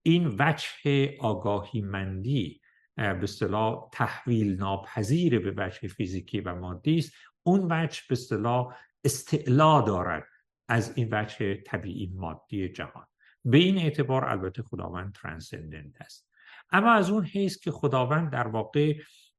این 0.07 0.37
وجه 0.39 1.17
آگاهی 1.21 1.81
مندی 1.81 2.61
به 2.97 3.23
اصطلاح 3.23 3.89
تحویل 3.93 4.57
ناپذیر 4.57 5.39
به 5.39 5.55
وجه 5.57 5.89
فیزیکی 5.89 6.41
و 6.41 6.55
مادی 6.55 6.99
است. 6.99 7.13
اون 7.43 7.61
وجه 7.71 8.01
به 8.09 8.13
اصطلاح 8.13 8.77
استعلا 9.05 9.81
دارد 9.81 10.25
از 10.69 10.93
این 10.97 11.09
وجه 11.13 11.55
طبیعی 11.55 12.13
مادی 12.15 12.69
جهان. 12.69 13.07
به 13.45 13.59
این 13.59 13.79
اعتبار 13.79 14.25
البته 14.25 14.63
خداوند 14.63 15.15
ترانسندنت 15.15 16.01
است. 16.01 16.31
اما 16.71 16.93
از 16.93 17.11
اون 17.11 17.25
حیث 17.25 17.59
که 17.59 17.71
خداوند 17.71 18.33
در 18.33 18.49
واقع 18.49 18.95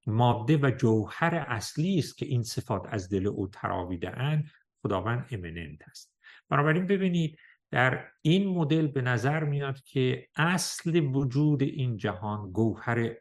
ماده 0.08 0.58
و 0.58 0.72
جوهر 0.78 1.46
اصلی 1.48 2.00
است 2.00 2.18
که 2.18 2.26
این 2.26 2.44
صفات 2.44 2.82
از 2.90 3.10
دل 3.10 3.28
او 3.28 3.48
تراویده 3.48 4.18
اند 4.18 4.50
خداوند 4.82 5.28
امننت 5.32 5.80
است. 5.90 6.18
بنابراین 6.50 6.88
ببینید 6.88 7.40
در 7.72 8.06
این 8.22 8.48
مدل 8.48 8.88
به 8.88 9.02
نظر 9.02 9.44
میاد 9.44 9.82
که 9.82 10.28
اصل 10.36 11.00
وجود 11.00 11.64
این 11.64 11.98
جهان 11.98 12.52
گوهر 12.52 13.14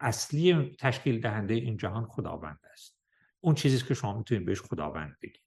اصلی 0.00 0.76
تشکیل 0.80 1.20
دهنده 1.20 1.54
این 1.54 1.76
جهان 1.76 2.06
خداوند 2.06 2.60
است. 2.72 2.96
اون 3.40 3.54
چیزی 3.54 3.86
که 3.86 3.94
شما 3.94 4.18
می‌تونید 4.18 4.44
بهش 4.44 4.60
خداوند 4.60 5.16
بگید. 5.22 5.42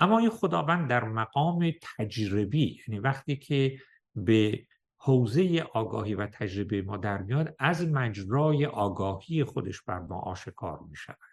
اما 0.00 0.18
این 0.18 0.30
خداوند 0.30 0.90
در 0.90 1.04
مقام 1.04 1.72
تجربی 1.96 2.80
یعنی 2.88 3.00
وقتی 3.00 3.36
که 3.36 3.78
به 4.14 4.66
حوزه 5.00 5.66
آگاهی 5.74 6.14
و 6.14 6.26
تجربه 6.26 6.82
ما 6.82 6.96
در 6.96 7.22
میاد 7.22 7.56
از 7.58 7.86
مجرای 7.86 8.66
آگاهی 8.66 9.44
خودش 9.44 9.82
بر 9.82 9.98
ما 9.98 10.18
آشکار 10.18 10.80
می 10.90 10.96
شود 10.96 11.27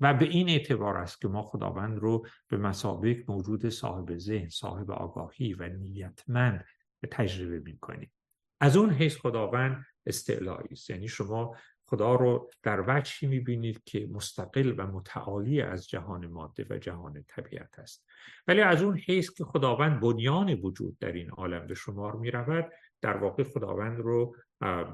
و 0.00 0.14
به 0.14 0.24
این 0.24 0.48
اعتبار 0.48 0.96
است 0.96 1.20
که 1.20 1.28
ما 1.28 1.42
خداوند 1.42 1.98
رو 1.98 2.26
به 2.48 2.56
مسابق 2.56 3.16
موجود 3.28 3.68
صاحب 3.68 4.18
ذهن 4.18 4.48
صاحب 4.48 4.90
آگاهی 4.90 5.54
و 5.54 5.68
نیتمند 5.68 6.64
تجربه 7.10 7.58
می 7.58 7.78
کنیم 7.78 8.12
از 8.60 8.76
اون 8.76 8.90
حیث 8.90 9.16
خداوند 9.16 9.86
استعلایی 10.06 10.68
است. 10.70 10.90
یعنی 10.90 11.08
شما 11.08 11.56
خدا 11.88 12.14
رو 12.14 12.50
در 12.62 12.84
وجهی 12.86 13.28
می‌بینید 13.28 13.84
که 13.84 14.08
مستقل 14.12 14.74
و 14.78 14.86
متعالی 14.86 15.60
از 15.60 15.88
جهان 15.88 16.26
ماده 16.26 16.66
و 16.70 16.78
جهان 16.78 17.24
طبیعت 17.28 17.78
است. 17.78 18.06
ولی 18.46 18.60
از 18.60 18.82
اون 18.82 18.98
حیث 18.98 19.30
که 19.30 19.44
خداوند 19.44 20.00
بنیان 20.00 20.54
وجود 20.54 20.98
در 20.98 21.12
این 21.12 21.30
عالم 21.30 21.66
به 21.66 21.74
شمار 21.74 22.16
می 22.16 22.30
رود 22.30 22.72
در 23.00 23.16
واقع 23.16 23.42
خداوند 23.42 24.00
رو 24.00 24.36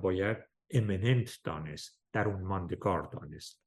باید 0.03 0.37
امننت 0.71 1.39
دانست 1.45 2.03
در 2.13 2.29
اون 2.29 2.43
ماندگار 2.43 3.03
دانست. 3.03 3.62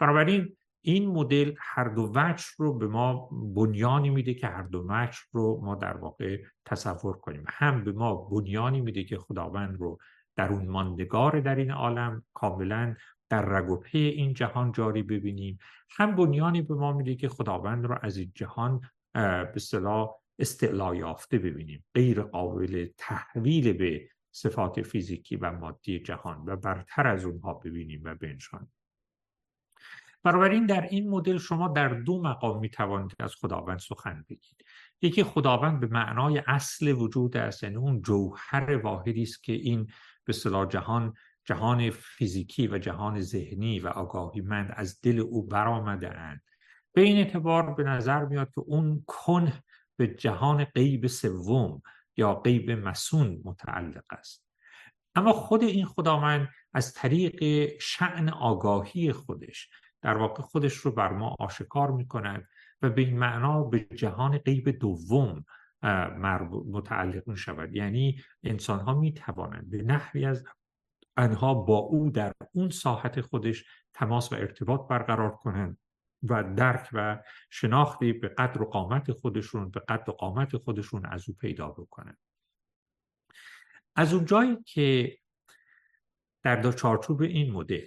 بنابراین 0.00 0.56
این 0.82 1.10
مدل 1.10 1.54
هر 1.58 1.88
دو 1.88 2.12
وجه 2.14 2.44
رو 2.58 2.78
به 2.78 2.86
ما 2.86 3.28
بنیانی 3.54 4.10
میده 4.10 4.34
که 4.34 4.46
هر 4.46 4.62
دو 4.62 4.86
وجه 4.88 5.18
رو 5.32 5.60
ما 5.64 5.74
در 5.74 5.96
واقع 5.96 6.42
تصور 6.64 7.16
کنیم. 7.16 7.44
هم 7.48 7.84
به 7.84 7.92
ما 7.92 8.14
بنیانی 8.14 8.80
میده 8.80 9.04
که 9.04 9.18
خداوند 9.18 9.80
رو 9.80 9.98
در 10.36 10.52
اون 10.52 10.68
ماندگار 10.68 11.40
در 11.40 11.56
این 11.56 11.70
عالم 11.70 12.24
کاملا 12.34 12.94
در 13.28 13.42
رگ 13.42 13.70
و 13.70 13.82
این 13.92 14.34
جهان 14.34 14.72
جاری 14.72 15.02
ببینیم. 15.02 15.58
هم 15.90 16.16
بنیانی 16.16 16.62
به 16.62 16.74
ما 16.74 16.92
میده 16.92 17.14
که 17.14 17.28
خداوند 17.28 17.84
رو 17.84 17.98
از 18.02 18.16
این 18.16 18.32
جهان 18.34 18.80
به 19.14 19.52
اصطلاح 19.56 20.10
استعلا 20.38 20.94
یافته 20.94 21.38
ببینیم. 21.38 21.84
غیر 21.94 22.22
قابل 22.22 22.88
تحویل 22.98 23.72
به 23.72 24.08
صفات 24.32 24.82
فیزیکی 24.82 25.36
و 25.36 25.52
مادی 25.52 25.98
جهان 25.98 26.44
و 26.46 26.56
برتر 26.56 27.06
از 27.06 27.24
اونها 27.24 27.54
ببینیم 27.54 28.00
و 28.04 28.14
بنشانیم. 28.14 28.72
بنابراین 30.22 30.66
در 30.66 30.80
این 30.80 31.10
مدل 31.10 31.38
شما 31.38 31.68
در 31.68 31.88
دو 31.88 32.22
مقام 32.22 32.60
می 32.60 32.70
توانید 32.70 33.16
از 33.18 33.34
خداوند 33.34 33.78
سخن 33.78 34.24
بگید. 34.28 34.64
یکی 35.02 35.22
خداوند 35.22 35.80
به 35.80 35.86
معنای 35.86 36.42
اصل 36.46 36.92
وجود 36.92 37.36
است 37.36 37.62
یعنی 37.62 37.76
اون 37.76 38.02
جوهر 38.02 38.76
واحدی 38.76 39.22
است 39.22 39.42
که 39.42 39.52
این 39.52 39.90
به 40.24 40.32
صلاح 40.32 40.68
جهان 40.68 41.14
جهان 41.44 41.90
فیزیکی 41.90 42.68
و 42.68 42.78
جهان 42.78 43.20
ذهنی 43.20 43.80
و 43.80 43.88
آگاهی 43.88 44.40
مند 44.40 44.72
از 44.76 45.00
دل 45.00 45.18
او 45.18 45.46
برآمده 45.46 46.18
اند 46.18 46.42
به 46.92 47.02
این 47.02 47.16
اعتبار 47.16 47.74
به 47.74 47.82
نظر 47.82 48.24
میاد 48.24 48.50
که 48.54 48.60
اون 48.60 49.04
کن 49.06 49.52
به 49.96 50.06
جهان 50.06 50.64
غیب 50.64 51.06
سوم 51.06 51.82
یا 52.16 52.34
غیب 52.34 52.70
مسون 52.70 53.40
متعلق 53.44 54.04
است. 54.10 54.46
اما 55.14 55.32
خود 55.32 55.62
این 55.62 55.84
خداوند 55.84 56.48
از 56.74 56.94
طریق 56.94 57.68
شعن 57.80 58.28
آگاهی 58.28 59.12
خودش 59.12 59.68
در 60.02 60.16
واقع 60.16 60.42
خودش 60.42 60.74
رو 60.74 60.90
بر 60.90 61.12
ما 61.12 61.36
آشکار 61.38 61.90
می 61.90 62.08
کند 62.08 62.48
و 62.82 62.90
به 62.90 63.02
این 63.02 63.18
معنا 63.18 63.62
به 63.62 63.80
جهان 63.80 64.38
غیب 64.38 64.68
دوم 64.70 65.44
متعلق 66.70 67.28
می 67.28 67.36
شود 67.36 67.74
یعنی 67.74 68.22
انسان 68.42 68.80
ها 68.80 68.94
می 68.94 69.12
توانند 69.12 69.70
به 69.70 69.82
نحوی 69.82 70.24
از 70.24 70.44
انها 71.16 71.54
با 71.54 71.76
او 71.76 72.10
در 72.10 72.32
اون 72.52 72.70
ساحت 72.70 73.20
خودش 73.20 73.64
تماس 73.94 74.32
و 74.32 74.36
ارتباط 74.36 74.88
برقرار 74.88 75.30
کنند 75.30 75.78
و 76.22 76.54
درک 76.54 76.88
و 76.92 77.22
شناختی 77.50 78.12
به 78.12 78.28
قدر 78.28 78.62
و 78.62 78.64
قامت 78.64 79.12
خودشون 79.12 79.70
به 79.70 79.80
قدر 79.80 80.10
و 80.10 80.12
قامت 80.12 80.56
خودشون 80.56 81.06
از 81.06 81.28
او 81.28 81.34
پیدا 81.34 81.68
بکنن 81.68 82.16
از 83.96 84.14
اون 84.14 84.24
جایی 84.24 84.56
که 84.66 85.18
در 86.42 86.72
چارچوب 86.72 87.22
این 87.22 87.52
مدل 87.52 87.86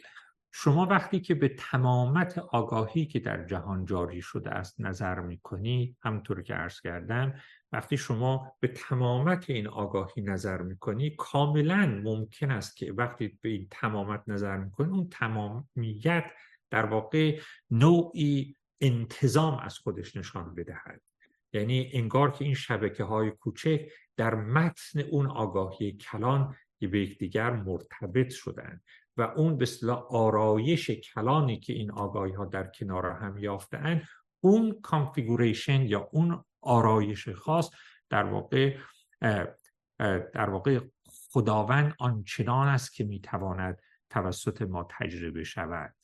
شما 0.56 0.86
وقتی 0.86 1.20
که 1.20 1.36
به 1.36 1.49
تمامت 1.49 2.38
آگاهی 2.38 3.06
که 3.06 3.20
در 3.20 3.45
جهان 3.45 3.86
جاری 3.86 4.22
شده 4.22 4.49
است 4.49 4.82
نظر 4.82 5.20
می 5.20 5.38
کنید 5.38 5.97
همطور 6.01 6.41
که 6.41 6.54
عرض 6.54 6.82
کردم 6.82 7.34
وقتی 7.72 7.97
شما 7.97 8.56
به 8.60 8.68
تمامت 8.68 9.49
این 9.49 9.68
آگاهی 9.68 10.22
نظر 10.22 10.62
می 10.62 10.78
کنید 10.78 11.16
کاملا 11.16 12.01
ممکن 12.04 12.51
است 12.51 12.78
که 12.78 12.91
وقتی 12.91 13.39
به 13.41 13.49
این 13.49 13.68
تمامت 13.72 14.24
نظر 14.28 14.58
می 14.58 14.72
کنید 14.72 14.91
اون 14.91 15.10
تمامیت 15.10 16.26
در 16.70 16.86
واقع 16.86 17.39
نوعی 17.72 18.56
انتظام 18.82 19.60
از 19.60 19.78
خودش 19.78 20.16
نشان 20.16 20.56
بدهد. 20.56 21.01
یعنی 21.54 21.89
انگار 21.93 22.32
که 22.32 22.45
این 22.45 22.56
شبکه 22.56 23.04
های 23.04 23.32
کوچک 23.32 23.89
در 24.18 24.36
متن 24.36 24.99
اون 24.99 25.28
آگاهی 25.28 25.91
کلان 25.91 26.56
به 26.80 26.99
یکدیگر 26.99 27.51
مرتبط 27.51 28.30
شدن 28.30 28.82
و 29.18 29.22
اون 29.22 29.57
به 29.57 29.64
اصطلاح 29.64 30.05
آرایش 30.09 30.91
کلانی 30.91 31.59
که 31.59 31.74
این 31.74 31.91
آگاهی 31.91 32.32
ها 32.32 32.45
در 32.45 32.68
کنار 32.68 33.05
هم 33.05 33.38
یافتن 33.38 34.01
اون 34.41 34.80
کانفیگوریشن 34.82 35.82
یا 35.82 36.09
اون 36.11 36.43
آرایش 36.61 37.30
خاص 37.30 37.70
در 38.09 38.24
واقع 38.24 38.78
در 40.34 40.49
واقع 40.49 40.80
خداوند 41.32 41.95
آنچنان 41.99 42.68
است 42.68 42.93
که 42.93 43.03
می‌تواند 43.03 43.82
توسط 44.09 44.61
ما 44.61 44.88
تجربه 44.99 45.43
شود. 45.43 45.95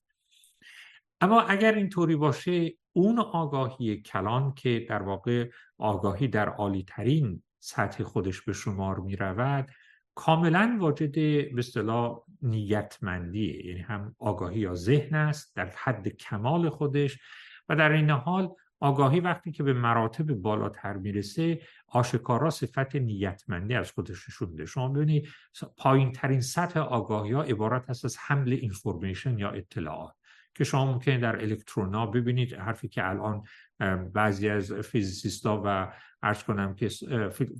اما 1.22 1.42
اگر 1.42 1.74
اینطوری 1.74 2.16
باشه 2.16 2.74
اون 2.94 3.20
آگاهی 3.20 4.02
کلان 4.02 4.54
که 4.54 4.86
در 4.90 5.02
واقع 5.02 5.50
آگاهی 5.78 6.28
در 6.28 6.50
عالی 6.50 6.84
ترین 6.84 7.44
سطح 7.60 8.04
خودش 8.04 8.42
به 8.42 8.54
شمار 8.54 9.00
می 9.00 9.16
رود 9.16 9.70
کاملا 10.16 10.78
واجد 10.80 11.12
به 11.16 11.60
اصطلاح 11.60 12.24
نیتمندیه. 12.42 13.66
یعنی 13.66 13.82
هم 13.82 14.16
آگاهی 14.20 14.60
یا 14.60 14.76
ذهن 14.76 15.16
است 15.16 15.56
در 15.56 15.74
حد 15.84 16.08
کمال 16.08 16.70
خودش 16.70 17.20
و 17.70 17.76
در 17.76 17.92
این 17.92 18.10
حال 18.10 18.50
آگاهی 18.82 19.20
وقتی 19.20 19.52
که 19.52 19.64
به 19.64 19.74
مراتب 19.74 20.34
بالاتر 20.34 20.94
می‌رسه 20.94 21.62
آشکارا 21.88 22.50
صفت 22.50 22.96
نیتمندی 22.96 23.76
از 23.76 23.92
خودش 23.92 24.30
نشون 24.30 24.50
میده. 24.50 24.66
شما 24.66 24.88
ببینید 24.88 25.28
پایین 25.78 26.12
ترین 26.12 26.42
سطح 26.42 26.80
آگاهی 26.80 27.32
ها 27.32 27.44
عبارت 27.44 27.90
است 27.90 28.06
از 28.06 28.18
حمل 28.20 28.52
اینفورمیشن 28.52 29.40
یا 29.40 29.50
اطلاعات 29.50 30.14
که 30.56 30.64
شما 30.64 30.86
ممکنه 30.86 31.18
در 31.18 31.36
الکترونا 31.36 32.06
ببینید. 32.06 32.54
حرفی 32.54 32.88
که 32.88 33.10
الان 33.10 33.44
بعضی 34.14 34.50
از 34.50 34.74
فیزیسیستا 34.74 35.62
و 35.66 35.94
ارز 36.24 36.44
کنم 36.44 36.76
که 36.76 36.90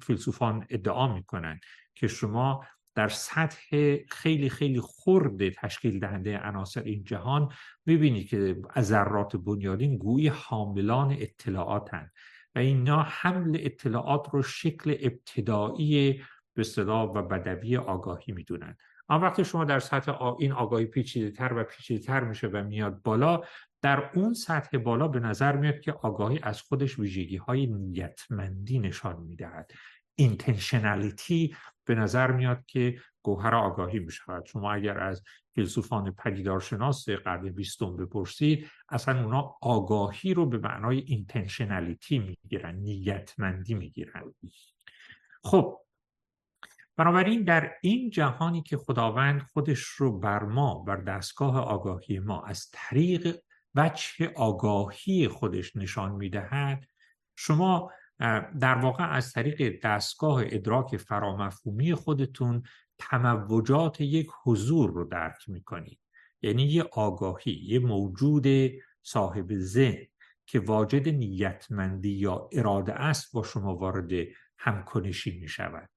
فیلسوفان 0.02 0.66
ادعا 0.70 1.14
می‌کنن 1.14 1.60
که 1.96 2.08
شما 2.08 2.66
در 3.00 3.08
سطح 3.08 3.98
خیلی 4.10 4.50
خیلی 4.50 4.82
خرد 4.82 5.50
تشکیل 5.50 6.00
دهنده 6.00 6.38
عناصر 6.38 6.82
این 6.82 7.04
جهان 7.04 7.50
می‌بینید 7.86 8.30
که 8.30 8.62
از 8.74 8.88
ذرات 8.88 9.36
بنیادین 9.36 9.98
گویی 9.98 10.28
حاملان 10.28 11.16
اطلاعاتن 11.20 12.12
و 12.56 12.60
اینا 12.60 13.02
حمل 13.02 13.58
اطلاعات 13.60 14.30
رو 14.32 14.42
شکل 14.42 14.98
ابتدایی 15.00 16.22
به 16.54 16.64
صدا 16.64 17.08
و 17.08 17.22
بدوی 17.22 17.78
آگاهی 17.78 18.34
می‌دونن. 18.34 18.78
اما 19.10 19.26
وقتی 19.26 19.46
شما 19.46 19.66
در 19.66 19.80
سطح 19.80 20.24
این 20.40 20.52
آگاهی 20.52 20.86
پیچیده 20.86 21.32
تر 21.32 21.54
و 21.54 21.64
پیچیده 21.64 22.04
تر 22.06 22.24
میشه 22.24 22.48
و 22.48 22.64
میاد 22.64 23.02
بالا 23.02 23.42
در 23.82 24.12
اون 24.16 24.34
سطح 24.34 24.78
بالا 24.78 25.08
به 25.08 25.20
نظر 25.20 25.56
میاد 25.56 25.80
که 25.80 25.92
آگاهی 25.92 26.40
از 26.44 26.62
خودش 26.62 27.00
ویژگی 27.00 27.38
های 27.38 27.68
نیتمندی 27.68 28.80
نشان 28.80 29.24
می‌دهد. 29.24 29.72
intentionality 30.20 31.56
به 31.86 31.96
نظر 31.96 32.32
میاد 32.32 32.66
که 32.66 33.02
گوهر 33.22 33.56
آگاهی 33.56 34.00
می 34.00 34.12
شود 34.12 34.46
شما 34.46 34.74
اگر 34.74 35.00
از 35.00 35.24
فیلسوفان 35.56 36.12
پدیدارشناس 36.12 37.10
قرن 37.10 37.50
بیستم 37.50 37.98
بپرسید 37.98 38.68
اصلا 38.90 39.24
اونا 39.24 39.56
آگاهی 39.62 40.34
رو 40.34 40.46
به 40.46 40.58
معنای 40.58 41.00
intentionality 41.00 42.20
می‌گیرن 42.20 42.76
نیتمندی 42.76 43.74
می‌گیرن. 43.74 44.34
خب 45.44 45.80
بنابراین 46.98 47.44
در 47.44 47.72
این 47.82 48.10
جهانی 48.10 48.62
که 48.62 48.78
خداوند 48.78 49.42
خودش 49.42 49.80
رو 49.80 50.20
بر 50.20 50.44
ما 50.44 50.80
بر 50.80 50.96
دستگاه 50.96 51.60
آگاهی 51.60 52.20
ما 52.20 52.44
از 52.44 52.70
طریق 52.74 53.42
وجه 53.76 54.34
آگاهی 54.36 55.28
خودش 55.28 55.76
نشان 55.76 56.12
می‌دهد 56.12 56.88
شما 57.36 57.92
در 58.60 58.76
واقع 58.76 59.14
از 59.14 59.34
طریق 59.34 59.80
دستگاه 59.84 60.44
ادراک 60.46 60.98
فرامفهومی 60.98 61.94
خودتون 61.94 62.64
تموجات 62.98 64.02
یک 64.02 64.28
حضور 64.44 64.92
رو 64.92 65.06
درک 65.06 65.50
می‌کنید. 65.50 66.00
یعنی 66.42 66.64
یه 66.64 66.84
آگاهی 66.84 67.52
یه 67.52 67.80
موجود 67.80 68.48
صاحب 69.04 69.54
ذهن 69.54 70.06
که 70.46 70.60
واجد 70.60 71.10
نیتمندی 71.10 72.10
یا 72.10 72.50
اراده 72.54 72.94
است 72.94 73.34
با 73.34 73.44
شما 73.44 73.76
وارد 73.76 74.12
همکنشی 74.58 75.40
می 75.40 75.48
شود 75.48 75.90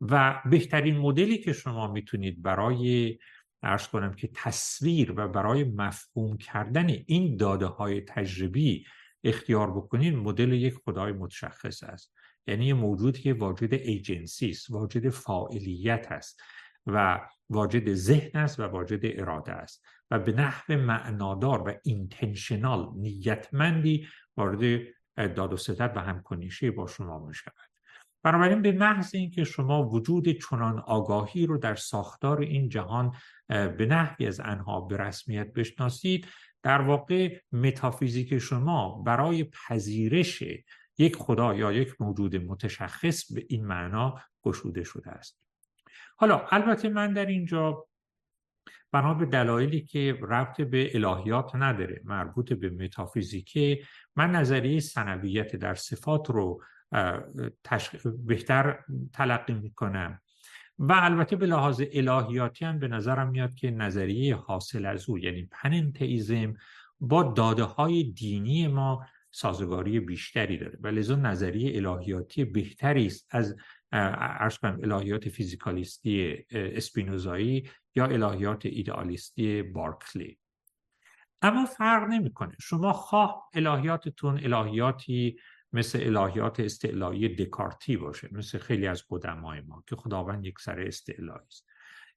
و 0.00 0.42
بهترین 0.50 0.98
مدلی 0.98 1.38
که 1.38 1.52
شما 1.52 1.92
می‌تونید 1.92 2.42
برای 2.42 3.18
ارز 3.62 3.88
کنم 3.88 4.14
که 4.14 4.30
تصویر 4.34 5.12
و 5.16 5.28
برای 5.28 5.64
مفهوم 5.64 6.36
کردن 6.36 6.88
این 7.06 7.36
داده 7.36 7.66
های 7.66 8.00
تجربی 8.00 8.84
اختیار 9.28 9.70
بکنید 9.70 10.14
مدل 10.14 10.52
یک 10.52 10.74
خدای 10.74 11.12
متشخص 11.12 11.82
است. 11.82 12.12
یعنی 12.46 12.72
موجودی 12.72 13.22
که 13.22 13.34
واجد 13.34 13.74
ایجنسی 13.74 14.50
است 14.50 14.70
واجد 14.70 15.08
فاعلیت 15.08 16.06
است 16.10 16.40
و 16.86 17.20
واجد 17.50 17.94
ذهن 17.94 18.40
است 18.40 18.60
و 18.60 18.62
واجد 18.62 19.00
اراده 19.02 19.52
است 19.52 19.84
و 20.10 20.18
به 20.18 20.32
نحو 20.32 20.76
معنادار 20.76 21.68
و 21.68 21.72
اینتنشنال 21.84 22.88
نیتمندی 22.96 24.08
وارد 24.36 24.82
داد 25.16 25.52
و 25.52 25.56
ستد 25.56 25.92
و 25.96 26.00
همکنیشی 26.00 26.70
با 26.70 26.86
شما 26.86 27.26
می 27.26 27.34
شود 27.34 27.54
بنابراین 28.22 28.62
به 28.62 28.72
محض 28.72 29.14
اینکه 29.14 29.44
شما 29.44 29.88
وجود 29.88 30.28
چنان 30.28 30.78
آگاهی 30.78 31.46
رو 31.46 31.58
در 31.58 31.74
ساختار 31.74 32.40
این 32.40 32.68
جهان 32.68 33.12
به 33.48 33.86
نحوی 33.90 34.26
از 34.26 34.40
انها 34.40 34.80
به 34.80 34.96
رسمیت 34.96 35.52
بشناسید 35.52 36.26
در 36.66 36.80
واقع 36.80 37.36
متافیزیک 37.52 38.38
شما 38.38 39.02
برای 39.02 39.44
پذیرش 39.44 40.42
یک 40.98 41.16
خدا 41.16 41.54
یا 41.54 41.72
یک 41.72 42.00
موجود 42.00 42.36
متشخص 42.36 43.32
به 43.32 43.46
این 43.48 43.66
معنا 43.66 44.20
گشوده 44.42 44.84
شده 44.84 45.10
است. 45.10 45.40
حالا 46.16 46.46
البته 46.50 46.88
من 46.88 47.12
در 47.12 47.26
اینجا 47.26 47.86
بنا 48.92 49.14
به 49.14 49.26
دلایلی 49.26 49.80
که 49.80 50.18
ربط 50.22 50.60
به 50.60 50.90
الهیات 50.94 51.54
نداره 51.54 52.00
مربوط 52.04 52.52
به 52.52 52.70
متافیزیکه 52.70 53.80
من 54.16 54.30
نظریه 54.30 54.80
سنویت 54.80 55.56
در 55.56 55.74
صفات 55.74 56.30
رو 56.30 56.62
بهتر 58.26 58.84
تلقی 59.12 59.54
می‌کنم. 59.54 60.20
و 60.78 60.92
البته 60.92 61.36
به 61.36 61.46
لحاظ 61.46 61.82
الهیاتی 61.92 62.64
هم 62.64 62.78
به 62.78 62.88
نظرم 62.88 63.30
میاد 63.30 63.54
که 63.54 63.70
نظریه 63.70 64.34
حاصل 64.34 64.86
از 64.86 65.08
او 65.08 65.18
یعنی 65.18 65.48
پننتئیزم 65.50 66.54
با 67.00 67.22
داده 67.22 67.62
های 67.62 68.02
دینی 68.02 68.68
ما 68.68 69.06
سازگاری 69.30 70.00
بیشتری 70.00 70.58
داره. 70.58 70.78
و 70.80 70.88
لذا 70.88 71.16
نظریه 71.16 71.76
الهیاتی 71.76 72.44
بهتری 72.44 73.06
است 73.06 73.26
از 73.30 73.56
ارز 73.92 74.58
کنم 74.58 74.78
الهیات 74.82 75.28
فیزیکالیستی 75.28 76.44
اسپینوزایی 76.50 77.70
یا 77.94 78.06
الهیات 78.06 78.66
ایدئالیستی 78.66 79.62
بارکلی. 79.62 80.38
اما 81.42 81.64
فرق 81.64 82.08
نمی‌کنه. 82.08 82.54
شما 82.60 82.92
خواه 82.92 83.50
الهیاتتون 83.54 84.54
الهیاتی 84.54 85.36
مثل 85.76 86.16
الهیات 86.16 86.60
استعلایی 86.60 87.28
دکارتی 87.28 87.96
باشه 87.96 88.28
مثل 88.32 88.58
خیلی 88.58 88.86
از 88.86 89.04
قدمای 89.10 89.60
ما 89.60 89.84
که 89.86 89.96
خداوند 89.96 90.46
یک 90.46 90.58
سر 90.58 90.80
استعلایی 90.80 91.46
است. 91.46 91.66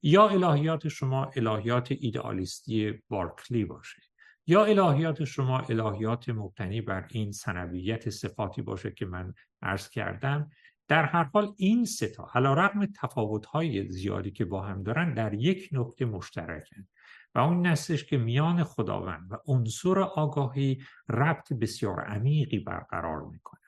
یا 0.01 0.27
الهیات 0.27 0.87
شما 0.87 1.31
الهیات 1.35 1.91
ایدئالیستی 1.91 2.93
بارکلی 3.09 3.65
باشه 3.65 4.01
یا 4.47 4.65
الهیات 4.65 5.23
شما 5.23 5.59
الهیات 5.59 6.29
مبتنی 6.29 6.81
بر 6.81 7.07
این 7.09 7.31
سنویت 7.31 8.09
صفاتی 8.09 8.61
باشه 8.61 8.91
که 8.91 9.05
من 9.05 9.33
عرض 9.61 9.89
کردم 9.89 10.51
در 10.87 11.05
هر 11.05 11.23
حال 11.23 11.53
این 11.57 11.85
ستا 11.85 12.31
علا 12.35 12.53
رقم 12.53 12.85
تفاوت‌های 12.85 13.91
زیادی 13.91 14.31
که 14.31 14.45
با 14.45 14.61
هم 14.61 14.83
دارن 14.83 15.13
در 15.13 15.33
یک 15.33 15.69
نقطه 15.71 16.05
مشترکن. 16.05 16.87
و 17.35 17.39
اون 17.39 17.67
نستش 17.67 18.05
که 18.05 18.17
میان 18.17 18.63
خداوند 18.63 19.31
و 19.31 19.37
عنصر 19.45 19.99
آگاهی 19.99 20.83
ربط 21.09 21.53
بسیار 21.53 21.99
عمیقی 21.99 22.59
برقرار 22.59 23.21
می‌کنند 23.21 23.59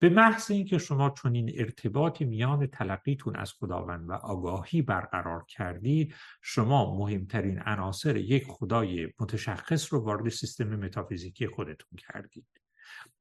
به 0.00 0.08
محض 0.08 0.50
اینکه 0.50 0.78
شما 0.78 1.10
چنین 1.10 1.52
ارتباطی 1.54 2.24
میان 2.24 2.66
تلقیتون 2.66 3.36
از 3.36 3.52
خداوند 3.52 4.08
و 4.08 4.12
آگاهی 4.12 4.82
برقرار 4.82 5.44
کردید 5.44 6.14
شما 6.42 6.98
مهمترین 6.98 7.58
عناصر 7.58 8.16
یک 8.16 8.44
خدای 8.48 9.12
متشخص 9.20 9.92
رو 9.92 10.00
وارد 10.04 10.28
سیستم 10.28 10.76
متافیزیکی 10.76 11.46
خودتون 11.46 11.98
کردید. 11.98 12.67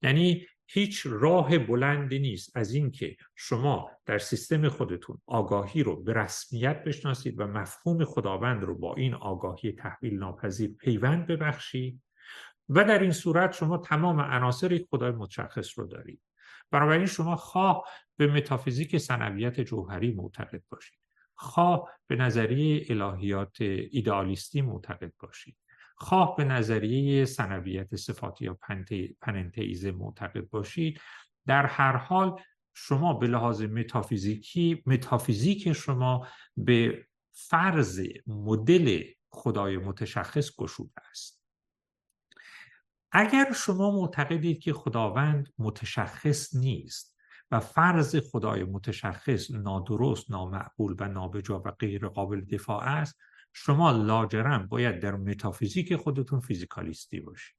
یعنی 0.02 0.48
هیچ 0.70 1.08
راه 1.10 1.58
بلندی 1.58 2.20
نیست 2.20 2.58
از 2.58 2.74
اینکه 2.74 3.18
شما 3.36 3.92
در 4.06 4.18
سیستم 4.18 4.70
خودتون 4.70 5.22
آگاهی 5.26 5.84
رو 5.84 6.04
به 6.04 6.14
رسمیت 6.14 6.84
بشناسید 6.84 7.40
و 7.40 7.48
مفهوم 7.48 8.06
خداوند 8.06 8.64
رو 8.64 8.78
با 8.78 8.96
این 8.96 9.14
آگاهی 9.14 9.72
تحویل 9.72 10.18
ناپذیر 10.18 10.70
پیوند 10.80 11.28
ببخشید 11.28 12.02
و 12.70 12.84
در 12.84 13.00
این 13.00 13.12
صورت 13.12 13.52
شما 13.52 13.78
تمام 13.78 14.22
عناصر 14.22 14.72
یک 14.72 14.88
خدای 14.90 15.12
متشخص 15.12 15.80
رو 15.80 15.88
دارید. 15.88 16.22
بنابراین 16.72 17.06
شما 17.06 17.36
خواه 17.36 17.84
به 18.18 18.28
متافیزیک 18.28 18.98
سنویت 18.98 19.62
جوهری 19.62 20.12
معتقد 20.12 20.62
باشید. 20.70 21.00
خواه 21.36 21.90
به 22.08 22.16
نظریه 22.16 22.86
الهیات 22.90 23.58
ایدئالیستی 23.62 24.62
معتقد 24.62 25.14
باشید. 25.20 25.58
خواه 25.98 26.36
به 26.36 26.44
نظریه 26.44 27.26
سنویت 27.26 27.96
صفاتی 27.96 28.46
یا 28.46 28.60
پننتئیزم 29.22 29.92
معتقد 29.92 30.50
باشید. 30.50 31.02
در 31.48 31.66
هر 31.66 31.98
حال 31.98 32.40
شما 32.74 33.14
به 33.14 33.28
لحاظ 33.28 33.62
متافیزیکی 33.62 34.84
متافیزیک 34.86 35.74
شما 35.74 36.28
به 36.58 37.08
فرض 37.32 38.02
مدل 38.28 39.04
خدای 39.30 39.78
متشخص 39.78 40.56
گشوده 40.56 41.02
است. 41.12 41.44
اگر 43.12 43.52
شما 43.54 43.92
معتقدید 43.92 44.60
که 44.60 44.74
خداوند 44.74 45.54
متشخص 45.58 46.56
نیست 46.56 47.18
و 47.52 47.60
فرض 47.60 48.16
خدای 48.32 48.64
متشخص 48.64 49.52
نادرست، 49.52 50.32
نامعقول 50.32 50.96
و 51.00 51.08
نابجا 51.08 51.62
و 51.66 51.72
غیر 51.72 52.08
قابل 52.08 52.42
دفاع 52.42 52.84
است 52.84 53.20
شما 53.60 53.92
لاجرم 53.92 54.68
باید 54.68 55.00
در 55.00 55.16
متافیزیک 55.16 55.96
خودتون 55.96 56.40
فیزیکالیستی 56.40 57.20
باشید. 57.20 57.56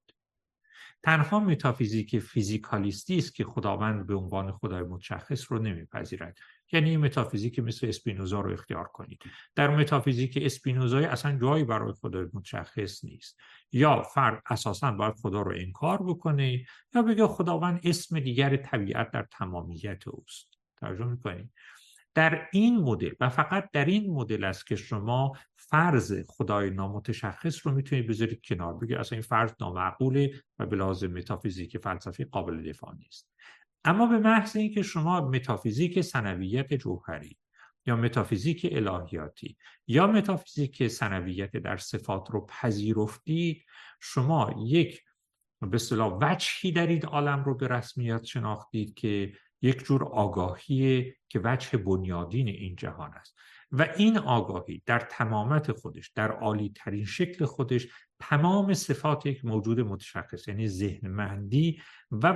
تنها 1.03 1.41
متافیزیک 1.41 2.19
فیزیکالیستی 2.19 3.19
است 3.19 3.35
که 3.35 3.45
خداوند 3.45 4.07
به 4.07 4.15
عنوان 4.15 4.53
خدای 4.53 4.83
متشخص 4.83 5.53
رو 5.53 5.59
نمیپذیرد. 5.59 6.39
یعنی 6.73 6.97
متافیزیک 6.97 7.59
مثل 7.59 7.87
اسپینوزا 7.87 8.41
رو 8.41 8.53
اختیار 8.53 8.85
کنید. 8.85 9.23
در 9.55 9.77
متافیزیک 9.77 10.39
اسپینوزای 10.43 11.05
اصلا 11.05 11.39
جایی 11.39 11.65
برای 11.65 11.93
خدای 11.93 12.27
متشخص 12.33 13.05
نیست. 13.05 13.39
یا 13.73 14.03
فرد 14.03 14.43
اساسا 14.47 14.93
باید 14.93 15.15
خدا 15.15 15.43
رو 15.43 15.55
انکار 15.57 16.03
بکنه 16.03 16.65
یا 16.95 17.03
بگه 17.03 17.27
خداوند 17.27 17.81
اسم 17.85 18.21
دیگر 18.21 18.57
طبیعت 18.57 19.11
در 19.11 19.27
تمامیت 19.31 20.09
اوست. 20.09 20.49
ترجمه 20.77 21.11
می‌کنید 21.11 21.51
در 22.19 22.49
این 22.53 22.81
مدل 22.81 23.13
و 23.21 23.29
فقط 23.29 23.71
در 23.73 23.85
این 23.85 24.13
مدل 24.13 24.45
است 24.45 24.67
که 24.67 24.77
شما 24.77 25.33
فرض 25.71 26.25
خدای 26.29 26.71
نامتشخص 26.71 27.67
رو 27.67 27.73
می‌تونید 27.73 28.07
بذارید 28.07 28.41
کنار. 28.45 28.75
بگید 28.75 28.97
اصلا 28.97 29.17
این 29.17 29.23
فرض 29.23 29.53
نامعقوله 29.61 30.43
و 30.59 30.67
به 30.67 30.77
لحاظ 30.77 31.13
متافیزیک 31.13 31.79
فلسفی 31.79 32.25
قابل 32.25 32.69
دفاع 32.71 32.95
نیست. 32.95 33.31
اما 33.85 34.07
به 34.07 34.19
محض 34.19 34.57
اینکه 34.57 34.83
شما 34.83 35.21
متافیزیک 35.21 36.01
ثنویت 36.01 36.75
جوهری 36.75 37.39
یا 37.87 37.97
متافیزیک 37.97 38.69
الهیاتی 38.73 39.57
یا 39.87 40.07
متافیزیک 40.07 40.89
ثنویت 40.89 41.57
در 41.57 41.77
صفات 41.77 42.31
رو 42.31 42.47
پذیرفتید 42.47 43.65
شما 44.01 44.55
یک 44.67 45.03
به 45.61 45.75
اصطلاح 45.75 46.19
وجهی 46.23 46.73
دارید 46.73 47.07
عالم 47.07 47.45
رو 47.45 47.55
به 47.55 47.69
رسمیت 47.69 48.25
شناختید 48.25 48.95
که 48.95 49.33
یک 49.63 49.85
جور 49.85 50.05
آگاهی 50.05 51.13
که 51.29 51.41
وجه 51.45 51.79
بنیادین 51.79 52.49
این 52.49 52.77
جهان 52.77 53.13
است. 53.13 53.35
و 53.73 53.89
این 53.97 54.19
آگاهی 54.19 54.83
در 54.87 54.99
تمامت 54.99 55.73
خودش 55.73 56.09
در 56.09 56.31
عالی 56.31 56.73
ترین 56.77 57.05
شکل 57.05 57.45
خودش 57.45 57.89
تمام 58.19 58.75
صفات 58.75 59.27
یک 59.27 59.45
موجود 59.45 59.81
متشخص 59.81 60.49
یعنی 60.49 60.69
ذهنمندی 60.69 61.81
و 62.11 62.27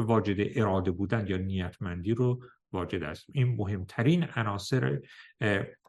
واجد 0.00 0.58
اراده 0.58 0.90
بودن 0.90 1.26
یا 1.26 1.36
نیتمندی 1.36 2.14
رو 2.14 2.42
واجد 2.72 3.02
است. 3.02 3.26
این 3.32 3.56
مهمترین 3.56 4.26
عناصر 4.36 5.00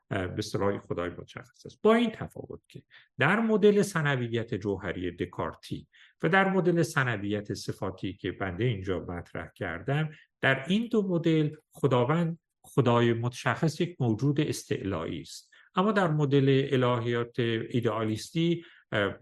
به 0.10 0.42
صلاح 0.42 0.80
خدای 0.80 1.10
متشخص 1.10 1.66
است. 1.66 1.82
با 1.82 1.94
این 1.94 2.10
تفاوت 2.10 2.60
که 2.68 2.84
در 3.20 3.40
مدل 3.40 3.82
سنویت 3.82 4.54
جوهری 4.54 5.12
دکارتی 5.12 5.88
و 6.24 6.30
در 6.30 6.50
مدل 6.50 6.84
سنویت 6.84 7.54
صفاتی 7.54 8.14
که 8.14 8.32
بنده 8.32 8.64
اینجا 8.64 9.00
مطرح 9.00 9.50
کردم 9.56 10.10
در 10.42 10.66
این 10.68 10.88
دو 10.92 11.08
مدل 11.08 11.56
خداوند 11.72 12.40
خدای 12.64 13.14
متشخص 13.14 13.82
یک 13.82 13.96
موجود 14.00 14.42
استعلایی 14.42 15.22
است. 15.22 15.52
اما 15.76 15.92
در 15.92 16.12
مدل 16.12 16.68
الهیات 16.72 17.40
ایدئالیستی 17.40 18.66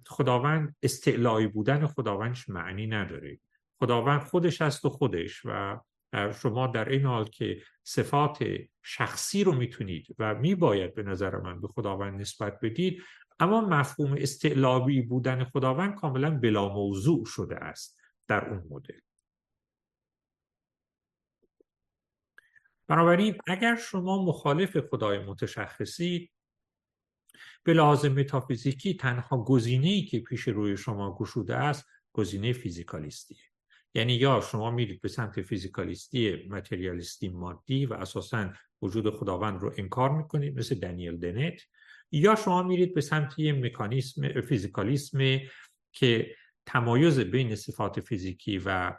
خداوند 0.08 0.76
استعلایی 0.84 1.48
بودن 1.48 1.88
خداوندش 1.88 2.50
معنی 2.50 2.88
نداره. 2.88 3.40
خداوند 3.80 4.22
خودش 4.22 4.62
است 4.62 4.86
و 4.86 4.90
خودش 4.90 5.42
و 5.46 5.80
شما 6.42 6.68
در 6.68 6.90
این 6.90 7.06
حال 7.06 7.26
که 7.26 7.62
صفات 7.84 8.46
شخصی 8.84 9.44
رو 9.44 9.52
می‌تونید 9.52 10.16
و 10.20 10.36
میباید 10.36 10.96
به 10.96 11.04
نظر 11.04 11.36
من 11.36 11.62
به 11.62 11.68
خداوند 11.68 12.22
نسبت 12.22 12.60
بدید 12.62 13.04
اما 13.40 13.62
مفهوم 13.62 14.16
استعلابی 14.18 15.02
بودن 15.02 15.44
خداوند 15.44 15.96
کاملا 15.96 16.32
بلا 16.40 16.70
موضوع 16.70 17.26
شده 17.26 17.56
است 17.56 18.00
در 18.28 18.50
اون 18.50 18.64
مدل. 18.70 19.00
بنابراین 22.90 23.38
اگر 23.48 23.76
شما 23.76 24.26
مخالف 24.26 24.78
خدای 24.78 25.20
متشخصی 25.20 26.32
به 27.64 27.74
لحاظ 27.74 28.06
متافیزیکی 28.06 28.94
تنها 28.94 29.44
گزینه‌ای 29.44 30.02
که 30.02 30.20
پیش 30.20 30.48
روی 30.48 30.78
شما 30.78 31.16
گشوده 31.16 31.56
است 31.56 31.86
گزینه 32.14 32.54
فیزیکالیستیه. 32.54 33.38
یعنی 33.94 34.14
یا 34.14 34.42
شما 34.52 34.72
میرید 34.72 35.02
به 35.02 35.08
سمت 35.08 35.42
فیزیکالیستی 35.42 36.48
متریالیستی 36.50 37.30
مادی 37.30 37.86
و 37.86 37.94
اساسا 37.94 38.54
وجود 38.82 39.16
خداوند 39.16 39.62
رو 39.62 39.74
انکار 39.78 40.10
می‌کنید 40.10 40.60
مثل 40.60 40.76
دنیل 40.76 41.18
دنت 41.18 41.62
یا 42.12 42.36
شما 42.36 42.64
میرید 42.64 42.94
به 42.94 43.02
سمت 43.02 43.40
یه 43.40 43.54
مکانیسم 43.54 44.42
فیزیکالیسم 44.42 45.40
که 45.94 46.36
تمایز 46.66 47.20
بین 47.20 47.56
صفات 47.56 48.00
فیزیکی 48.00 48.62
و 48.66 48.94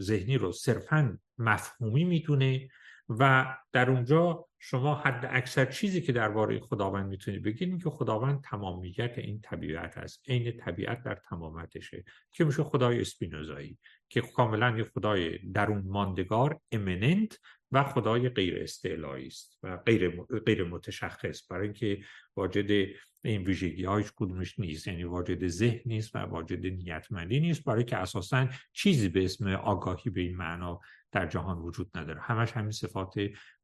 ذهنی 0.00 0.38
رو 0.38 0.52
صرفا 0.52 1.18
مفهومی 1.38 2.04
می‌دونه 2.04 2.68
و 3.08 3.54
در 3.72 3.90
اونجا 3.90 4.46
شما 4.58 4.94
حد 4.94 5.28
اکثر 5.30 5.64
چیزی 5.64 6.00
که 6.00 6.12
درباره 6.12 6.60
خداوند 6.60 7.06
می‌تونید 7.06 7.42
بگید 7.42 7.82
که 7.82 7.90
خداوند 7.90 8.40
تمامیت 8.40 9.18
این 9.18 9.40
طبیعت 9.40 9.98
است. 9.98 10.30
عین 10.30 10.56
طبیعت 10.56 11.02
در 11.02 11.14
تمامتشه 11.14 12.04
که 12.32 12.44
میشه 12.44 12.62
خدای 12.62 13.00
اسپینوزایی 13.00 13.78
که 14.08 14.20
کاملا 14.20 14.78
یه 14.78 14.84
خدای 14.84 15.38
درون 15.38 15.82
ماندگار 15.86 16.60
امننت 16.72 17.38
و 17.72 17.84
خدای 17.84 18.28
غیر 18.28 18.62
استعلایی 18.62 19.26
است 19.26 19.58
و 19.62 19.76
غیر, 19.76 20.22
غیر 20.46 20.64
متشخص. 20.64 21.46
برای 21.50 21.64
اینکه 21.64 22.00
واجد 22.36 22.88
این 23.24 23.42
ویژگی 23.42 23.84
هایش 23.84 24.12
کدومش 24.16 24.58
نیست. 24.58 24.86
یعنی 24.86 25.04
واجد 25.04 25.46
ذهن 25.48 25.80
نیست 25.86 26.16
و 26.16 26.18
واجد 26.18 26.66
نیتمندی 26.66 27.40
نیست. 27.40 27.64
برای 27.64 27.84
که 27.84 27.96
اساسا 27.96 28.48
چیزی 28.72 29.08
به 29.08 29.24
اسم 29.24 29.48
آگاهی 29.48 30.10
به 30.10 30.20
این 30.20 30.36
معنا 30.36 30.80
در 31.12 31.26
جهان 31.26 31.58
وجود 31.58 31.90
نداره. 31.98 32.20
همش 32.20 32.52
همین 32.52 32.70
صفات 32.70 33.14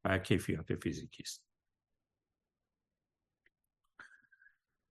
و 0.03 0.17
کیفیات 0.17 0.75
فیزیکی 0.75 1.23
است. 1.23 1.45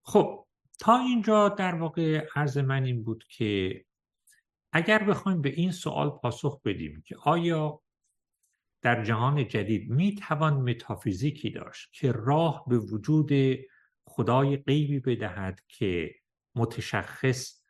خب 0.04 0.46
تا 0.78 0.98
اینجا 0.98 1.48
در 1.48 1.74
واقع 1.74 2.26
عرض 2.36 2.58
من 2.58 2.84
این 2.84 3.04
بود 3.04 3.24
که 3.28 3.84
اگر 4.72 5.04
بخوایم 5.04 5.42
به 5.42 5.48
این 5.48 5.72
سوال 5.72 6.10
پاسخ 6.10 6.62
بدیم 6.64 7.02
که 7.06 7.16
آیا 7.16 7.81
در 8.82 9.04
جهان 9.04 9.48
جدید 9.48 9.90
می 9.90 10.14
توان 10.14 10.54
متافیزیکی 10.54 11.50
داشت 11.50 11.92
که 11.92 12.12
راه 12.12 12.64
به 12.66 12.78
وجود 12.78 13.30
خدای 14.06 14.56
غیبی 14.56 15.00
بدهد 15.00 15.60
که 15.68 16.14
متشخص 16.54 17.62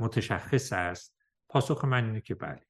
متشخص 0.00 0.72
است. 0.72 1.16
پاسخ 1.48 1.84
من 1.84 2.04
اینه 2.04 2.20
که 2.20 2.34
بله. 2.34 2.66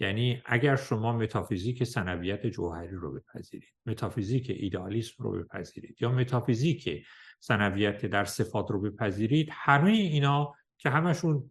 یعنی 0.00 0.42
اگر 0.44 0.76
شما 0.76 1.12
متافیزیک 1.12 1.84
سنویت 1.84 2.46
جوهری 2.46 2.96
رو 2.96 3.12
بپذیرید 3.12 3.74
متافیزیک 3.86 4.50
ایدالیسم 4.50 5.24
رو 5.24 5.32
بپذیرید 5.32 6.02
یا 6.02 6.12
متافیزیک 6.12 7.06
سنویت 7.40 8.06
در 8.06 8.24
صفات 8.24 8.70
رو 8.70 8.80
بپذیرید 8.80 9.48
همه 9.52 9.90
اینا 9.90 10.54
که 10.78 10.90
همشون 10.90 11.50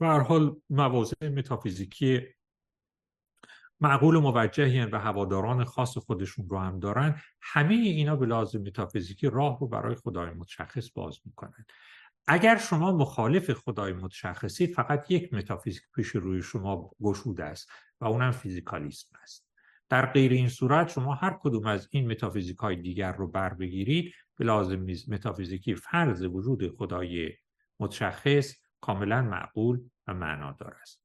به 0.00 0.06
حال 0.06 0.56
مواضع 0.70 1.28
متافیزیکی 1.28 2.20
معقول 3.80 4.16
و 4.16 4.20
موجهی 4.20 4.84
و 4.84 4.98
هواداران 4.98 5.64
خاص 5.64 5.98
خودشون 5.98 6.48
رو 6.48 6.58
هم 6.58 6.78
دارن 6.78 7.20
همه 7.40 7.74
اینا 7.74 8.16
به 8.16 8.26
لازم 8.26 8.62
متافیزیکی 8.62 9.26
راه 9.26 9.58
رو 9.60 9.68
برای 9.68 9.94
خدای 9.94 10.30
متشخص 10.30 10.90
باز 10.94 11.18
می‌کنن. 11.24 11.64
اگر 12.26 12.58
شما 12.58 12.92
مخالف 12.92 13.50
خدای 13.50 13.92
متشخصی 13.92 14.66
فقط 14.66 15.10
یک 15.10 15.34
متافیزیک 15.34 15.82
پیش 15.94 16.08
روی 16.08 16.42
شما 16.42 16.90
گشوده 17.02 17.44
است 17.44 17.70
و 18.00 18.04
اونم 18.04 18.30
فیزیکالیسم 18.30 19.16
است. 19.22 19.46
در 19.88 20.06
غیر 20.06 20.32
این 20.32 20.48
صورت 20.48 20.88
شما 20.88 21.14
هر 21.14 21.38
کدوم 21.40 21.66
از 21.66 21.88
این 21.90 22.10
متافیزیک 22.10 22.56
های 22.56 22.76
دیگر 22.76 23.12
رو 23.12 23.28
بر 23.28 23.54
بگیرید 23.54 24.14
به 24.36 24.44
لازم 24.44 24.86
متافیزیکی 25.08 25.74
فرض 25.74 26.22
وجود 26.22 26.76
خدای 26.76 27.32
متشخص 27.80 28.54
کاملا 28.80 29.22
معقول 29.22 29.80
و 30.06 30.14
معنادار 30.14 30.76
است. 30.82 30.99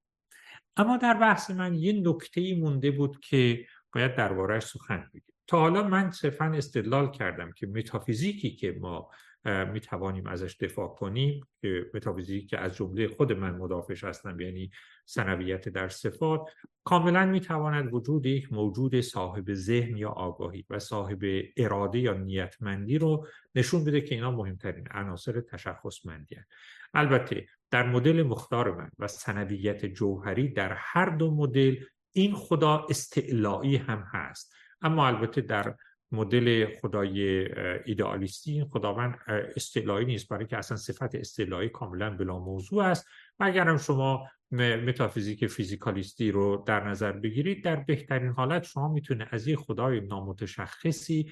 اما 0.78 0.98
در 0.98 1.14
بحث 1.14 1.52
من 1.52 1.74
یه 1.74 2.02
نکته 2.10 2.56
مونده 2.56 2.92
بود 2.92 3.20
که 3.20 3.66
باید 3.94 4.16
دربارهش 4.16 4.64
سخن 4.64 5.10
بگیم 5.14 5.34
تا 5.48 5.60
حالا 5.60 5.88
من 5.88 6.12
صرفا 6.12 6.46
استدلال 6.46 7.12
کردم 7.12 7.52
که 7.52 7.68
متافیزیکی 7.68 8.56
که 8.56 8.78
ما 8.80 9.10
می 9.46 9.80
توانیم 9.80 10.28
ازش 10.28 10.58
دفاع 10.62 10.88
کنیم 10.88 11.48
که 11.62 11.86
متافیزیکی 11.94 12.48
که 12.48 12.58
از 12.58 12.76
جمله 12.76 13.08
خود 13.08 13.34
من 13.34 13.56
مدافعش 13.56 14.04
هستم 14.04 14.40
یعنی 14.40 14.72
سنویت 15.06 15.70
در 15.70 15.90
صفات 15.90 16.42
کاملا 16.84 17.26
می 17.26 17.40
تواند 17.40 17.94
وجود 17.94 18.26
یک 18.26 18.54
موجود 18.54 19.02
صاحب 19.02 19.54
ذهن 19.54 19.98
یا 19.98 20.10
آگاهی 20.10 20.66
و 20.70 20.80
صاحب 20.80 21.20
اراده 21.58 22.00
یا 22.00 22.14
نیتمندی 22.14 22.98
رو 22.98 23.28
نشون 23.56 23.86
بده 23.86 24.02
که 24.02 24.16
اینا 24.16 24.32
مهمترین 24.32 24.88
عناصر 24.92 25.42
تشخصمندی 25.42 26.36
هست. 26.36 26.50
البته 26.96 27.46
در 27.72 27.90
مدل 27.90 28.24
مختار 28.24 28.76
من 28.76 28.90
و 29.00 29.08
سنویت 29.08 29.86
جوهری 29.86 30.48
در 30.48 30.74
هر 30.74 31.10
دو 31.10 31.36
مدل 31.36 31.76
این 32.12 32.36
خدا 32.36 32.86
استعلایی 32.90 33.76
هم 33.76 34.04
هست. 34.14 34.54
اما 34.82 35.08
البته 35.08 35.42
در 35.42 35.76
مدل 36.12 36.68
خدای 36.82 37.48
ایدئالیستی 37.86 38.52
این 38.52 38.66
خداوند 38.66 39.18
استعلایی 39.56 40.06
نیست 40.06 40.30
برای 40.30 40.46
که 40.46 40.58
اصلا 40.58 40.78
صفت 40.78 41.16
استعلایی 41.16 41.70
کاملا 41.70 42.18
بلا 42.18 42.40
موضوع 42.40 42.84
است. 42.84 43.08
و 43.40 43.44
اگر 43.44 43.68
هم 43.68 43.78
شما 43.78 44.28
متافیزیک 44.52 45.48
فیزیکالیستی 45.48 46.32
رو 46.32 46.64
در 46.68 46.88
نظر 46.88 47.12
بگیرید 47.12 47.64
در 47.64 47.76
بهترین 47.76 48.32
حالت 48.32 48.64
شما 48.64 48.94
می‌تونه 48.94 49.28
از 49.32 49.48
یک 49.48 49.60
خدای 49.60 50.02
نامتشخصی 50.02 51.32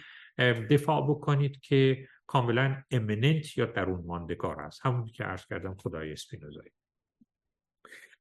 دفاع 0.70 1.10
بکنید 1.10 1.60
که 1.60 2.08
کاملا 2.28 2.84
امننت 2.92 3.58
یا 3.58 3.66
درون 3.66 4.06
ماندگار 4.06 4.62
است. 4.62 4.86
همون 4.86 5.06
که 5.06 5.24
عرض 5.24 5.46
کردم 5.46 5.76
خدای 5.76 6.12
اسپینوزایی. 6.12 6.72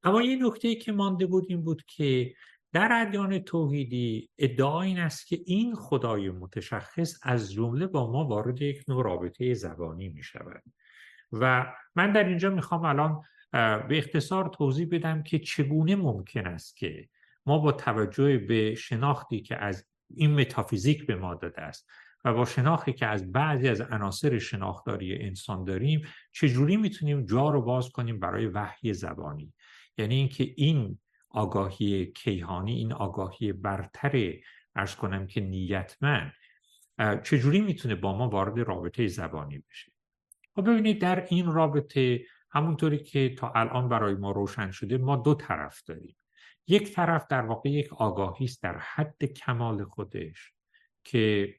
اما 0.02 0.22
یه 0.22 0.46
نکته 0.46 0.74
که 0.74 0.92
مانده 0.92 1.26
بود 1.26 1.46
این 1.48 1.64
بود 1.64 1.82
که 1.86 2.34
در 2.72 2.88
ادیان 2.92 3.38
توحیدی 3.38 4.30
ادعا 4.38 4.82
این 4.82 4.98
است 4.98 5.26
که 5.26 5.40
این 5.46 5.74
خدای 5.74 6.30
متشخص 6.30 7.18
از 7.22 7.52
جمله 7.52 7.86
با 7.86 8.12
ما 8.12 8.24
وارد 8.24 8.62
یک 8.62 8.84
نوع 8.88 9.04
رابطه 9.04 9.54
زبانی 9.54 10.08
می 10.08 10.22
شود. 10.22 10.62
و 11.32 11.72
من 11.94 12.12
در 12.12 12.24
اینجا 12.24 12.50
می‌خوام 12.50 12.84
الان 12.84 13.22
به 13.88 13.98
اختصار 13.98 14.48
توضیح 14.48 14.88
بدم 14.90 15.22
که 15.22 15.38
چگونه 15.38 15.96
ممکن 15.96 16.46
است 16.46 16.76
که 16.76 17.08
ما 17.46 17.58
با 17.58 17.72
توجه 17.72 18.38
به 18.38 18.74
شناختی 18.74 19.40
که 19.40 19.56
از 19.56 19.86
این 20.14 20.40
متافیزیک 20.40 21.06
به 21.06 21.14
ما 21.16 21.34
داده 21.34 21.60
است 21.60 21.90
و 22.24 22.34
با 22.34 22.44
شناختی 22.44 22.92
که 22.92 23.06
از 23.06 23.32
بعضی 23.32 23.68
از 23.68 23.80
عناصر 23.80 24.38
شناختاری 24.38 25.22
انسان 25.22 25.64
داریم 25.64 26.02
چجوری 26.32 26.76
می‌تونیم 26.76 27.24
جا 27.26 27.50
رو 27.50 27.62
باز 27.62 27.90
کنیم 27.90 28.20
برای 28.20 28.46
وحی 28.46 28.92
زبانی؟ 28.94 29.52
یعنی 29.98 30.14
اینکه 30.14 30.54
این 30.56 30.98
آگاهی 31.30 32.06
کیهانی 32.06 32.72
این 32.72 32.92
آگاهی 32.92 33.52
برتر 33.52 34.32
ارز 34.76 34.94
کنم 34.94 35.26
که 35.26 35.40
نیتمند 35.40 36.32
چجوری 37.22 37.60
می‌تونه 37.60 37.94
با 37.94 38.16
ما 38.16 38.28
وارد 38.28 38.58
رابطه 38.58 39.06
زبانی 39.06 39.58
بشه؟ 39.58 39.92
خب 40.54 40.70
ببینید 40.70 41.00
در 41.00 41.26
این 41.28 41.52
رابطه 41.52 42.24
همونطوری 42.50 42.98
که 42.98 43.34
تا 43.34 43.52
الان 43.54 43.88
برای 43.88 44.14
ما 44.14 44.30
روشن 44.30 44.70
شده 44.70 44.98
ما 44.98 45.16
دو 45.16 45.34
طرف 45.34 45.82
داریم. 45.86 46.16
یک 46.66 46.92
طرف 46.94 47.26
در 47.30 47.40
واقع 47.40 47.70
یک 47.70 47.92
آگاهی 47.92 48.44
است 48.44 48.62
در 48.62 48.78
حد 48.78 49.24
کمال 49.24 49.84
خودش 49.84 50.52
که 51.04 51.54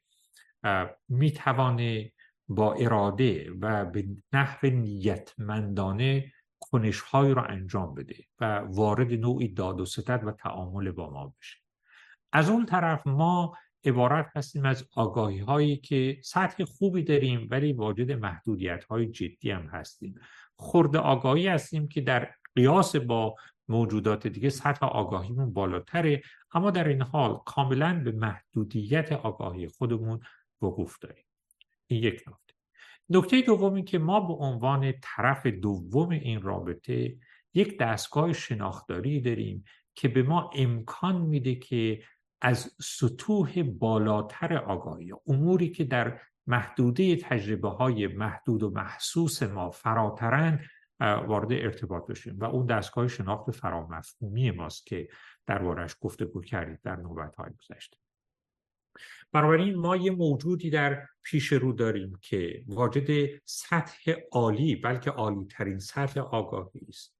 می‌توانه 1.08 2.12
با 2.48 2.74
اراده 2.74 3.50
و 3.60 3.84
به 3.84 4.04
نحو 4.32 4.66
نیتمندانه 4.66 6.32
کنشهایی 6.60 7.34
رو 7.34 7.42
انجام 7.48 7.94
بده 7.94 8.16
و 8.40 8.58
وارد 8.58 9.12
نوعی 9.12 9.48
داد 9.48 9.80
و 9.80 9.84
ستد 9.84 10.24
و 10.24 10.32
تعامل 10.32 10.90
با 10.90 11.10
ما 11.10 11.34
بشه 11.38 11.56
از 12.32 12.50
اون 12.50 12.66
طرف 12.66 13.06
ما 13.06 13.56
عبارت 13.84 14.30
هستیم 14.36 14.64
از 14.64 14.88
آگاهی 14.94 15.38
هایی 15.38 15.76
که 15.76 16.20
سطح 16.24 16.64
خوبی 16.64 17.02
داریم 17.02 17.48
ولی 17.50 17.72
واجد 17.72 18.12
محدودیت 18.12 18.84
های 18.84 19.06
جدی 19.06 19.50
هم 19.50 19.66
هستیم. 19.66 20.14
خورده 20.56 20.98
آگاهی 20.98 21.48
هستیم 21.48 21.88
که 21.88 22.00
در 22.00 22.30
قیاس 22.54 22.96
با 22.96 23.34
موجودات 23.68 24.26
دیگه 24.26 24.50
سطح 24.50 24.86
آگاهیمون 24.86 25.52
بالاتره 25.52 26.22
اما 26.52 26.70
در 26.70 26.88
این 26.88 27.02
حال 27.02 27.40
کاملا 27.46 28.02
به 28.04 28.12
محدودیت 28.12 29.12
آگاهی 29.12 29.68
خودمون 29.68 30.20
وقوف 30.62 30.98
داریم. 30.98 31.24
این 31.86 32.02
یک 32.02 32.14
نکته. 32.14 32.54
نکته 33.08 33.40
دومی 33.40 33.84
که 33.84 33.98
ما 33.98 34.20
به 34.20 34.32
عنوان 34.32 34.92
طرف 35.02 35.46
دوم 35.46 36.08
این 36.08 36.42
رابطه 36.42 37.16
یک 37.54 37.78
دستگاه 37.78 38.32
شناختاری 38.32 39.20
داریم 39.20 39.64
که 39.94 40.08
به 40.08 40.22
ما 40.22 40.50
امکان 40.54 41.20
میده 41.20 41.54
که 41.54 42.02
از 42.40 42.76
سطوح 42.80 43.62
بالاتر 43.62 44.56
آگاهی 44.56 45.12
اموری 45.26 45.70
که 45.70 45.84
در 45.84 46.20
محدوده 46.46 47.16
تجربه 47.16 47.68
های 47.68 48.06
محدود 48.06 48.62
و 48.62 48.70
محسوس 48.70 49.42
ما 49.42 49.70
فراترن 49.70 50.60
وارد 51.00 51.52
ارتباط 51.52 52.06
بشیم 52.06 52.38
و 52.38 52.44
اون 52.44 52.66
دستگاه 52.66 53.08
شناخت 53.08 53.50
فرامفهومی 53.50 54.50
ماست 54.50 54.86
که 54.86 55.08
دربارش 55.46 55.96
گفتگو 56.00 56.40
کردید 56.40 56.80
در 56.82 56.96
نوبت 56.96 57.36
های 57.36 57.50
گذشته. 57.58 57.96
بنابراین 59.32 59.74
ما 59.74 59.96
یه 59.96 60.10
موجودی 60.10 60.70
در 60.70 61.06
پیش 61.22 61.52
رو 61.52 61.72
داریم 61.72 62.18
که 62.22 62.64
واجد 62.66 63.40
سطح 63.44 64.14
عالی 64.32 64.76
بلکه 64.76 65.10
عالی 65.10 65.44
ترین 65.44 65.78
سطح 65.78 66.20
آگاهی 66.20 66.80
است. 66.88 67.16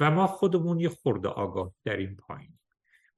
و 0.00 0.10
ما 0.10 0.26
خودمون 0.26 0.80
یه 0.80 0.88
خورده 0.88 1.28
آگاه 1.28 1.74
در 1.84 1.96
این 1.96 2.16
پایین. 2.16 2.58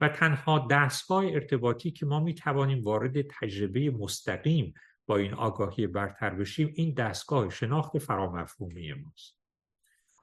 و 0.01 0.09
تنها 0.09 0.67
دستگاه 0.71 1.25
ارتباطی 1.25 1.91
که 1.91 2.07
ما 2.07 2.21
می 2.21 2.35
توانیم 2.35 2.85
وارد 2.85 3.23
تجربه 3.23 3.91
مستقیم 3.91 4.75
با 5.07 5.17
این 5.17 5.35
آگاهی 5.35 5.87
برتر 5.87 6.31
بشیم 6.31 6.73
این 6.75 6.95
دستگاه 6.95 7.51
شناخت 7.51 7.99
فرامفهومی 7.99 8.93
ماست. 8.93 9.37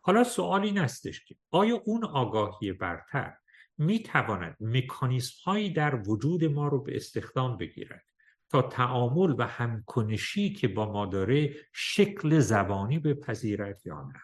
حالا 0.02 0.24
سوال 0.24 0.64
این 0.64 0.78
استش 0.78 1.26
که 1.26 1.36
آیا 1.52 1.82
اون 1.86 2.06
آگاهی 2.06 2.74
برتر 2.74 3.34
می 3.78 4.00
تواند 4.00 4.58
مکانیسم 4.60 5.36
هایی 5.46 5.70
در 5.70 6.10
وجود 6.10 6.44
ما 6.44 6.68
رو 6.68 6.84
به 6.84 6.96
استخدام 6.96 7.58
بگیرد 7.58 8.06
تا 8.50 8.62
تعامل 8.62 9.36
و 9.38 9.48
همکنشی 9.48 10.54
که 10.54 10.68
با 10.68 10.92
ما 10.92 11.06
داره 11.06 11.56
شکل 11.74 12.40
زبانی 12.40 13.00
بپذیرد 13.00 13.82
یا 13.86 14.02
نه. 14.02 14.22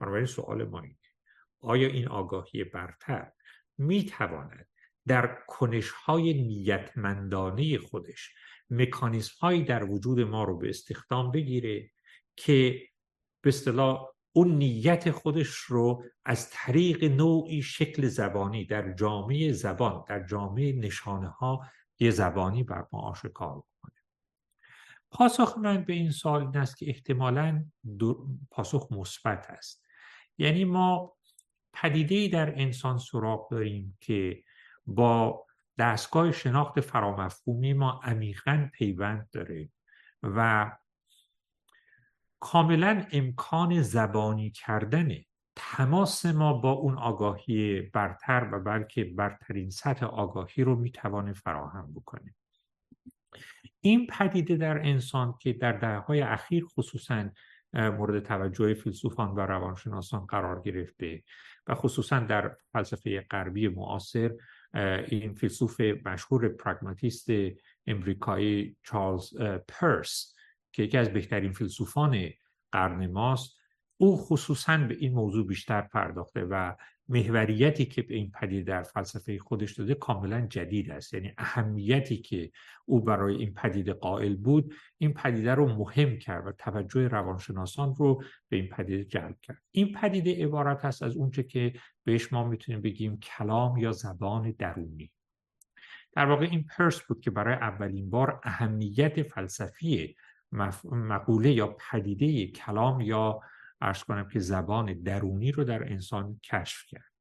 بنابراین 0.00 0.26
سوال 0.26 0.64
ما 0.64 0.80
اینه 0.80 0.96
آیا 1.60 1.88
این 1.88 2.08
آگاهی 2.08 2.64
برتر 2.64 3.32
می 3.78 4.04
تواند 4.04 4.68
در 5.06 5.38
کنش 5.46 5.90
های 5.90 6.34
نیتمندانه 6.34 7.78
خودش 7.78 8.34
مکانیسم 8.70 9.34
هایی 9.40 9.64
در 9.64 9.84
وجود 9.84 10.20
ما 10.20 10.44
رو 10.44 10.58
به 10.58 10.68
استخدام 10.68 11.30
بگیره 11.30 11.90
که 12.36 12.88
به 13.40 13.48
اصطلاح 13.48 14.15
اون 14.36 14.58
نیت 14.58 15.10
خودش 15.10 15.48
رو 15.48 16.04
از 16.24 16.50
طریق 16.50 17.04
نوعی 17.04 17.62
شکل 17.62 18.08
زبانی 18.08 18.64
در 18.64 18.92
جامعه 18.92 19.52
زبان 19.52 20.04
در 20.08 20.26
جامعه 20.26 20.72
نشانه 20.72 21.28
ها 21.28 21.66
یه 21.98 22.10
زبانی 22.10 22.62
بر 22.62 22.86
ما 22.92 23.00
آشکار 23.00 23.62
کنه 23.82 23.94
پاسخ 25.10 25.58
من 25.58 25.84
به 25.84 25.92
این 25.92 26.10
سال 26.10 26.40
این 26.40 26.56
است 26.56 26.76
که 26.76 26.88
احتمالا 26.88 27.64
پاسخ 28.50 28.92
مثبت 28.92 29.46
است. 29.50 29.84
یعنی 30.38 30.64
ما 30.64 31.16
پدیده 31.72 32.28
در 32.28 32.60
انسان 32.60 32.98
سراغ 32.98 33.50
داریم 33.50 33.98
که 34.00 34.42
با 34.86 35.46
دستگاه 35.78 36.32
شناخت 36.32 36.80
فرامفهومی 36.80 37.72
ما 37.72 38.00
عمیقا 38.04 38.70
پیوند 38.72 39.28
داره 39.32 39.70
و 40.22 40.70
کاملا 42.40 43.06
امکان 43.12 43.82
زبانی 43.82 44.50
کردن 44.50 45.08
تماس 45.56 46.26
ما 46.26 46.52
با 46.52 46.72
اون 46.72 46.98
آگاهی 46.98 47.80
برتر 47.80 48.48
و 48.52 48.60
بلکه 48.60 49.04
برترین 49.04 49.70
سطح 49.70 50.06
آگاهی 50.06 50.64
رو 50.64 50.76
می‌توانه 50.76 51.32
فراهم 51.32 51.92
بکنه. 51.94 52.34
این 53.80 54.06
پدیده 54.06 54.56
در 54.56 54.78
انسان 54.78 55.34
که 55.40 55.52
در 55.52 55.72
دههای 55.72 56.20
اخیر 56.20 56.64
خصوصا 56.64 57.30
مورد 57.72 58.22
توجه 58.22 58.74
فیلسوفان 58.74 59.30
و 59.30 59.40
روانشناسان 59.40 60.26
قرار 60.26 60.62
گرفته 60.62 61.22
و 61.66 61.74
خصوصا 61.74 62.20
در 62.20 62.56
فلسفه 62.72 63.26
غربی 63.30 63.68
معاصر 63.68 64.30
این 65.08 65.34
فیلسوف 65.34 65.80
مشهور 65.80 66.48
پراگماتیست 66.48 67.28
امریکایی 67.86 68.76
چارلز 68.82 69.36
پرس 69.68 70.35
که 70.76 70.82
یکی 70.82 70.98
از 70.98 71.12
بهترین 71.12 71.52
فیلسوفان 71.52 72.30
قرن 72.72 73.06
ماست 73.06 73.56
او 73.96 74.16
خصوصا 74.16 74.76
به 74.76 74.96
این 75.00 75.12
موضوع 75.12 75.46
بیشتر 75.46 75.80
پرداخته 75.80 76.44
و 76.44 76.74
محوریتی 77.08 77.86
که 77.86 78.02
به 78.02 78.14
این 78.14 78.30
پدیده 78.30 78.62
در 78.62 78.82
فلسفه 78.82 79.38
خودش 79.38 79.72
داده 79.72 79.94
کاملا 79.94 80.46
جدید 80.46 80.90
است. 80.90 81.14
یعنی 81.14 81.32
اهمیتی 81.38 82.16
که 82.16 82.50
او 82.84 83.00
برای 83.00 83.36
این 83.36 83.54
پدیده 83.54 83.92
قائل 83.92 84.36
بود 84.36 84.74
این 84.98 85.12
پدیده 85.12 85.54
رو 85.54 85.66
مهم 85.66 86.18
کرد 86.18 86.46
و 86.46 86.52
توجه 86.52 87.08
روانشناسان 87.08 87.94
رو 87.94 88.22
به 88.48 88.56
این 88.56 88.68
پدیده 88.68 89.04
جلب 89.04 89.36
کرد. 89.42 89.62
این 89.70 89.92
پدیده 89.92 90.44
عبارت 90.44 90.84
است 90.84 91.02
از 91.02 91.16
اونچه 91.16 91.42
که 91.42 91.72
بهش 92.04 92.32
ما 92.32 92.48
می‌تونیم 92.48 92.80
بگیم 92.80 93.18
کلام 93.18 93.76
یا 93.76 93.92
زبان 93.92 94.54
درونی. 94.58 95.12
در 96.12 96.26
واقع 96.26 96.46
این 96.50 96.64
پرس 96.64 97.02
بود 97.02 97.20
که 97.20 97.30
برای 97.30 97.54
اولین 97.54 98.10
بار 98.10 98.40
اهمیت 98.44 99.22
فلسفی 99.22 100.16
مقوله 100.84 101.52
یا 101.52 101.66
پدیده 101.66 102.46
کلام 102.46 103.00
یا 103.00 103.40
ارز 103.80 104.02
کنم 104.02 104.28
که 104.28 104.38
زبان 104.38 105.02
درونی 105.02 105.52
رو 105.52 105.64
در 105.64 105.92
انسان 105.92 106.40
کشف 106.44 106.86
کرد. 106.86 107.12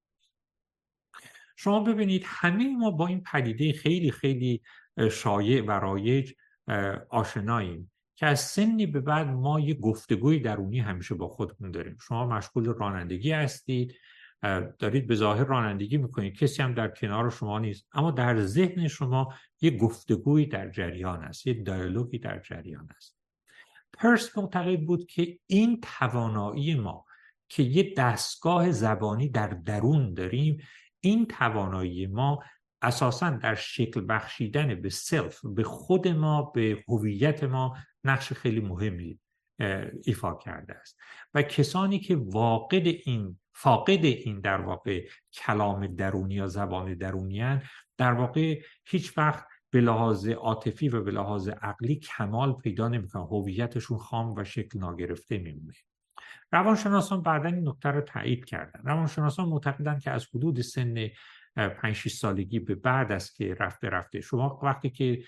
شما 1.56 1.80
ببینید 1.80 2.24
همه 2.26 2.78
ما 2.78 2.92
با 2.92 3.08
این 3.08 3.24
پدیده 3.24 3.74
خیلی 3.74 4.12
خیلی 4.12 4.62
شایع 5.12 5.66
و 5.66 5.72
رایج 5.72 6.34
آشناییم 7.10 7.92
که 8.16 8.26
از 8.26 8.40
سنی 8.40 8.86
به 8.86 9.00
بعد 9.00 9.28
ما 9.28 9.60
یه 9.60 9.74
گفتگوی 9.74 10.40
درونی 10.40 10.80
همیشه 10.80 11.16
با 11.16 11.28
خودمون 11.28 11.72
داریم. 11.72 11.98
شما 12.02 12.28
مشغول 12.28 12.66
رانندگی 12.66 13.32
هستید 13.32 13.96
دارید 14.80 15.08
به 15.08 15.16
ظاهر 15.16 15.44
رانندگی 15.44 15.98
می‌کنید 15.98 16.38
کسی 16.38 16.62
هم 16.62 16.74
در 16.74 16.88
کنار 16.88 17.30
شما 17.30 17.60
نیست 17.60 17.88
اما 17.94 18.12
در 18.12 18.42
ذهن 18.42 18.88
شما 18.88 19.34
یه 19.62 19.78
گفتگوی 19.78 20.46
در 20.46 20.70
جریان 20.70 21.24
است 21.24 21.48
یه 21.48 21.54
دیالوگی 21.54 22.20
در 22.20 22.40
جریان 22.40 22.90
است. 22.96 23.15
پرس 23.98 24.38
معتقد 24.38 24.80
بود 24.80 25.08
که 25.08 25.40
این 25.48 25.82
توانایی 25.82 26.76
ما 26.76 27.06
که 27.50 27.64
یه 27.64 27.94
دستگاه 27.98 28.72
زبانی 28.72 29.30
در 29.30 29.48
درون 29.48 30.14
داریم 30.14 30.62
این 31.00 31.26
توانایی 31.26 32.08
ما 32.08 32.44
اساسا 32.82 33.30
در 33.30 33.56
شکل 33.56 34.06
بخشیدن 34.10 34.82
به 34.82 34.90
سلف 34.90 35.46
به 35.46 35.64
خود 35.64 36.08
ما 36.08 36.42
به 36.42 36.84
هویت 36.88 37.44
ما 37.44 37.78
نقش 38.04 38.34
خیلی 38.34 38.60
مهمی 38.60 39.20
ایفا 40.04 40.36
کرده 40.36 40.74
است. 40.74 40.98
و 41.34 41.42
کسانی 41.42 42.00
که 42.00 42.16
واقع 42.16 43.00
این 43.06 43.40
فاقد 43.54 44.06
این 44.06 44.40
در 44.40 44.62
واقع 44.62 45.08
کلام 45.34 45.88
درونی 45.88 46.36
یا 46.36 46.48
زبان 46.48 46.94
درونی 46.94 47.62
در 47.98 48.14
واقع 48.14 48.62
هیچ 48.86 49.18
وقت 49.18 49.46
به 49.76 49.82
لحاظ 49.82 50.28
عاطفی 50.28 50.90
و 50.90 51.04
به 51.04 51.12
لحاظ 51.12 51.48
عقلی 51.48 51.96
کمال 51.96 52.54
پیدا 52.54 52.88
نمی‌کنن 52.88 53.24
هویتشون 53.24 53.98
خام 53.98 54.36
و 54.36 54.44
شکل 54.44 54.80
ناگرفته 54.80 55.38
میمونه 55.38 55.74
روانشناسان 56.52 57.22
بعدا 57.22 57.50
این 57.50 57.68
نکته 57.68 57.90
رو 57.90 58.02
تایید 58.02 58.46
کردن. 58.46 58.82
روانشناسان 58.84 59.50
معتقدن 59.50 60.00
که 60.00 60.12
از 60.12 60.28
حدود 60.34 60.62
سن 60.62 61.08
5 61.56 61.96
6 61.96 62.14
سالگی 62.14 62.60
به 62.60 62.76
بعد 62.76 63.12
است 63.12 63.36
که 63.36 63.56
رفته 63.60 63.90
رفته. 63.90 64.22
شما 64.22 64.60
وقتی 64.64 64.90
که 64.90 65.24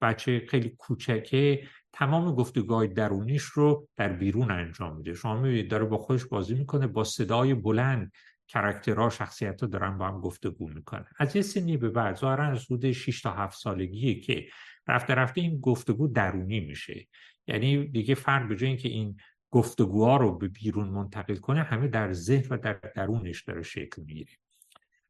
بچه 0.00 0.46
خیلی 0.48 0.68
کوچکه 0.68 1.68
تمام 1.92 2.34
گفتگوهای 2.34 2.88
درونیش 2.88 3.42
رو 3.42 3.88
در 3.96 4.12
بیرون 4.12 4.50
انجام 4.50 4.96
میده. 4.96 5.14
شما 5.14 5.40
می‌بینید 5.40 5.70
داره 5.70 5.84
با 5.84 5.98
خودش 5.98 6.24
بازی 6.24 6.54
می‌کنه 6.54 6.86
با 6.86 7.04
صدای 7.04 7.54
بلند 7.54 8.12
کرکترها 8.48 9.10
شخصیت 9.10 9.60
ها 9.60 9.66
دارن 9.66 9.98
با 9.98 10.06
هم 10.06 10.20
گفتگو 10.20 10.68
می‌کنن. 10.68 11.06
از 11.18 11.36
یه 11.36 11.42
سنی 11.42 11.76
به 11.76 11.90
بعد 11.90 12.16
ظاهرا 12.16 12.44
از 12.44 12.64
حدود 12.64 12.92
6 12.92 13.22
تا 13.22 13.30
7 13.30 13.58
سالگیه 13.58 14.20
که 14.20 14.48
رفته 14.88 15.14
رفته 15.14 15.40
این 15.40 15.60
گفتگو 15.60 16.08
درونی 16.08 16.60
میشه. 16.60 17.06
یعنی 17.46 17.86
دیگه 17.86 18.14
فرد 18.14 18.48
به 18.48 18.56
جای 18.56 18.68
اینکه 18.68 18.88
این 18.88 19.16
گفتگوها 19.50 20.16
رو 20.16 20.38
به 20.38 20.48
بیرون 20.48 20.88
منتقل 20.88 21.36
کنه 21.36 21.62
همه 21.62 21.88
در 21.88 22.12
ذهن 22.12 22.46
و 22.50 22.56
در 22.56 22.72
درونش 22.72 23.42
داره 23.42 23.62
شکل 23.62 24.02
می‌گیره. 24.02 24.32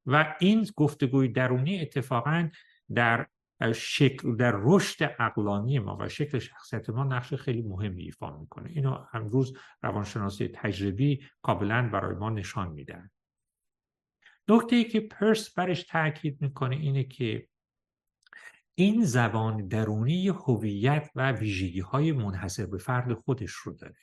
و 0.07 0.37
این 0.41 0.66
گفتگوی 0.76 1.28
درونی 1.28 1.80
اتفاقا 1.80 2.49
در 2.95 3.26
شکل 3.74 4.37
در 4.37 4.55
رشد 4.57 5.14
اقلانی 5.18 5.78
ما 5.78 5.99
و 6.01 6.09
شکل 6.09 6.39
شخصیت 6.39 6.91
ما 6.91 7.05
نقش 7.05 7.34
خیلی 7.34 7.62
مهمی 7.62 8.03
ایفا 8.03 8.39
می‌کنه. 8.39 8.70
اینو 8.70 9.05
امروز 9.12 9.57
روانشناسی 9.82 10.49
تجربی 10.49 11.24
کاملا 11.43 11.89
برای 11.93 12.14
ما 12.14 12.30
نشان 12.30 12.72
میدن 12.72 13.11
نکته 14.49 14.76
ای 14.76 14.84
که 14.84 15.01
پرس 15.01 15.55
برش 15.55 15.82
تاکید 15.82 16.42
می‌کنه 16.42 16.76
اینه 16.76 17.05
که 17.05 17.49
این 18.74 19.05
زبان 19.05 19.68
درونی 19.68 20.28
هویت 20.28 21.11
و 21.14 21.32
ویژگی 21.32 21.80
های 21.80 22.12
منحصر 22.12 22.66
به 22.66 22.78
فرد 22.78 23.14
خودش 23.14 23.51
رو 23.51 23.72
داره 23.72 23.97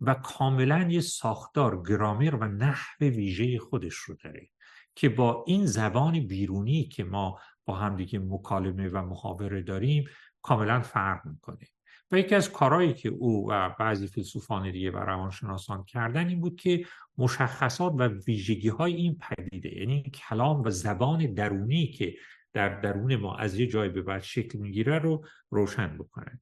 و 0.00 0.14
کاملا 0.14 0.88
یه 0.90 1.00
ساختار 1.00 1.82
گرامر 1.82 2.34
و 2.34 2.48
نحو 2.48 2.98
ویژه 3.00 3.58
خودش 3.58 3.94
رو 3.94 4.14
داره 4.14 4.48
که 4.94 5.08
با 5.08 5.44
این 5.46 5.66
زبان 5.66 6.26
بیرونی 6.26 6.84
که 6.84 7.04
ما 7.04 7.40
با 7.64 7.74
همدیگه 7.74 8.18
مکالمه 8.18 8.88
و 8.88 9.02
محاوره 9.02 9.62
داریم 9.62 10.08
کاملا 10.42 10.80
فرق 10.80 11.26
می‌کنه. 11.26 11.66
و 12.12 12.18
یکی 12.18 12.34
از 12.34 12.52
کارهایی 12.52 12.94
که 12.94 13.08
او 13.08 13.50
و 13.50 13.74
بعضی 13.78 14.06
فیلسوفان 14.06 14.70
دیگه 14.70 14.90
و 14.90 14.96
روانشناسان 14.96 15.84
کردن 15.84 16.28
این 16.28 16.40
بود 16.40 16.56
که 16.56 16.84
مشخصات 17.18 17.92
و 17.96 18.02
ویژگی 18.02 18.68
های 18.68 18.94
این 18.94 19.18
پدیده 19.18 19.78
یعنی 19.78 20.02
کلام 20.02 20.62
و 20.62 20.70
زبان 20.70 21.34
درونی 21.34 21.86
که 21.86 22.14
در 22.52 22.80
درون 22.80 23.16
ما 23.16 23.36
از 23.36 23.58
یه 23.58 23.66
جای 23.66 23.88
به 23.88 24.02
بعد 24.02 24.22
شکل 24.22 24.58
می‌گیره 24.58 24.98
رو 24.98 25.24
روشن 25.50 25.98
بکنن 25.98 26.40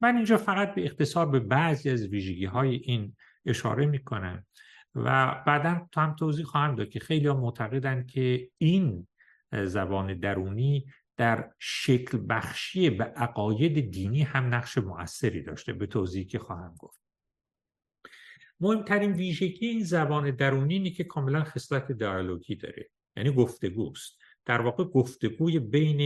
من 0.00 0.16
اینجا 0.16 0.36
فقط 0.36 0.74
به 0.74 0.84
اختصار 0.84 1.26
به 1.26 1.40
بعضی 1.40 1.90
از 1.90 2.06
ویژگی 2.06 2.44
های 2.44 2.74
این 2.74 3.16
اشاره 3.46 3.86
می‌کنم 3.86 4.46
و 4.94 5.34
بعدا 5.46 5.88
تو 5.92 6.00
هم 6.00 6.14
توضیح 6.14 6.44
خواهم 6.44 6.74
داد 6.74 6.88
که 6.88 7.00
خیلی 7.00 7.26
ها 7.26 7.34
معتقدن 7.34 8.06
که 8.06 8.48
این 8.58 9.06
زبان 9.52 10.18
درونی 10.18 10.86
در 11.16 11.50
شکل 11.58 12.18
بخشی 12.28 12.90
به 12.90 13.04
عقاید 13.04 13.90
دینی 13.90 14.22
هم 14.22 14.54
نقش 14.54 14.78
مؤثری 14.78 15.42
داشته 15.42 15.72
به 15.72 15.86
توضیحی 15.86 16.24
که 16.24 16.38
خواهم 16.38 16.74
گفت. 16.78 17.00
مهمترین 18.60 19.12
ویژگی 19.12 19.66
این 19.66 19.84
زبان 19.84 20.30
درونی 20.30 20.74
اینه 20.74 20.90
که 20.90 21.04
کاملا 21.04 21.44
خصلت 21.44 21.92
دیالوگی 21.92 22.56
داره 22.56 22.90
یعنی 23.16 23.30
گفتگوست. 23.30 24.18
در 24.44 24.60
واقع 24.60 24.84
گفتگوی 24.84 25.58
بین 25.58 25.98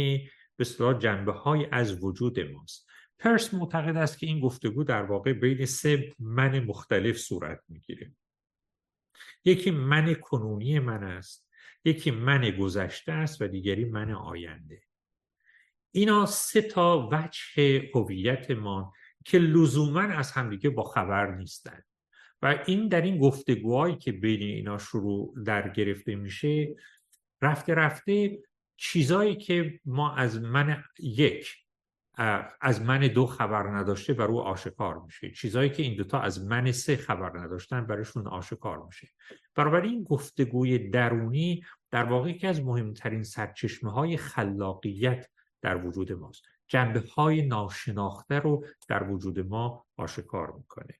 به 0.56 0.62
اصطلاح 0.62 0.98
جنبه 0.98 1.32
های 1.32 1.66
از 1.72 2.04
وجود 2.04 2.40
ماست. 2.40 2.86
پرس 3.18 3.54
معتقد 3.54 3.96
است 3.96 4.18
که 4.18 4.26
این 4.26 4.40
گفتگو 4.40 4.84
در 4.84 5.02
واقع 5.02 5.32
بین 5.32 5.66
سه 5.66 6.14
من 6.18 6.60
مختلف 6.60 7.18
صورت 7.18 7.60
می‌گیره. 7.68 8.12
یکی 9.44 9.70
من 9.70 10.14
کنونی 10.14 10.78
من 10.78 11.04
است 11.04 11.48
یکی 11.84 12.10
من 12.10 12.50
گذشته 12.50 13.12
است 13.12 13.42
و 13.42 13.48
دیگری 13.48 13.84
من 13.84 14.10
آینده. 14.10 14.82
اینا 15.92 16.26
سه 16.26 16.62
تا 16.62 17.08
وجه 17.12 17.90
هویتمان 17.94 18.90
که 19.24 19.38
لزوما 19.38 20.00
از 20.00 20.32
همدیگه 20.32 20.70
با 20.70 20.82
خبر 20.82 21.34
نیستند 21.34 21.84
و 22.42 22.64
این 22.66 22.88
در 22.88 23.02
این 23.02 23.18
گفتگوهایی 23.18 23.96
که 23.96 24.12
بین 24.12 24.42
اینا 24.42 24.78
شروع 24.78 25.34
در 25.44 25.68
گرفته 25.68 26.14
میشه 26.14 26.76
رفته 27.42 27.74
رفته 27.74 28.38
چیزایی 28.76 29.36
که 29.36 29.80
ما 29.84 30.14
از 30.14 30.40
من 30.40 30.84
یک 30.98 31.56
از 32.60 32.82
من 32.82 32.98
دو 32.98 33.26
خبر 33.26 33.62
نداشته 33.62 34.14
بر 34.14 34.24
او 34.24 34.40
آشکار 34.40 34.98
میشه. 34.98 35.30
چیزایی 35.30 35.70
که 35.70 35.82
این 35.82 35.96
دوتا 35.96 36.20
از 36.20 36.44
من 36.44 36.72
سه 36.72 36.96
خبر 36.96 37.38
نداشتن 37.38 37.86
برایشون 37.86 38.26
آشکار 38.26 38.86
میشه. 38.86 39.08
بنابراین 39.54 39.92
این 39.92 40.02
گفتگوی 40.02 40.78
درونی 40.78 41.64
در 41.90 42.04
واقع 42.04 42.30
یکی 42.30 42.46
از 42.46 42.62
مهمترین 42.62 43.22
سرچشمه 43.22 43.92
های 43.92 44.16
خلاقیت 44.16 45.26
در 45.62 45.86
وجود 45.86 46.12
ماست. 46.12 46.42
جنبه 46.68 47.00
های 47.00 47.42
ناشناخته 47.42 48.38
رو 48.38 48.66
در 48.88 49.10
وجود 49.10 49.40
ما 49.40 49.86
آشکار 49.96 50.52
می‌کنه. 50.56 50.94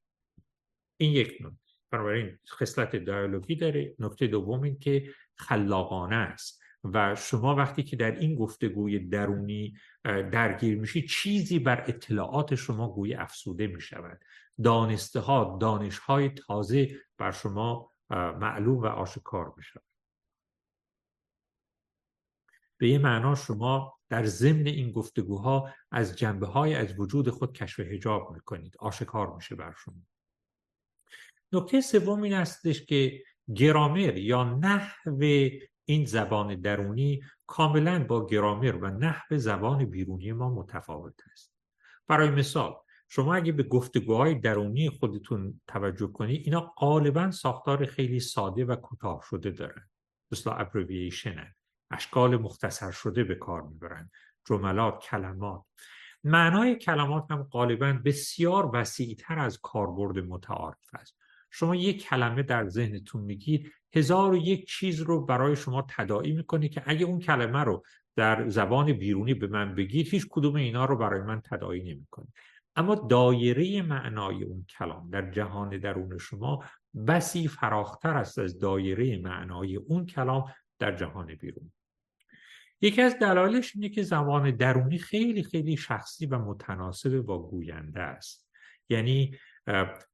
این 0.97 1.13
یک 1.13 1.29
نکته. 1.29 1.75
بنابراین 1.91 2.39
خصلت 2.49 2.97
دیالوگی 2.97 3.55
داره. 3.55 3.95
نکته 3.99 4.27
دوم 4.27 4.63
این 4.63 4.79
که 4.79 5.11
خلاقانه 5.37 6.17
است. 6.17 6.61
و 6.85 7.15
شما 7.15 7.55
وقتی 7.55 7.83
که 7.83 7.97
در 7.97 8.19
این 8.19 8.35
گفتگوی 8.35 8.99
درونی 8.99 9.75
درگیر 10.05 10.81
میشید 10.81 11.09
چیزی 11.09 11.59
بر 11.59 11.85
اطلاعات 11.89 12.55
شما 12.55 12.93
گوی 12.93 13.15
افسوده 13.15 13.67
می‌شود. 13.67 14.25
دانسته 14.63 15.21
ها 15.21 15.59
دانش 15.61 15.99
های 15.99 16.29
تازه 16.29 16.89
بر 17.19 17.31
شما 17.31 17.91
معلوم 18.11 18.79
و 18.79 18.87
آشکار 18.87 19.55
می‌شود. 19.57 19.83
به 22.81 22.89
یه 22.89 22.99
معنا 22.99 23.35
شما 23.35 23.99
در 24.09 24.25
ضمن 24.25 24.67
این 24.67 24.93
گفتگوها 24.93 25.71
از 25.91 26.19
جنبه 26.19 26.47
های 26.47 26.75
از 26.75 27.01
وجود 27.01 27.31
خود 27.31 27.53
کشف 27.53 27.81
هجاب 27.81 28.33
می‌کنید. 28.33 28.77
آشکار 28.79 29.35
میشه 29.35 29.55
بر 29.55 29.75
شما. 29.85 30.03
نکته 31.53 31.81
سوم 31.81 32.23
این 32.23 32.33
هستش 32.33 32.85
که 32.85 33.23
گرامر 33.55 34.17
یا 34.17 34.45
نحو 34.45 35.49
این 35.85 36.05
زبان 36.05 36.61
درونی 36.61 37.23
کاملا 37.47 38.05
با 38.05 38.27
گرامر 38.27 38.77
و 38.77 38.91
نحو 38.91 39.37
زبان 39.37 39.85
بیرونی 39.85 40.33
ما 40.33 40.55
متفاوت 40.55 41.21
است. 41.33 41.55
برای 42.09 42.31
مثال 42.31 42.75
شما 43.09 43.35
اگه 43.35 43.53
به 43.53 43.63
گفتگوهای 43.63 44.35
درونی 44.35 44.91
خودتون 44.91 45.61
توجه 45.67 46.07
کنید 46.07 46.43
اینا 46.45 46.61
غالبا 46.61 47.31
ساختار 47.31 47.87
خیلی 47.87 48.21
ساده 48.21 48.65
و 48.65 48.77
کوتاه 48.77 49.21
شده 49.31 49.51
دارن 49.51 49.89
مثل 50.33 50.51
ابریویشن 50.55 51.55
اشکال 51.91 52.37
مختصر 52.37 52.91
شده 52.91 53.25
به 53.25 53.35
کار 53.35 53.63
می‌برن. 53.63 54.11
جملات 54.45 55.03
کلمات. 55.03 55.63
معنای 56.25 56.77
کلمات 56.77 57.31
هم 57.31 57.43
غالبا 57.43 57.99
بسیار 58.05 58.71
وسیعتر 58.75 59.39
از 59.39 59.59
کاربرد 59.63 60.19
متعارف 60.19 60.95
است. 60.95 61.17
شما 61.51 61.75
یک 61.75 62.03
کلمه 62.03 62.43
در 62.43 62.69
ذهنتون 62.69 63.23
میگید 63.23 63.73
هزار 63.95 64.33
و 64.33 64.37
یک 64.37 64.69
چیز 64.69 65.01
رو 65.01 65.25
برای 65.25 65.57
شما 65.57 65.87
تداعی 65.89 66.33
می‌کنه 66.33 66.69
که 66.69 66.83
اگه 66.87 67.07
اون 67.07 67.19
کلمه 67.19 67.65
رو 67.65 67.83
در 68.17 68.49
زبان 68.49 68.93
بیرونی 68.93 69.35
به 69.35 69.47
من 69.47 69.75
بگید 69.75 70.09
هیچ 70.09 70.27
کدوم 70.31 70.55
اینا 70.55 70.85
رو 70.85 70.97
برای 70.97 71.21
من 71.21 71.41
تداعی 71.41 71.95
نمی‌کنه. 71.95 72.27
اما 72.77 72.95
دایره 72.95 73.83
معنای 73.83 74.45
اون 74.45 74.67
کلام 74.79 75.11
در 75.11 75.31
جهان 75.31 75.79
درون 75.79 76.19
شما 76.19 76.65
بسی 77.07 77.49
فراختر 77.49 78.17
است 78.17 78.39
از 78.39 78.59
دایره 78.59 79.19
معنای 79.19 79.77
اون 79.77 80.07
کلام 80.07 80.53
در 80.79 80.97
جهان 80.97 81.35
بیرون. 81.35 81.73
یکی 82.81 83.03
از 83.03 83.19
دلایلش 83.19 83.77
اینه 83.77 83.89
که 83.89 84.03
زبان 84.03 84.51
درونی 84.51 84.99
خیلی 84.99 85.43
خیلی 85.43 85.77
شخصی 85.77 86.27
و 86.27 86.39
متناسب 86.39 87.21
با 87.21 87.39
گوینده 87.39 88.01
است. 88.01 88.51
یعنی 88.89 89.39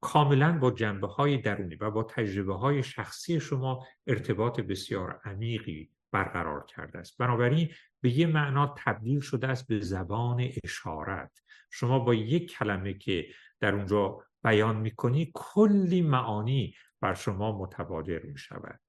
کاملا 0.00 0.58
با 0.58 0.70
جنبه 0.70 1.06
های 1.06 1.38
درونی 1.38 1.74
و 1.74 1.90
با 1.90 2.02
تجربه 2.02 2.54
های 2.54 2.82
شخصی 2.82 3.40
شما 3.40 3.86
ارتباط 4.06 4.60
بسیار 4.60 5.20
عمیقی 5.24 5.90
برقرار 6.12 6.64
کرده 6.64 6.98
است. 6.98 7.18
بنابراین 7.18 7.70
به 8.00 8.10
یه 8.18 8.26
معنا 8.26 8.74
تبدیل 8.78 9.20
شده 9.20 9.48
است 9.48 9.66
به 9.66 9.80
زبان 9.80 10.48
اشارت. 10.64 11.42
شما 11.70 11.98
با 11.98 12.14
یک 12.14 12.50
کلمه 12.50 12.94
که 12.94 13.26
در 13.60 13.74
اونجا 13.74 14.18
بیان 14.44 14.76
می‌کنی 14.76 15.30
کلی 15.34 16.02
معانی 16.02 16.74
بر 17.00 17.14
شما 17.14 17.58
متبادر 17.58 18.22
می 18.22 18.38
شود 18.38 18.80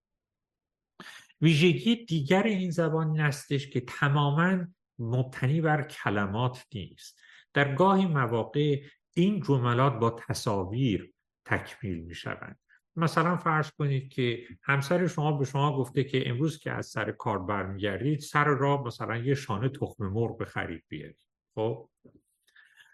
ویژگی 1.41 2.05
دیگر 2.05 2.43
این 2.43 2.71
زبان 2.71 3.07
این 3.07 3.19
هستش 3.19 3.69
که 3.69 3.81
تماما 3.81 4.65
مبتنی 4.99 5.61
بر 5.61 5.81
کلمات 5.81 6.65
نیست. 6.73 7.19
در 7.53 7.75
گاهی 7.75 8.05
مواقع 8.05 8.81
این 9.13 9.41
جملات 9.41 9.99
با 9.99 10.09
تصاویر 10.09 11.13
تکمیل 11.45 11.97
می 11.97 12.15
شوند 12.15 12.59
مثلا 12.95 13.37
فرض 13.37 13.71
کنید 13.71 14.09
که 14.09 14.47
همسر 14.63 15.07
شما 15.07 15.31
به 15.31 15.45
شما 15.45 15.77
گفته 15.77 16.03
که 16.03 16.29
امروز 16.29 16.59
که 16.59 16.71
از 16.71 16.85
سر 16.85 17.11
کار 17.11 17.39
برمیگردید 17.39 18.19
سر 18.19 18.45
راه 18.45 18.87
مثلا 18.87 19.17
یه 19.17 19.35
شانه 19.35 19.69
تخم 19.69 20.07
مرغ 20.07 20.37
بخرید 20.37 20.83
بیارید. 20.87 21.25
خب؟ 21.55 21.89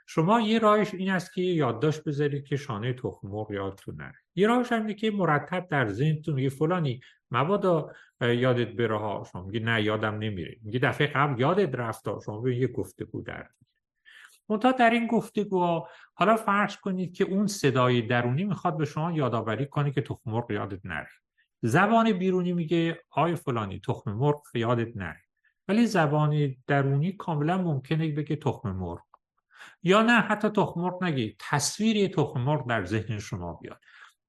شما 0.07 0.41
یه 0.41 0.59
راهش 0.59 0.93
این 0.93 1.09
است 1.09 1.33
که 1.33 1.41
یادداشت 1.41 2.03
بذارید 2.03 2.45
که 2.45 2.55
شانه 2.55 2.93
تخم 2.93 3.27
مرغ 3.27 3.51
یادتون 3.51 3.95
نره. 3.95 4.15
یه 4.35 4.47
راهش 4.47 4.71
هم 4.71 4.93
که 4.93 5.11
مرتب 5.11 5.67
در 5.67 5.89
ذهنتون 5.89 6.35
میگه 6.35 6.49
فلانی 6.49 7.01
مبادا 7.33 7.91
یادت 8.21 8.67
بره 8.67 8.99
ها 8.99 9.23
شما 9.31 9.43
میگه 9.43 9.59
نه 9.59 9.83
یادم 9.83 10.15
نمیره. 10.15 10.57
میگه 10.61 10.79
دفعه 10.79 11.07
قبل 11.07 11.41
یادت 11.41 11.75
رفت 11.75 12.03
شما 12.25 12.41
به 12.41 12.55
یه 12.55 12.67
گفتگو 12.67 13.21
در 13.21 13.47
منتها 14.49 14.71
در 14.71 14.89
این 14.89 15.07
گفتگو 15.07 15.85
حالا 16.13 16.35
فرض 16.35 16.77
کنید 16.77 17.13
که 17.13 17.23
اون 17.23 17.47
صدای 17.47 18.01
درونی 18.01 18.43
می‌خواد 18.43 18.77
به 18.77 18.85
شما 18.85 19.11
یادآوری 19.11 19.65
کنه 19.65 19.91
که 19.91 20.01
تخم 20.01 20.31
مرغ 20.31 20.51
یادت 20.51 20.85
نره. 20.85 21.09
زبان 21.61 22.11
بیرونی 22.11 22.53
میگه 22.53 23.03
آی 23.09 23.35
فلانی 23.35 23.79
تخم 23.79 24.11
مرغ 24.11 24.41
یادت 24.53 24.97
نره. 24.97 25.21
ولی 25.67 25.87
زبان 25.87 26.55
درونی 26.67 27.11
کاملا 27.11 27.57
ممکنه 27.57 28.11
بگه 28.11 28.35
تخم 28.35 28.71
مرغ. 28.71 29.01
یا 29.83 30.01
نه 30.01 30.19
حتی 30.21 30.49
تخم 30.49 30.81
مرغ 30.81 31.03
نگی 31.03 31.35
تصویری 31.39 32.07
تخم 32.07 32.41
مرغ 32.41 32.67
در 32.67 32.85
ذهن 32.85 33.19
شما 33.19 33.53
بیاد. 33.53 33.79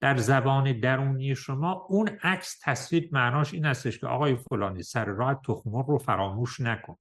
در 0.05 0.17
زبان 0.17 0.81
درونی 0.81 1.35
شما 1.35 1.87
اون 1.89 2.09
عکس 2.23 2.59
تصویر 2.63 3.09
معناش 3.13 3.55
این 3.55 3.65
هستش 3.65 3.99
که 3.99 4.07
آقای 4.07 4.37
فلانی 4.37 4.83
سر 4.83 5.05
راه 5.05 5.41
تخم 5.47 5.71
مرغ 5.71 5.91
رو 5.91 5.99
فراموش 5.99 6.61
نکن. 6.61 6.97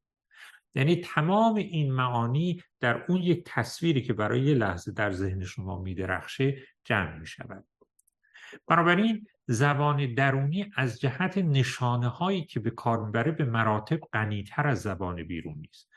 یعنی 0.76 0.96
تمام 0.96 1.56
این 1.56 1.92
معانی 1.92 2.64
در 2.80 3.06
اون 3.08 3.22
یک 3.22 3.44
تصویری 3.46 4.02
که 4.02 4.14
برای 4.14 4.42
یه 4.42 4.54
لحظه 4.54 4.92
در 4.92 5.12
ذهن 5.12 5.44
شما 5.44 5.80
میدرخشه 5.80 6.58
جمع 6.84 7.18
می 7.18 7.28
شود 7.28 7.66
بنابراین 8.68 9.28
زبان 9.48 10.14
درونی 10.14 10.72
از 10.76 11.00
جهت 11.00 11.38
نشانه 11.38 12.08
هایی 12.08 12.46
که 12.46 12.60
به 12.60 12.70
کار 12.70 13.06
می‌بره 13.06 13.32
به 13.32 13.46
مراتب 13.46 14.00
غنیتر 14.14 14.68
از 14.68 14.82
زبان 14.82 15.24
بیرونی 15.24 15.70
است. 15.74 15.90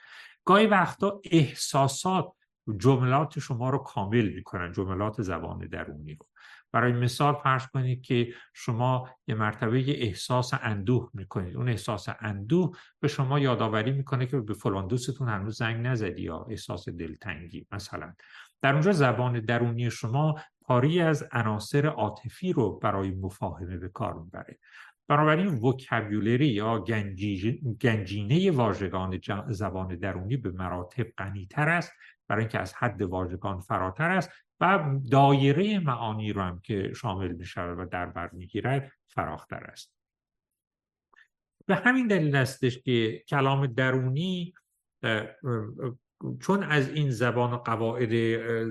گاهی 0.45 0.67
وقتا 0.67 1.21
احساسات 1.25 2.33
جملات 2.77 3.39
شما 3.39 3.71
رو 3.71 3.79
کامل 3.79 4.29
می‌کنن 4.29 4.73
جملات 4.73 5.23
زبان 5.23 5.59
درونی 5.59 6.15
رو. 6.15 6.27
برای 6.73 6.93
مثال 6.93 7.35
فرض 7.35 7.67
کنید 7.67 8.03
که 8.03 8.33
شما 8.55 9.09
یه 9.27 9.35
مرتبه 9.35 10.03
احساس 10.03 10.55
اندوه 10.63 11.11
می‌کنید. 11.15 11.57
اون 11.57 11.69
احساس 11.69 12.09
اندوه 12.21 12.77
به 13.01 13.09
شما 13.09 13.39
یادآوری 13.39 13.93
می‌کنه 13.93 14.27
که 14.27 14.41
به 14.41 14.55
فلان 14.55 14.87
دوستتون 14.87 15.29
هنوز 15.29 15.59
زنگ 15.59 15.87
نزدی 15.87 16.23
یا 16.23 16.47
احساس 16.51 16.89
دلتنگی 16.89 17.67
مثلا. 17.73 18.15
در 18.63 18.73
اونجا 18.73 18.93
زبان 18.93 19.41
درونی 19.41 19.91
شما 19.91 20.35
پاری 20.61 21.01
از 21.01 21.29
عناصر 21.33 21.87
عاطفی 21.87 22.53
رو 22.53 22.79
برای 22.79 23.11
مفاهمه 23.11 23.77
به 23.77 23.89
کار 23.89 24.15
می‌بره. 24.15 24.59
بنابراین 25.09 25.47
وکبیولری 25.47 26.47
یا 26.47 26.85
گنجینه 27.81 28.51
واژگان 28.51 29.21
زبان 29.49 29.97
درونی 29.97 30.37
به 30.37 30.51
مراتب 30.51 31.07
غنیتر 31.19 31.69
است. 31.69 31.93
برای 32.29 32.43
اینکه 32.43 32.59
از 32.59 32.75
حد 32.75 33.03
واژگان 33.03 33.61
فراتر 33.61 34.11
است. 34.11 34.31
و 34.61 34.95
دایره 35.11 35.79
معانی 35.79 36.33
رو 36.33 36.43
هم 36.43 36.61
که 36.61 36.93
شامل 36.93 37.33
میشه 37.33 37.61
و 37.61 37.87
در 37.91 38.07
بر 38.07 38.31
می‌گیرد 38.33 38.93
فراختر 39.09 39.65
است. 39.65 39.97
به 41.67 41.75
همین 41.75 42.07
دلیل 42.07 42.37
استش 42.37 42.79
که 42.79 43.25
کلام 43.29 43.67
درونی 43.67 44.55
چون 46.41 46.63
از 46.63 46.91
این 46.91 47.11
زبان 47.11 47.53
و 47.53 47.57
قواعد 47.57 48.13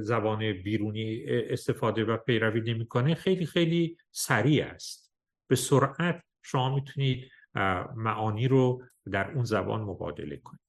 زبان 0.02 0.54
بیرونی 0.54 1.24
استفاده 1.28 2.06
و 2.06 2.18
پیروی 2.18 2.74
نمی‌کنه 2.74 3.16
خیلی 3.16 3.46
خیلی 3.46 3.98
سریع 4.12 4.66
است. 4.66 5.14
به 5.50 5.56
سرعت 5.56 6.24
شما 6.42 6.76
می‌تونید 6.76 7.32
معانی 7.96 8.48
رو 8.48 8.84
در 9.12 9.32
اون 9.32 9.44
زبان 9.44 9.82
مبادله 9.82 10.38
کنید. 10.38 10.65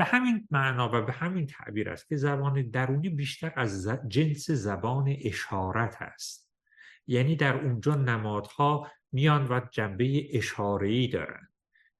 به 0.00 0.06
همین 0.06 0.48
معنا 0.50 0.90
و 0.92 1.02
به 1.02 1.12
همین 1.12 1.46
تعبیر 1.46 1.90
است 1.90 2.08
که 2.08 2.16
زبان 2.16 2.70
درونی 2.70 3.08
بیشتر 3.08 3.52
از 3.56 3.88
جنس 4.08 4.50
زبان 4.50 5.16
اشارت 5.24 5.96
است. 6.00 6.50
یعنی 7.06 7.36
در 7.36 7.56
اونجا 7.56 7.94
نمادها 7.94 8.90
میان 9.12 9.46
و 9.50 9.60
جنبه 9.70 10.36
اشاره‌ای 10.38 11.08
دارن. 11.08 11.48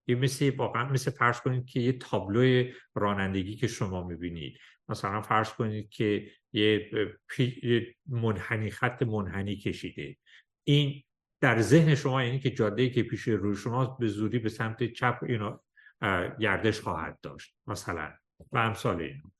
یه 0.06 0.14
مثل 0.14 0.56
واقعا 0.56 0.84
مثل 0.84 1.10
فرض 1.10 1.40
کنید 1.40 1.66
که 1.66 1.80
یه 1.80 1.92
تابلو 1.92 2.64
رانندگی 2.94 3.56
که 3.56 3.66
شما 3.66 4.08
می‌بینید. 4.08 4.58
مثلا 4.88 5.22
فرض 5.22 5.52
کنید 5.52 5.88
که 5.88 6.30
یه 6.52 6.90
منحنی 8.06 8.70
خط 8.70 9.02
منحنی 9.02 9.56
کشیده. 9.56 10.16
این 10.64 11.02
در 11.40 11.60
ذهن 11.60 11.94
شما 11.94 12.24
یعنی 12.24 12.38
که 12.38 12.50
جاده 12.50 12.90
که 12.90 13.02
پیش 13.02 13.28
روی 13.28 13.56
شما 13.56 13.86
به 13.86 14.06
زودی 14.06 14.38
به 14.38 14.48
سمت 14.48 14.92
چپ 14.92 15.18
اینو 15.22 15.58
گردش 16.40 16.80
خواهد 16.80 17.18
داشت 17.22 17.54
مثلا 17.66 18.12
و 18.52 18.58
امثال 18.58 19.00
اینو 19.00 19.30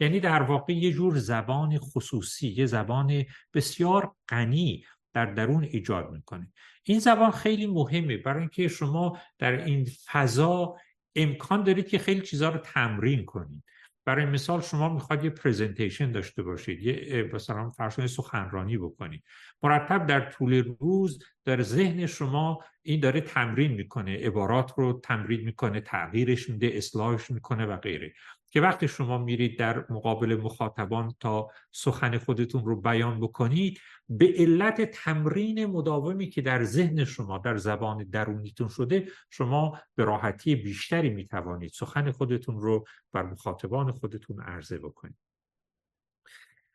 یعنی 0.00 0.20
در 0.20 0.42
واقع 0.42 0.72
یه 0.72 0.92
جور 0.92 1.18
زبان 1.18 1.78
خصوصی 1.78 2.48
یه 2.48 2.66
زبان 2.66 3.24
بسیار 3.54 4.14
غنی 4.28 4.84
در 5.12 5.26
درون 5.26 5.64
ایجاد 5.64 6.10
می‌کنه. 6.10 6.52
این 6.84 6.98
زبان 6.98 7.30
خیلی 7.30 7.66
مهمه 7.66 8.16
برای 8.16 8.40
اینکه 8.40 8.68
شما 8.68 9.18
در 9.38 9.64
این 9.64 9.86
فضا 10.12 10.76
امکان 11.14 11.62
دارید 11.62 11.88
که 11.88 11.98
خیلی 11.98 12.20
چیزها 12.20 12.48
رو 12.48 12.58
تمرین 12.58 13.24
کنید. 13.24 13.64
برای 14.06 14.24
مثال 14.24 14.60
شما 14.60 14.94
می‌خواد 14.94 15.24
یه 15.24 15.30
پریزنتیشن 15.30 16.12
داشته 16.12 16.42
باشید 16.42 16.82
یه 16.82 17.30
مثلا 17.32 17.70
فرض 17.70 18.12
سخنرانی 18.12 18.78
بکنید. 18.78 19.24
مرتب 19.62 20.06
در 20.06 20.30
طول 20.30 20.74
روز 20.80 21.22
در 21.44 21.62
ذهن 21.62 22.06
شما 22.06 22.58
این 22.82 23.00
داره 23.00 23.20
تمرین 23.20 23.72
می‌کنه 23.72 24.16
عبارات 24.16 24.72
رو 24.76 25.00
تمرین 25.04 25.40
می‌کنه 25.40 25.80
تغییرش 25.80 26.50
میده 26.50 26.66
اصلاحش 26.66 27.30
می‌کنه 27.30 27.66
و 27.66 27.76
غیره. 27.76 28.12
که 28.50 28.60
وقتی 28.60 28.88
شما 28.88 29.18
میرید 29.18 29.58
در 29.58 29.92
مقابل 29.92 30.40
مخاطبان 30.42 31.14
تا 31.20 31.50
سخن 31.72 32.18
خودتون 32.18 32.64
رو 32.64 32.80
بیان 32.80 33.20
بکنید 33.20 33.80
به 34.08 34.34
علت 34.36 34.80
تمرین 34.80 35.66
مداومی 35.66 36.28
که 36.28 36.42
در 36.42 36.64
ذهن 36.64 37.04
شما 37.04 37.38
در 37.38 37.56
زبان 37.56 38.04
درونیتون 38.04 38.68
شده 38.68 39.08
شما 39.30 39.78
به 39.94 40.04
راحتی 40.04 40.56
بیشتری 40.56 41.10
می‌توانید 41.10 41.70
سخن 41.70 42.10
خودتون 42.10 42.60
رو 42.60 42.84
بر 43.12 43.22
مخاطبان 43.22 43.92
خودتون 43.92 44.40
عرضه 44.40 44.78
بکنید. 44.78 45.18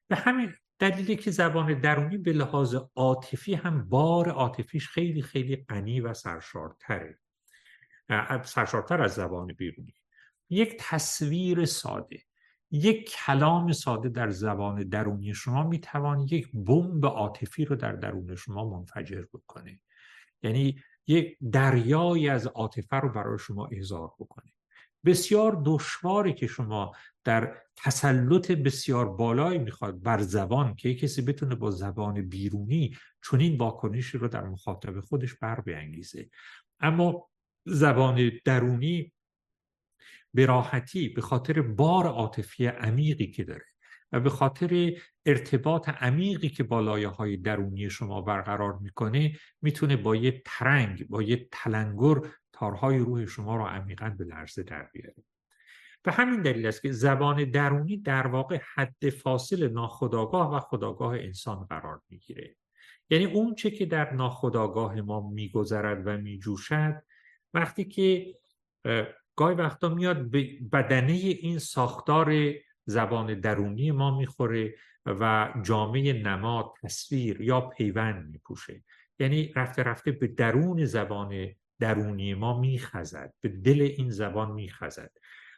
به 0.08 0.16
همین 0.16 0.54
دلیلی 0.80 1.16
که 1.16 1.32
زبان 1.32 1.80
درونی 1.80 2.18
به 2.18 2.34
لحاظ 2.34 2.76
عاطفی 2.96 3.54
هم 3.54 3.90
بار 3.90 4.30
عاطفیش 4.30 4.88
خیلی 4.88 5.22
خیلی 5.22 5.56
غنی 5.56 6.02
و 6.02 6.14
سرشارتره. 6.14 7.20
سرشارتر 8.44 9.02
از 9.02 9.14
زبان 9.14 9.48
بیرونی. 9.48 10.01
یک 10.52 10.76
تصویر 10.80 11.66
ساده 11.66 12.20
یک 12.72 13.10
کلام 13.10 13.72
ساده 13.72 14.10
در 14.10 14.30
زبان 14.30 14.84
درونی 14.84 15.34
شما 15.34 15.64
می‌توان 15.64 16.20
یک 16.20 16.52
بمب 16.54 17.06
عاطفی 17.06 17.66
رو 17.66 17.76
در 17.76 17.92
درون 17.92 18.36
شما 18.36 18.70
منفجر 18.70 19.26
بکنه. 19.34 19.80
یعنی 20.44 20.80
یک 21.08 21.38
دریایی 21.52 22.30
از 22.30 22.48
عاطفه 22.48 22.96
رو 22.96 23.10
برای 23.10 23.40
شما 23.40 23.68
احضار 23.68 24.12
بکنه. 24.20 24.52
بسیار 25.06 25.62
دشواری 25.66 26.34
که 26.34 26.48
شما 26.48 26.92
در 27.24 27.58
تسلط 27.76 28.52
بسیار 28.52 29.10
بالایی 29.10 29.60
می‌خواد 29.60 30.02
بر 30.02 30.22
زبان 30.22 30.76
که 30.76 30.96
کسی 30.96 31.22
بتونه 31.22 31.56
با 31.56 31.72
زبان 31.72 32.22
بیرونی 32.22 32.96
چنین 33.30 33.58
واکنشی 33.58 34.18
رو 34.18 34.28
در 34.28 34.44
مخاطب 34.44 35.00
خودش 35.00 35.34
بر 35.34 35.62
بیانگیزه 35.62 36.30
اما 36.80 37.30
زبان 37.66 38.32
درونی 38.46 39.14
به 40.34 40.46
راحتی 40.46 41.10
به 41.10 41.22
خاطر 41.22 41.62
بار 41.62 42.06
عاطفی 42.08 42.66
عمیقی 42.66 43.28
که 43.28 43.44
داره 43.44 43.66
و 44.12 44.20
به 44.20 44.30
خاطر 44.30 44.92
ارتباط 45.26 45.90
عمیقی 45.90 46.50
که 46.50 46.64
با 46.64 46.80
لایه 46.80 47.08
های 47.08 47.38
درونی 47.38 47.90
شما 47.90 48.22
برقرار 48.22 48.78
می‌کنه 48.78 49.34
می‌تونه 49.62 49.96
با 49.96 50.16
یه 50.16 50.42
ترنگ 50.46 51.08
با 51.08 51.22
یه 51.22 51.48
تلنگر 51.52 52.16
تارهای 52.54 52.98
روح 52.98 53.26
شما 53.26 53.56
رو 53.56 53.64
عمیقا 53.64 54.16
به 54.18 54.26
لرزه 54.26 54.64
در 54.64 54.90
بیاره. 54.94 55.24
به 56.04 56.12
همین 56.12 56.42
دلیل 56.42 56.66
است 56.66 56.82
که 56.82 56.92
زبان 56.92 57.52
درونی 57.52 57.98
در 57.98 58.28
واقع 58.28 58.60
حد 58.76 59.10
فاصل 59.10 59.70
ناخداگاه 59.70 60.56
و 60.56 60.60
خداگاه 60.60 61.16
انسان 61.16 61.66
قرار 61.66 62.02
می‌گیره. 62.10 62.56
یعنی 63.10 63.26
اون 63.26 63.56
چه 63.56 63.72
که 63.72 63.86
در 63.86 64.14
ناخداگاه 64.14 65.02
ما 65.02 65.30
میگذرد 65.30 66.08
و 66.08 66.18
میجوشد 66.18 67.04
وقتی 67.54 67.86
که 67.86 68.36
گاهی 69.42 69.56
وقتا 69.56 69.90
میاد 69.90 70.30
به 70.30 70.50
بدنه 70.72 71.14
این 71.14 71.60
ساختار 71.60 72.34
زبان 72.86 73.40
درونی 73.40 73.92
ما 73.92 74.18
می‌خوره 74.18 74.76
و 75.06 75.54
جامعه 75.64 76.14
نماد 76.14 76.74
تصویر 76.84 77.42
یا 77.42 77.62
پیوند 77.62 78.30
میپوشه. 78.32 78.84
یعنی 79.20 79.54
رفته 79.56 79.84
رفته 79.84 80.12
به 80.12 80.28
درون 80.28 80.86
زبان 80.86 81.48
درونی 81.80 82.34
ما 82.34 82.60
میخزد 82.60 83.34
به 83.42 83.50
دل 83.50 83.82
این 83.82 84.10
زبان 84.10 84.52
میخزد. 84.52 85.12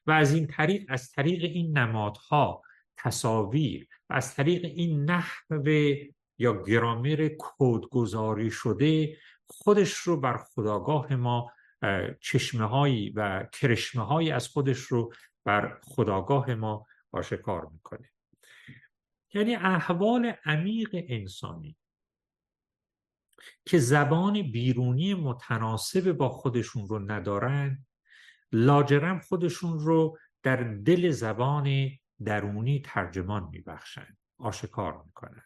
و 0.05 0.11
از 0.11 0.33
این 0.33 0.47
طریق 0.47 0.85
از 0.89 1.11
طریق 1.11 1.43
این 1.43 1.77
نمادها 1.77 2.61
تصاویر 2.97 3.87
و 4.09 4.13
از 4.13 4.35
طریق 4.35 4.65
این 4.65 5.11
نحو 5.11 5.69
یا 6.37 6.63
گرامر 6.63 7.29
کودگذاری 7.39 8.51
شده 8.51 9.17
خودش 9.47 9.93
رو 9.93 10.19
بر 10.19 10.37
خداگاه 10.37 11.15
ما 11.15 11.51
چشمه 12.19 12.65
هایی 12.65 13.09
و 13.09 13.47
کرشمه 13.53 14.05
هایی 14.05 14.31
از 14.31 14.47
خودش 14.47 14.79
رو 14.79 15.13
بر 15.43 15.79
خداگاه 15.83 16.55
ما 16.55 16.85
آشکار 17.11 17.69
می‌کنه. 17.71 18.09
یعنی 19.33 19.55
احوال 19.55 20.33
عمیق 20.45 20.89
انسانی 20.93 21.77
که 23.65 23.79
زبان 23.79 24.51
بیرونی 24.51 25.13
متناسب 25.13 26.11
با 26.11 26.29
خودشون 26.29 26.87
رو 26.87 27.11
ندارن 27.11 27.85
لاجرم 28.51 29.19
خودشون 29.19 29.79
رو 29.79 30.17
در 30.43 30.63
دل 30.63 31.09
زبان 31.09 31.89
درونی 32.25 32.81
ترجمان 32.85 33.49
میبخشند 33.51 34.17
آشکار 34.37 35.03
می‌کنن. 35.05 35.43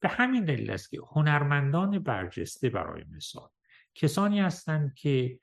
به 0.00 0.08
همین 0.08 0.44
دلیل 0.44 0.70
است 0.70 0.90
که 0.90 1.00
هنرمندان 1.10 1.98
برجسته 1.98 2.70
برای 2.70 3.04
مثال 3.04 3.48
کسانی 3.96 4.40
هستند 4.40 4.94
که 4.94 5.38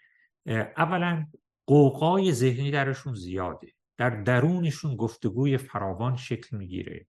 اولا 0.78 1.26
قوقای 1.68 2.34
ذهنی 2.34 2.72
درشون 2.72 3.16
زیاده. 3.16 3.68
در 3.98 4.10
درونشون 4.10 4.96
گفتگوی 4.96 5.58
فراوان 5.58 6.16
شکل 6.16 6.58
می‌گیره. 6.58 7.08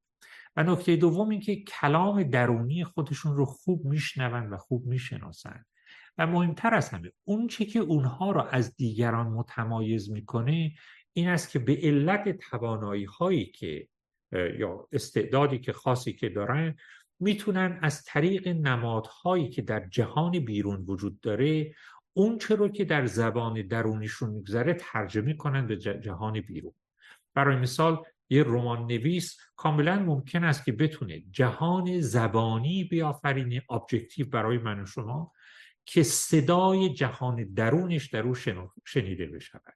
و 0.57 0.63
نکته 0.63 0.97
دوم 0.97 1.29
این 1.29 1.41
که 1.41 1.57
کلام 1.57 2.23
درونی 2.23 2.85
خودشون 2.85 3.37
رو 3.37 3.45
خوب 3.45 3.85
میشنون 3.85 4.51
و 4.51 4.57
خوب 4.57 4.87
می‌شناسند 4.87 5.67
و 6.19 6.27
مهمتر 6.27 6.75
از 6.75 6.89
همه 6.89 7.13
اون 7.25 7.47
چه 7.47 7.65
که 7.65 7.79
اونها 7.79 8.31
را 8.33 8.49
از 8.49 8.77
دیگران 8.77 9.27
متمایز 9.27 10.11
می‌کنه 10.11 10.73
این 11.13 11.29
است 11.29 11.51
که 11.51 11.59
به 11.59 11.79
علت 11.83 12.39
توانایی 12.39 13.05
هایی 13.05 13.47
که 13.47 13.89
یا 14.59 14.89
استعدادی 14.93 15.59
که 15.59 15.73
خاصی 15.73 16.13
که 16.13 16.29
دارن 16.29 16.77
می‌تونن 17.25 17.79
از 17.83 18.05
طریق 18.05 18.49
نمادهایی 18.49 19.49
که 19.49 19.63
در 19.63 19.89
جهان 19.89 20.39
بیرون 20.39 20.85
وجود 20.89 21.21
داره 21.21 21.75
اون 22.13 22.39
رو 22.51 22.69
که 22.69 22.85
در 22.85 23.07
زبان 23.07 23.67
درونیشون 23.67 24.31
میگذره 24.31 24.75
ترجمه 24.75 25.35
کنن 25.35 25.67
به 25.67 25.77
جهان 25.77 26.41
بیرون. 26.41 26.73
برای 27.35 27.57
مثال 27.57 28.03
یه 28.31 28.43
رمان 28.43 28.87
نویس 28.87 29.37
کاملا 29.57 29.99
ممکن 29.99 30.45
است 30.45 30.65
که 30.65 30.73
بتونه 30.73 31.21
جهان 31.31 32.01
زبانی 32.01 32.85
بیافرینه 32.85 33.63
objective 33.71 34.29
برای 34.29 34.59
من 34.59 34.81
و 34.81 34.87
شما 34.87 35.33
که 35.87 36.03
صدای 36.03 36.95
جهان 36.95 37.45
درونش 37.55 38.07
در 38.07 38.23
او 38.23 38.35
شنیده 38.85 39.27
بشود. 39.27 39.75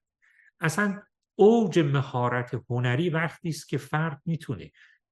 اصلا 0.60 1.02
اوج 1.34 1.78
مهارت 1.78 2.62
هنری 2.70 3.10
وقتی 3.10 3.48
است 3.48 3.68
که 3.68 3.78
فرد 3.78 4.22
می‌تونه 4.26 4.70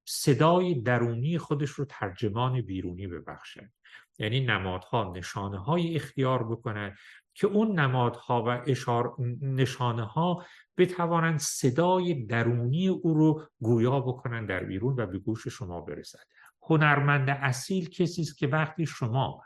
صدای 0.08 0.74
درونی 0.74 1.38
خودش 1.38 1.70
رو 1.70 1.84
ترجمان 1.84 2.60
بیرونی 2.60 3.06
ببخشد 3.06 3.70
یعنی 4.18 4.40
نمادها 4.40 5.12
نشانه 5.16 5.58
های 5.58 5.96
اختیار 5.96 6.44
بکنند 6.44 6.96
که 7.34 7.46
اون 7.46 7.78
نمادها 7.80 8.44
و 8.44 8.70
اشار 8.70 9.16
نشانه 9.40 10.04
ها 10.04 10.44
بتوانند 10.76 11.38
صدای 11.38 12.14
درونی 12.14 12.88
او 12.88 13.14
رو 13.14 13.46
گویا 13.60 14.00
بکنند 14.00 14.48
در 14.48 14.64
بیرون 14.64 14.94
و 15.00 15.06
به 15.06 15.18
گوش 15.18 15.48
شما 15.48 15.80
برسد. 15.80 16.24
هنرمند 16.62 17.30
اصیل 17.30 17.88
کسی 17.88 18.22
است 18.22 18.38
که 18.38 18.46
وقتی 18.46 18.86
شما 18.86 19.42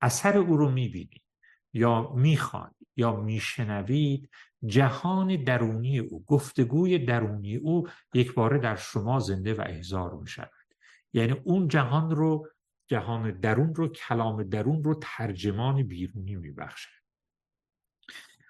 اثر 0.00 0.38
او 0.38 0.56
رو 0.56 0.70
می‌بینید 0.70 1.22
یا 1.72 2.12
می‌خواند 2.14 2.74
یا 2.96 3.16
میشنوید 3.16 4.30
جهان 4.66 5.44
درونی 5.44 5.98
او 5.98 6.24
گفتگوی 6.24 6.98
درونی 6.98 7.56
او 7.56 7.88
یک 8.14 8.34
باره 8.34 8.58
در 8.58 8.76
شما 8.76 9.18
زنده 9.18 9.54
و 9.54 9.60
احضار 9.66 10.14
می 10.14 10.26
شود. 10.26 10.50
یعنی 11.12 11.32
اون 11.44 11.68
جهان 11.68 12.10
رو 12.10 12.48
جهان 12.86 13.40
درون 13.40 13.74
رو 13.74 13.88
کلام 13.88 14.42
درون 14.42 14.84
رو 14.84 15.00
ترجمان 15.02 15.82
بیرونی 15.82 16.36
می 16.36 16.50
بخشد. 16.50 16.90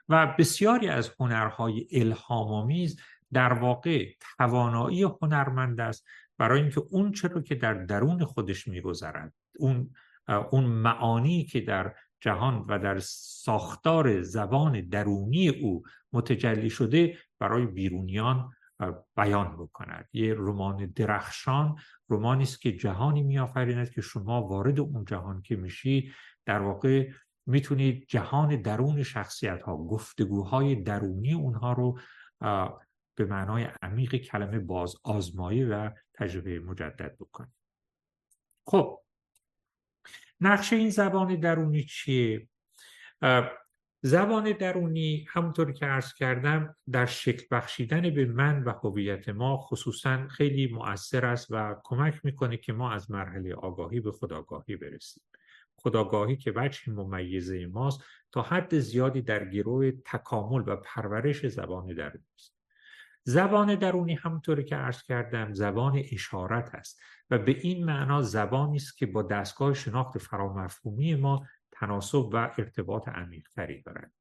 و 0.08 0.34
بسیاری 0.38 0.88
از 0.88 1.12
هنرهای 1.20 1.86
الهامآمیز 1.92 3.00
در 3.32 3.52
واقع 3.52 4.12
توانایی 4.38 5.02
هنرمند 5.02 5.80
است 5.80 6.06
برای 6.38 6.60
اینکه 6.60 6.82
اون 6.90 7.12
چرا 7.12 7.42
که 7.42 7.54
در 7.54 7.74
درون 7.74 8.24
خودش 8.24 8.68
میگذرد 8.68 9.32
اون 9.58 9.94
اون 10.50 10.64
معانی 10.64 11.44
که 11.44 11.60
در 11.60 11.94
جهان 12.24 12.64
و 12.68 12.78
در 12.78 12.98
ساختار 12.98 14.22
زبان 14.22 14.88
درونی 14.88 15.48
او 15.48 15.82
متجلی 16.12 16.70
شده 16.70 17.18
برای 17.38 17.66
بیرونیان 17.66 18.52
بیان 19.16 19.56
بکند. 19.56 20.08
یه 20.12 20.34
رمان 20.38 20.86
درخشان 20.86 21.76
رمانی 22.10 22.42
است 22.42 22.60
که 22.60 22.72
جهانی 22.72 23.22
میآفریند 23.22 23.90
که 23.90 24.00
شما 24.00 24.42
وارد 24.42 24.80
اون 24.80 25.04
جهان 25.04 25.42
که 25.42 25.56
میشید 25.56 26.12
در 26.46 26.62
واقع 26.62 27.10
می‌تونید 27.46 28.06
جهان 28.08 28.62
درون 28.62 29.02
شخصیت 29.02 29.62
ها 29.62 29.76
گفتگوهای 29.76 30.74
درونی 30.74 31.32
اونها 31.32 31.72
رو 31.72 31.98
به 33.14 33.24
معنای 33.24 33.68
عمیق 33.82 34.16
کلمه 34.16 34.58
باز 34.58 34.96
آزمایی 35.04 35.64
و 35.64 35.90
تجربه 36.14 36.60
مجدد 36.60 37.16
بکنید 37.20 37.54
خب 38.66 39.03
نقشه 40.40 40.76
این 40.76 40.90
زبان 40.90 41.40
درونی 41.40 41.84
چیه؟ 41.84 42.48
زبان 44.02 44.52
درونی 44.52 45.26
همونطور 45.30 45.72
که 45.72 45.86
عرض 45.86 46.14
کردم 46.14 46.76
در 46.90 47.06
شکل 47.06 47.46
بخشیدن 47.50 48.14
به 48.14 48.24
من 48.26 48.64
و 48.64 48.72
هویت 48.72 49.28
ما 49.28 49.56
خصوصا 49.56 50.28
خیلی 50.28 50.66
مؤثر 50.66 51.26
است 51.26 51.46
و 51.50 51.76
کمک 51.84 52.24
می‌کنه 52.24 52.56
که 52.56 52.72
ما 52.72 52.92
از 52.92 53.10
مرحله 53.10 53.54
آگاهی 53.54 54.00
به 54.00 54.12
خداگاهی 54.12 54.76
برسیم 54.76 55.22
خداگاهی 55.76 56.36
که 56.36 56.52
وجه 56.56 56.92
ممیزه 56.92 57.66
ماست 57.66 58.04
تا 58.32 58.42
حد 58.42 58.78
زیادی 58.78 59.22
در 59.22 59.44
گروه 59.48 59.90
تکامل 59.90 60.62
و 60.66 60.76
پرورش 60.76 61.46
زبان 61.46 61.94
درونی 61.94 62.24
است 62.34 62.53
زبان 63.24 63.74
درونی 63.74 64.14
همونطوری 64.14 64.64
که 64.64 64.76
عرض 64.76 65.02
کردم 65.02 65.52
زبان 65.52 66.02
اشارت 66.12 66.74
است 66.74 67.00
و 67.30 67.38
به 67.38 67.56
این 67.60 67.84
معنا 67.84 68.22
زبانی 68.22 68.76
است 68.76 68.98
که 68.98 69.06
با 69.06 69.22
دستگاه 69.22 69.74
شناخت 69.74 70.18
فرامفهومی 70.18 71.14
ما 71.14 71.46
تناسب 71.72 72.28
و 72.32 72.36
ارتباط 72.36 73.08
عمیقتری 73.08 73.82
دارد. 73.82 74.12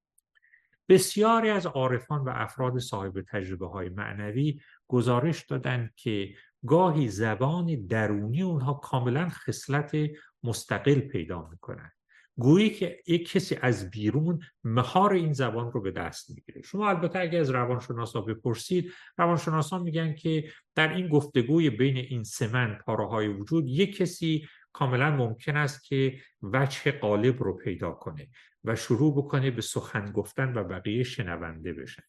بسیاری 0.90 1.50
از 1.50 1.66
عارفان 1.66 2.22
و 2.22 2.30
افراد 2.34 2.80
صاحب 2.80 3.22
تجربه 3.22 3.68
های 3.68 3.90
معنوی 3.90 4.62
گزارش 4.88 5.46
دادند 5.46 5.94
که 5.96 6.36
گاهی 6.66 7.08
زبان 7.08 7.88
درونی 7.88 8.42
اونها 8.42 8.74
کاملا 8.74 9.30
خصلت 9.30 9.96
مستقل 10.44 11.00
پیدا 11.00 11.48
می‌کنن 11.52 11.92
گویی 12.38 12.70
که 12.70 13.00
یک 13.08 13.32
کسی 13.32 13.58
از 13.62 13.90
بیرون 13.90 14.40
مهار 14.64 15.14
این 15.14 15.34
زبان 15.34 15.72
رو 15.72 15.82
به 15.82 15.92
دست 15.92 16.30
می‌گیره. 16.30 16.62
شما 16.62 16.90
البته 16.90 17.20
اگر 17.20 17.40
از 17.40 17.50
روانشناسا 17.50 18.22
بپرسید 18.22 18.92
روانشناسا 19.18 19.80
میگن 19.80 20.16
که 20.16 20.50
در 20.76 20.94
این 20.94 21.08
گفتگوی 21.08 21.70
بین 21.70 21.98
این 21.98 22.24
سمن 22.24 22.78
پاره 22.86 23.08
های 23.08 23.28
وجود 23.28 23.68
یک 23.68 23.98
کسی 23.98 24.48
کاملا 24.74 25.12
ممکن 25.12 25.58
است 25.58 25.84
که 25.84 26.20
وجه 26.44 26.92
قالب 26.92 27.44
رو 27.44 27.58
پیدا 27.58 27.92
کنه 27.92 28.28
و 28.64 28.76
شروع 28.76 29.18
بکنه 29.18 29.52
به 29.52 29.62
سخن 29.62 30.12
گفتن 30.12 30.58
و 30.58 30.64
بقیه 30.64 31.04
شنونده 31.04 31.74
بشن. 31.74 32.04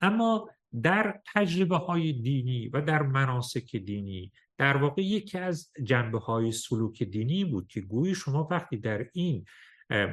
اما 0.00 0.50
در 0.82 1.20
تجربه 1.34 1.76
های 1.76 2.12
دینی 2.12 2.68
و 2.68 2.80
در 2.80 3.02
مناسک 3.02 3.76
دینی 3.76 4.32
در 4.58 4.76
واقع 4.76 5.02
یکی 5.02 5.38
از 5.38 5.70
جنبه 5.82 6.18
های 6.18 6.52
سلوک 6.52 7.02
دینی 7.02 7.44
بود 7.44 7.66
که 7.66 7.80
گویی 7.80 8.14
شما 8.14 8.48
وقتی 8.50 8.76
در 8.76 9.06
این 9.12 9.44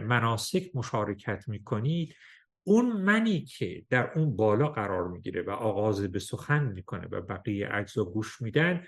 مناسک 0.08 0.72
مشارکت 0.74 1.48
می‌کنید 1.48 2.16
اون 2.64 2.92
منی 2.92 3.42
که 3.42 3.86
در 3.90 4.12
اون 4.16 4.36
بالا 4.36 4.68
قرار 4.68 5.08
می‌گیره 5.08 5.42
و 5.42 5.50
آغاز 5.50 6.02
به 6.02 6.20
سخن 6.20 6.64
می‌کنه 6.64 7.08
و 7.12 7.22
بقیه 7.22 7.70
اجزا 7.72 8.06
گوش 8.06 8.42
میدن 8.42 8.84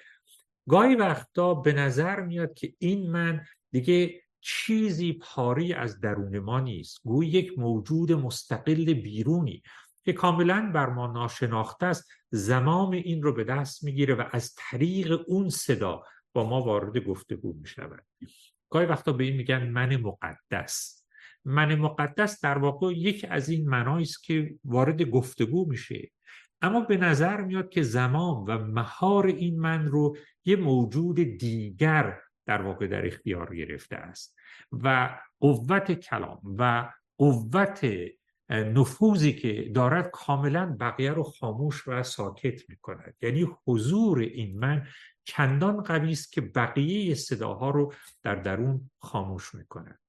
گاهی 0.69 0.95
وقتا 0.95 1.53
به 1.53 1.73
نظر 1.73 2.21
میاد 2.21 2.53
که 2.53 2.73
این 2.79 3.11
من 3.11 3.45
دیگه 3.71 4.21
چیزی 4.41 5.13
پاری 5.13 5.73
از 5.73 5.99
درون 5.99 6.39
ما 6.39 6.59
نیست. 6.59 6.99
گویی 7.03 7.29
یک 7.29 7.59
موجود 7.59 8.11
مستقل 8.11 8.93
بیرونی. 8.93 9.63
که 10.05 10.13
کاملا 10.13 10.71
بر 10.73 10.89
ما 10.89 11.07
ناشناخته 11.07 11.85
است 11.85 12.11
زمام 12.29 12.91
این 12.91 13.23
رو 13.23 13.33
به 13.33 13.43
دست 13.43 13.83
می‌گیره 13.83 14.15
و 14.15 14.23
از 14.31 14.55
طریق 14.57 15.19
اون 15.27 15.49
صدا 15.49 16.03
با 16.33 16.49
ما 16.49 16.61
وارد 16.61 16.97
گفتگو 16.97 17.53
می‌شود. 17.53 18.05
گاهی 18.69 18.85
وقتا 18.85 19.13
به 19.13 19.23
این 19.23 19.37
میگن 19.37 19.69
من 19.69 19.95
مقدس. 19.95 21.05
من 21.45 21.75
مقدس 21.75 22.41
در 22.41 22.57
واقع 22.57 22.93
یک 22.93 23.25
از 23.29 23.49
این 23.49 23.69
منایی 23.69 24.03
است 24.03 24.23
که 24.23 24.55
وارد 24.65 25.01
گفتگو 25.01 25.65
میشه. 25.69 26.11
اما 26.61 26.79
به 26.79 26.97
نظر 26.97 27.41
میاد 27.41 27.69
که 27.69 27.81
زمان 27.81 28.43
و 28.43 28.57
مهار 28.57 29.27
این 29.27 29.59
من 29.59 29.85
رو 29.85 30.17
یه 30.45 30.55
موجود 30.55 31.15
دیگر 31.15 32.19
در 32.45 32.61
واقع 32.61 32.87
در 32.87 33.07
اختیار 33.07 33.55
گرفته 33.55 33.95
است. 33.95 34.35
و 34.71 35.19
قوت 35.39 35.91
کلام 35.91 36.39
و 36.57 36.93
قوت 37.17 37.85
نفوذی 38.53 39.33
که 39.33 39.71
دارد 39.75 40.09
کاملا 40.11 40.77
بقیه 40.79 41.11
رو 41.11 41.23
خاموش 41.23 41.87
و 41.87 42.03
ساکت 42.03 42.69
می 42.69 42.75
کند 42.75 43.15
یعنی 43.21 43.47
حضور 43.67 44.19
این 44.19 44.59
من 44.59 44.87
چندان 45.25 45.83
قوی 45.83 46.11
است 46.11 46.31
که 46.31 46.41
بقیه 46.41 47.15
صداها 47.15 47.69
رو 47.69 47.93
در 48.23 48.35
درون 48.35 48.91
خاموش 48.99 49.55
می 49.55 49.65
کند 49.65 49.99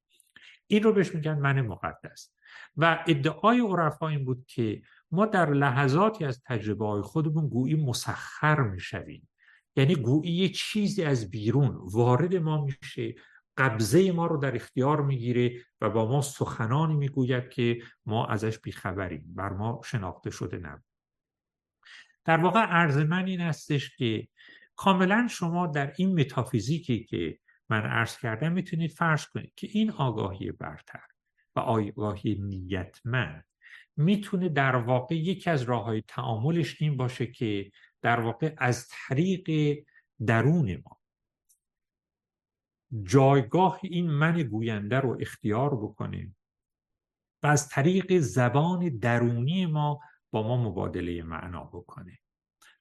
این 0.67 0.83
رو 0.83 0.93
بهش 0.93 1.15
میگن 1.15 1.39
من 1.39 1.61
مقدس. 1.61 2.35
و 2.77 3.05
ادعای 3.07 3.61
عرفا 3.61 4.09
این 4.09 4.25
بود 4.25 4.45
که 4.47 4.83
ما 5.11 5.27
در 5.27 5.51
لحظاتی 5.51 6.25
از 6.25 6.43
تجربه 6.43 6.87
های 6.87 7.03
خودمون 7.03 7.49
گویی 7.49 7.75
مسخر 7.75 8.61
می‌شویم. 8.61 9.29
یعنی 9.77 9.95
گویی 9.95 10.49
چیزی 10.49 11.03
از 11.03 11.31
بیرون 11.31 11.77
وارد 11.93 12.37
ما 12.37 12.65
میشه 12.65 13.15
قبضه 13.57 14.13
ما 14.13 14.27
رو 14.27 14.37
در 14.37 14.57
اختیار 14.57 15.03
می‌گیره 15.03 15.61
و 15.81 15.91
با 15.91 16.09
ما 16.09 16.23
سخنانی 16.23 16.95
می‌گوید 16.95 17.49
که 17.49 17.83
ما 18.07 18.27
ازش 18.27 18.59
بیخبریم 18.59 19.35
بر 19.35 19.49
ما 19.49 19.81
شناخته 19.85 20.31
شده 20.31 20.57
نبود. 20.57 20.85
در 22.25 22.37
واقع 22.37 22.61
عرض 22.61 22.97
من 22.97 23.27
این 23.27 23.41
استش 23.41 23.97
که 23.97 24.29
کاملا 24.77 25.27
شما 25.31 25.67
در 25.67 25.93
این 25.97 26.21
متافیزیکی 26.21 27.05
که 27.05 27.39
من 27.69 27.81
عرض 27.81 28.19
کردم 28.19 28.53
می‌تونید 28.53 28.91
فرض 28.91 29.27
کنید 29.27 29.53
که 29.57 29.69
این 29.71 29.91
آگاهی 29.91 30.53
برتر 30.53 31.07
و 31.57 31.61
آگاهی 31.61 32.35
نیتمند 32.41 33.45
می‌تونه 33.97 34.49
در 34.49 34.77
واقع 34.77 35.15
یکی 35.15 35.51
از 35.51 35.63
راه 35.63 35.85
های 35.85 36.03
تعاملش 36.09 36.83
این 36.83 36.97
باشه 36.97 37.27
که 37.27 37.71
در 38.03 38.21
واقع 38.21 38.55
از 38.59 38.89
طریق 38.89 39.79
درون 40.27 40.83
ما 40.85 41.01
جایگاه 43.03 43.81
این 43.83 44.11
من 44.11 44.43
گوینده 44.43 45.01
رو 45.01 45.17
اختیار 45.21 45.77
بکنیم 45.77 46.37
و 47.43 47.47
از 47.47 47.69
طریق 47.69 48.19
زبان 48.19 48.99
درونی 48.99 49.67
ما 49.67 50.01
با 50.31 50.43
ما 50.43 50.57
مبادله 50.57 51.23
معنا 51.23 51.65
بکنه 51.65 52.19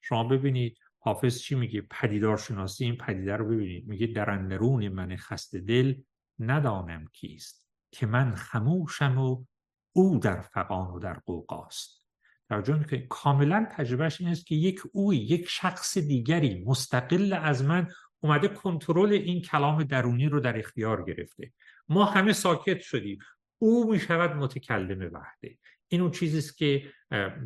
شما 0.00 0.24
ببینید 0.24 0.78
حافظ 0.98 1.38
چی 1.38 1.54
میگه؟ 1.54 1.86
پدیدار 1.90 2.36
شناسی 2.36 2.84
این 2.84 2.96
پدیده 2.96 3.36
رو 3.36 3.48
ببینید. 3.48 3.88
میگه 3.88 4.06
در 4.06 4.30
اندرون 4.30 4.88
من 4.88 5.16
خسته 5.16 5.60
دل 5.60 5.94
ندانم 6.38 7.06
کیست 7.12 7.64
که 7.90 8.06
من 8.06 8.34
خموشم 8.34 9.18
و 9.18 9.44
او 9.92 10.18
در 10.18 10.40
فقان 10.40 10.90
و 10.90 10.98
در 10.98 11.14
قوقاست 11.14 12.04
توجه 12.48 12.78
می‌کنید 12.78 13.08
کاملا 13.08 13.66
تجربهش 13.70 14.20
این 14.20 14.30
است 14.30 14.46
که 14.46 14.54
یک 14.54 14.80
اوی 14.92 15.16
یک 15.16 15.48
شخص 15.48 15.98
دیگری 15.98 16.64
مستقل 16.64 17.32
از 17.32 17.64
من 17.64 17.88
اومده 18.24 18.48
کنترل 18.48 19.12
این 19.12 19.42
کلام 19.42 19.82
درونی 19.82 20.28
رو 20.28 20.40
در 20.40 20.58
اختیار 20.58 21.04
گرفته. 21.04 21.52
ما 21.88 22.04
همه 22.04 22.32
ساکت 22.32 22.80
شدیم. 22.80 23.18
او 23.58 23.90
می 23.92 24.00
شود 24.00 24.36
متکلم 24.36 25.10
وحده. 25.12 25.58
این 25.88 26.00
اون 26.00 26.10
چیزی 26.10 26.38
است 26.38 26.58
که 26.58 26.92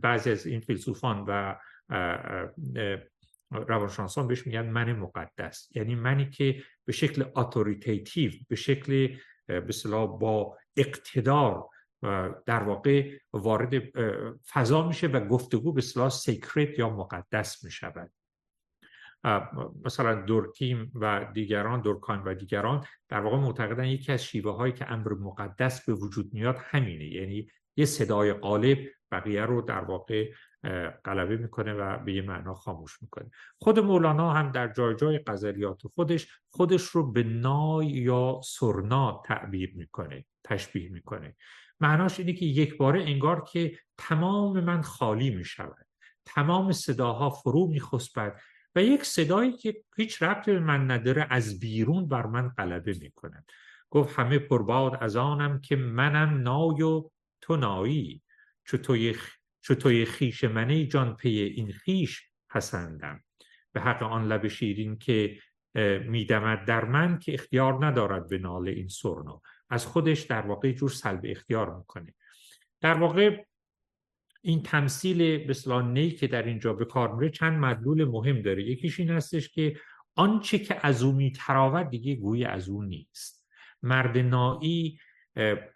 بعضی 0.02 0.30
از 0.30 0.46
این 0.46 0.60
فیلسوفان 0.60 1.24
و 1.28 1.56
روانشناسان 3.50 4.26
بهش 4.26 4.46
میگن 4.46 4.66
من 4.66 4.92
مقدس. 4.92 5.68
یعنی 5.74 5.94
منی 5.94 6.30
که 6.30 6.62
به 6.84 6.92
شکل 6.92 7.24
authoritative 7.36 8.32
به 8.48 8.56
شکل 8.56 9.16
به 9.46 9.72
با 10.06 10.59
اقتدار 10.76 11.68
در 12.46 12.62
واقع 12.62 13.18
وارد 13.32 13.82
فضا 14.52 14.88
میشه 14.88 15.06
و 15.06 15.26
گفتگو 15.26 15.72
به 15.72 15.78
اصطلاح 15.78 16.09
سیکرت 16.09 16.78
یا 16.78 16.90
مقدس 16.90 17.64
می‌شود. 17.64 18.10
مثلا 19.85 20.23
دورکیم 20.23 20.93
و 20.95 21.27
دیگران 21.35 21.81
دورکایم 21.81 22.23
و 22.24 22.35
دیگران 22.35 22.85
در 23.09 23.20
واقع 23.20 23.36
معتقدن 23.36 23.85
یکی 23.85 24.12
از 24.12 24.24
شیوه 24.24 24.57
هایی 24.57 24.73
که 24.73 24.93
امر 24.93 25.12
مقدس 25.12 25.86
به 25.86 25.93
وجود 25.93 26.35
میاد 26.35 26.59
همینه. 26.61 27.05
یعنی 27.05 27.49
یه 27.77 27.85
صدای 27.85 28.32
قالب 28.32 28.78
بقیه 29.12 29.43
رو 29.43 29.62
در 29.62 29.85
واقع 29.85 30.32
غلبه 31.05 31.36
می‌کنه 31.36 31.74
و 31.74 32.05
به 32.05 32.12
یه 32.12 32.23
معنا 32.23 32.55
خاموش 32.55 33.03
می‌کنه. 33.03 33.31
خود 33.59 33.78
مولانا 33.78 34.32
هم 34.32 34.53
در 34.53 34.73
جای 34.73 34.97
جای 34.97 35.20
غزلیات 35.27 35.86
خودش 35.95 36.28
خودش 36.49 36.82
رو 36.82 37.12
به 37.12 37.23
نای 37.23 37.86
یا 37.86 38.40
سرنا 38.45 39.23
تعبیر 39.24 39.73
می‌کنه 39.77 40.24
تشبیه 40.45 40.93
می‌کنه. 40.93 41.36
معناش 41.81 42.20
اینه 42.20 42.32
که 42.32 42.47
یک 42.47 42.77
باره 42.77 43.03
انگار 43.03 43.45
که 43.45 43.78
تمام 43.99 44.61
من 44.61 44.82
خالی 44.82 45.31
می‌شود. 45.31 45.86
تمام 46.24 46.73
صداها 46.73 47.31
فرو 47.31 47.66
میخسبد. 47.66 48.40
و 48.74 48.82
یک 48.82 49.05
صدایی 49.05 49.53
که 49.53 49.82
هیچ 49.97 50.23
ربطی 50.23 50.53
به 50.53 50.61
من 50.61 50.90
نداره 50.90 51.27
از 51.31 51.61
بیرون 51.61 52.09
بر 52.09 52.27
من 52.27 52.49
غلبه 52.49 52.97
می‌کنه 53.01 53.45
گفت 53.90 54.19
همه 54.19 54.39
پرباد 54.39 54.99
از 55.01 55.16
آنم 55.16 55.61
که 55.61 55.77
منم 55.77 56.43
نای 56.43 56.82
و 56.82 57.11
تو 57.40 57.57
نایی. 57.57 58.23
چو 58.65 58.78
توی, 58.78 59.16
توی 59.81 60.05
خیش 60.05 60.45
منی 60.45 60.86
جان 60.86 61.16
پی 61.16 61.28
این 61.28 61.73
خیش 61.73 62.31
پسندم. 62.51 63.24
به 63.73 63.81
حق 63.81 64.03
آن 64.03 64.28
لب 64.28 64.49
شیرین 64.49 64.99
که 64.99 65.39
میدمد 66.05 66.65
در 66.65 66.85
من 66.85 67.19
که 67.19 67.35
اختیار 67.35 67.86
ندارد 67.86 68.28
به 68.28 68.39
نال 68.39 68.69
این 68.69 68.89
سرنا 68.89 69.43
از 69.70 69.86
خودش 69.86 70.20
در 70.20 70.47
واقع 70.47 70.73
جور 70.73 70.90
سلب 70.90 71.20
اختیار 71.24 71.77
می‌کنه. 71.77 72.15
در 72.81 72.95
واقع 72.95 73.45
این 74.40 74.62
تمثیل 74.62 75.47
به 75.47 75.82
نی 75.82 76.10
که 76.10 76.27
در 76.27 76.43
اینجا 76.43 76.73
به 76.73 76.85
کار 76.85 77.15
میره 77.15 77.31
چند 77.31 77.59
مدلول 77.59 78.05
مهم 78.05 78.43
داره. 78.43 78.62
یکیش 78.62 79.01
این 79.01 79.10
هستش 79.10 79.48
که 79.48 79.77
آنچه 80.15 80.59
که 80.59 80.86
از 80.86 81.02
او 81.02 81.12
میتراود 81.12 81.90
دیگه 81.90 82.15
گوی 82.15 82.44
از 82.44 82.69
او 82.69 82.82
نیست. 82.82 83.47
مرد 83.82 84.19
نایی 84.19 84.98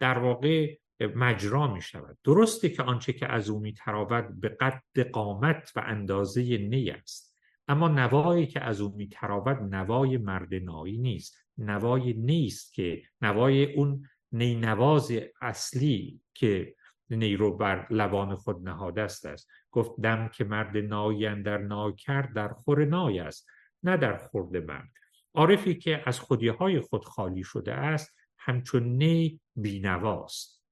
در 0.01 0.19
واقع 0.19 0.77
مجرا 1.01 1.75
می 1.75 1.83
شود 1.83 2.19
درسته 2.25 2.69
که 2.69 2.83
آنچه 2.83 3.13
که 3.13 3.33
از 3.33 3.51
او 3.51 3.61
میتراود 3.61 4.41
به 4.41 4.49
قد 4.49 5.11
قامت 5.13 5.73
و 5.77 5.83
اندازه 5.87 6.43
نی 6.43 6.91
است. 6.91 7.39
اما 7.69 7.89
نوایی 7.89 8.47
که 8.47 8.61
از 8.61 8.81
او 8.81 8.97
میتراود 8.97 9.57
نوای 9.57 10.17
مرد 10.17 10.55
نایی 10.55 10.99
نیست. 10.99 11.37
نوای 11.59 12.13
نیست 12.13 12.75
که 12.75 13.03
نوای 13.21 13.75
اون 13.75 14.09
نی 14.33 14.55
نواز 14.55 15.13
اصلی 15.41 16.21
که 16.35 16.75
نی 17.13 17.37
رو 17.37 17.57
بر 17.57 17.87
لبان 17.91 18.37
خود 18.37 18.69
نهاده 18.69 19.03
است 19.03 19.49
گفت 19.71 20.01
دم 20.01 20.29
که 20.29 20.45
مرد 20.45 20.77
نایی 20.77 21.43
در 21.43 21.59
نای 21.59 21.93
کرد 21.93 22.35
در 22.35 22.49
خور 22.49 22.85
نای 22.85 23.21
است 23.21 23.49
نه 23.83 23.97
در 23.97 24.17
خورد 24.17 24.57
مرد. 24.57 24.91
عارفی 25.35 25.75
که 25.75 26.03
از 26.07 26.21
خودیهای 26.21 26.81
خود 26.81 27.05
خالی 27.05 27.45
شده 27.45 27.73
است 27.75 28.17
همچون 28.39 28.83
نی 28.83 29.41
بینواست 29.57 30.63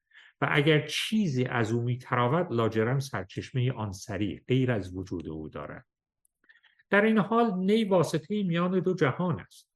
و 0.41 0.49
اگر 0.51 0.87
چیزی 0.87 1.45
از 1.45 1.73
او 1.73 1.83
میتراود 1.83 2.53
لاجرم 2.53 3.01
سرچشمه 3.01 3.73
آن 3.73 3.93
سری 3.93 4.43
غیر 4.49 4.73
از 4.73 4.97
وجود 4.97 5.29
او 5.29 5.49
دارد. 5.49 5.87
در 6.91 7.05
این 7.05 7.19
حال 7.19 7.55
نی 7.55 7.85
واسطه 7.85 8.43
میان 8.43 8.81
دو 8.81 8.95
جهان 8.95 9.41
است. 9.41 9.71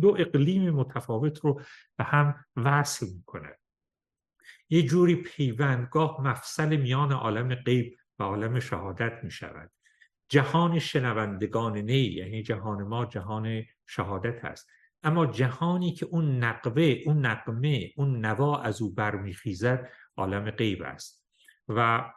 دو 0.00 0.16
اقلیم 0.18 0.70
متفاوت 0.70 1.38
رو 1.38 1.60
به 1.96 2.04
هم 2.04 2.44
وصل 2.56 3.06
می‌کنه 3.16 3.59
یه 4.70 4.82
جوری 4.82 5.14
پیوندگاه 5.14 6.20
مفصل 6.20 6.76
میان 6.76 7.12
عالم 7.12 7.54
غیب 7.54 7.96
و 8.18 8.22
عالم 8.22 8.60
شهادت 8.60 9.24
می 9.24 9.30
شود 9.30 9.70
جهان 10.28 10.78
شنوندگان 10.78 11.78
نی 11.78 11.98
یعنی 11.98 12.42
جهان 12.42 12.82
ما 12.82 13.06
جهان 13.06 13.64
شهادت 13.86 14.44
است. 14.44 14.70
اما 15.02 15.26
جهانی 15.26 15.92
که 15.92 16.06
اون 16.06 16.44
نقوه 16.44 16.98
اون 17.06 17.26
نقمه 17.26 17.92
اون 17.96 18.26
نوا 18.26 18.62
از 18.62 18.82
او 18.82 18.94
برمیخیزد 18.94 19.88
عالم 20.16 20.50
غیب 20.50 20.82
است. 20.82 21.26
و 21.68 22.10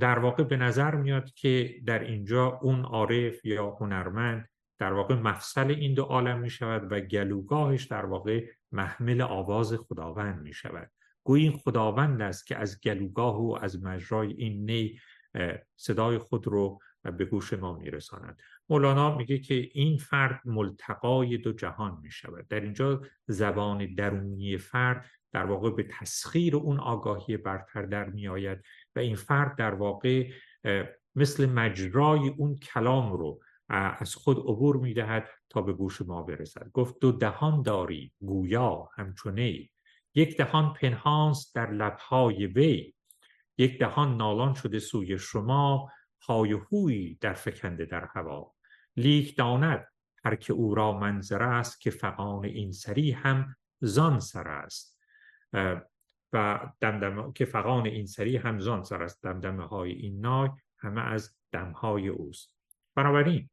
در 0.00 0.18
واقع 0.18 0.42
به 0.42 0.56
نظر 0.56 0.94
میاد 0.94 1.34
که 1.34 1.80
در 1.86 1.98
اینجا 1.98 2.46
اون 2.62 2.84
عارف 2.84 3.44
یا 3.44 3.70
هنرمند 3.70 4.48
در 4.78 4.92
واقع 4.92 5.14
مفصل 5.14 5.70
این 5.70 5.94
دو 5.94 6.02
عالم 6.02 6.38
می 6.38 6.50
شود 6.50 6.92
و 6.92 7.00
گلوگاهش 7.00 7.84
در 7.84 8.06
واقع 8.06 8.46
محمل 8.72 9.20
آواز 9.20 9.74
خداوند 9.74 10.42
می 10.42 10.52
شود 10.52 10.90
گویی 11.26 11.48
این 11.48 11.58
خداوند 11.58 12.22
است 12.22 12.46
که 12.46 12.56
از 12.56 12.80
گلوگاه 12.80 13.40
و 13.40 13.58
از 13.62 13.82
مجرای 13.82 14.32
این 14.32 14.70
نی 14.70 15.00
صدای 15.76 16.18
خود 16.18 16.46
رو 16.46 16.78
به 17.18 17.24
گوش 17.24 17.52
ما 17.52 17.72
میرساند. 17.72 18.38
مولانا 18.68 19.16
میگه 19.16 19.38
که 19.38 19.68
این 19.72 19.98
فرد 19.98 20.40
ملتقای 20.44 21.38
دو 21.38 21.52
جهان 21.52 21.98
می 22.02 22.10
شود 22.10 22.48
در 22.48 22.60
اینجا 22.60 23.02
زبان 23.26 23.94
درونی 23.94 24.58
فرد 24.58 25.06
در 25.32 25.46
واقع 25.46 25.70
به 25.70 25.82
تسخیر 25.82 26.56
اون 26.56 26.80
آگاهی 26.80 27.36
برتر 27.36 27.82
در 27.82 28.10
می 28.10 28.28
آید 28.28 28.58
و 28.96 28.98
این 28.98 29.16
فرد 29.16 29.56
در 29.56 29.74
واقع 29.74 30.30
مثل 31.14 31.46
مجرای 31.46 32.28
اون 32.28 32.56
کلام 32.56 33.12
رو 33.12 33.40
از 33.68 34.14
خود 34.14 34.38
عبور 34.38 34.76
می 34.76 34.94
دهد 34.94 35.28
تا 35.48 35.62
به 35.62 35.72
گوش 35.72 36.02
ما 36.02 36.22
برسد. 36.22 36.70
گفت 36.72 36.94
دو 37.00 37.12
دهان 37.12 37.62
داری 37.62 38.12
گویا 38.20 38.88
همچونه 38.96 39.68
یک 40.16 40.36
دهان 40.36 40.72
پنهانست 40.72 41.54
در 41.54 41.70
لبهای 41.70 42.46
وی 42.46 42.94
یک 43.58 43.78
دهان 43.78 44.16
نالان 44.16 44.54
شده 44.54 44.78
سوی 44.78 45.18
شما 45.18 45.90
های 46.22 46.52
هوی 46.52 47.14
در 47.20 47.34
فکنده 47.34 47.84
در 47.84 48.08
هوا. 48.14 48.54
لیک 48.96 49.36
داند 49.36 49.86
هر 50.24 50.36
که 50.36 50.52
او 50.52 50.74
را 50.74 50.92
منظر 50.92 51.42
است 51.42 51.80
که 51.80 51.90
فقان 51.90 52.44
این 52.44 52.72
سری 52.72 53.10
هم 53.10 53.56
زان 53.80 54.20
سر 54.20 54.48
است. 54.48 55.00
و 56.32 56.60
دمدمه 56.80 57.32
که 57.32 57.44
فقان 57.44 57.86
این 57.86 58.06
سری 58.06 58.36
هم 58.36 58.58
زان 58.58 58.84
سر 58.84 59.02
است. 59.02 59.22
دمدمه 59.22 59.66
های 59.66 59.92
این 59.92 60.20
نای 60.20 60.48
همه 60.78 61.00
از 61.00 61.36
دمهای 61.52 62.08
اوست. 62.08 62.54
بنابراین 62.94 63.50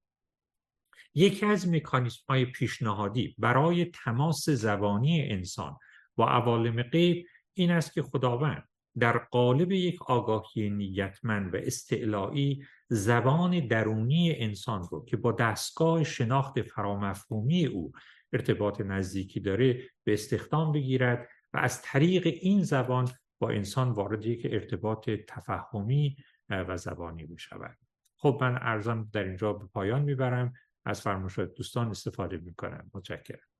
یکی 1.16 1.46
از 1.46 1.68
مکانیسم 1.68 2.24
های 2.30 2.46
پیشنهادی 2.46 3.36
برای 3.38 3.86
تماس 3.86 4.50
زبانی 4.50 5.32
انسان 5.32 5.78
با 6.16 6.30
عوالم 6.30 6.84
غیب 6.84 7.28
این 7.54 7.72
است 7.72 7.94
که 7.94 8.02
خداوند 8.02 8.68
در 9.00 9.18
قالب 9.18 9.72
یک 9.72 10.10
آگاهی 10.10 10.70
نیتمند 10.70 11.54
و 11.54 11.58
استعلایی 11.58 12.66
زبان 12.90 13.68
درونی 13.68 14.36
انسان 14.36 14.88
رو 14.92 15.06
که 15.06 15.18
با 15.18 15.32
دستگاه 15.32 16.04
شناخت 16.04 16.62
فرامفهومی 16.62 17.66
او 17.66 17.92
ارتباط 18.34 18.82
نزدیکی 18.82 19.40
داره 19.40 19.84
به 20.04 20.14
استخدام 20.14 20.72
بگیرد 20.72 21.30
و 21.54 21.58
از 21.58 21.82
طریق 21.82 22.28
این 22.42 22.64
زبان 22.64 23.10
با 23.40 23.50
انسان 23.50 23.92
وارد 23.92 24.26
یک 24.26 24.48
ارتباط 24.52 25.10
تفهمی 25.10 26.16
و 26.50 26.78
زبانی 26.78 27.26
بشود. 27.26 27.78
خب 28.18 28.38
من 28.42 28.58
ارزم 28.62 29.10
در 29.14 29.24
اینجا 29.24 29.54
به 29.54 29.66
پایان 29.66 30.02
می‌برم. 30.02 30.54
از 30.86 31.02
فرمایشات 31.02 31.56
دوستان 31.56 31.88
استفاده 31.88 32.38
می‌کنم. 32.38 32.92
متشکرم. 32.94 33.53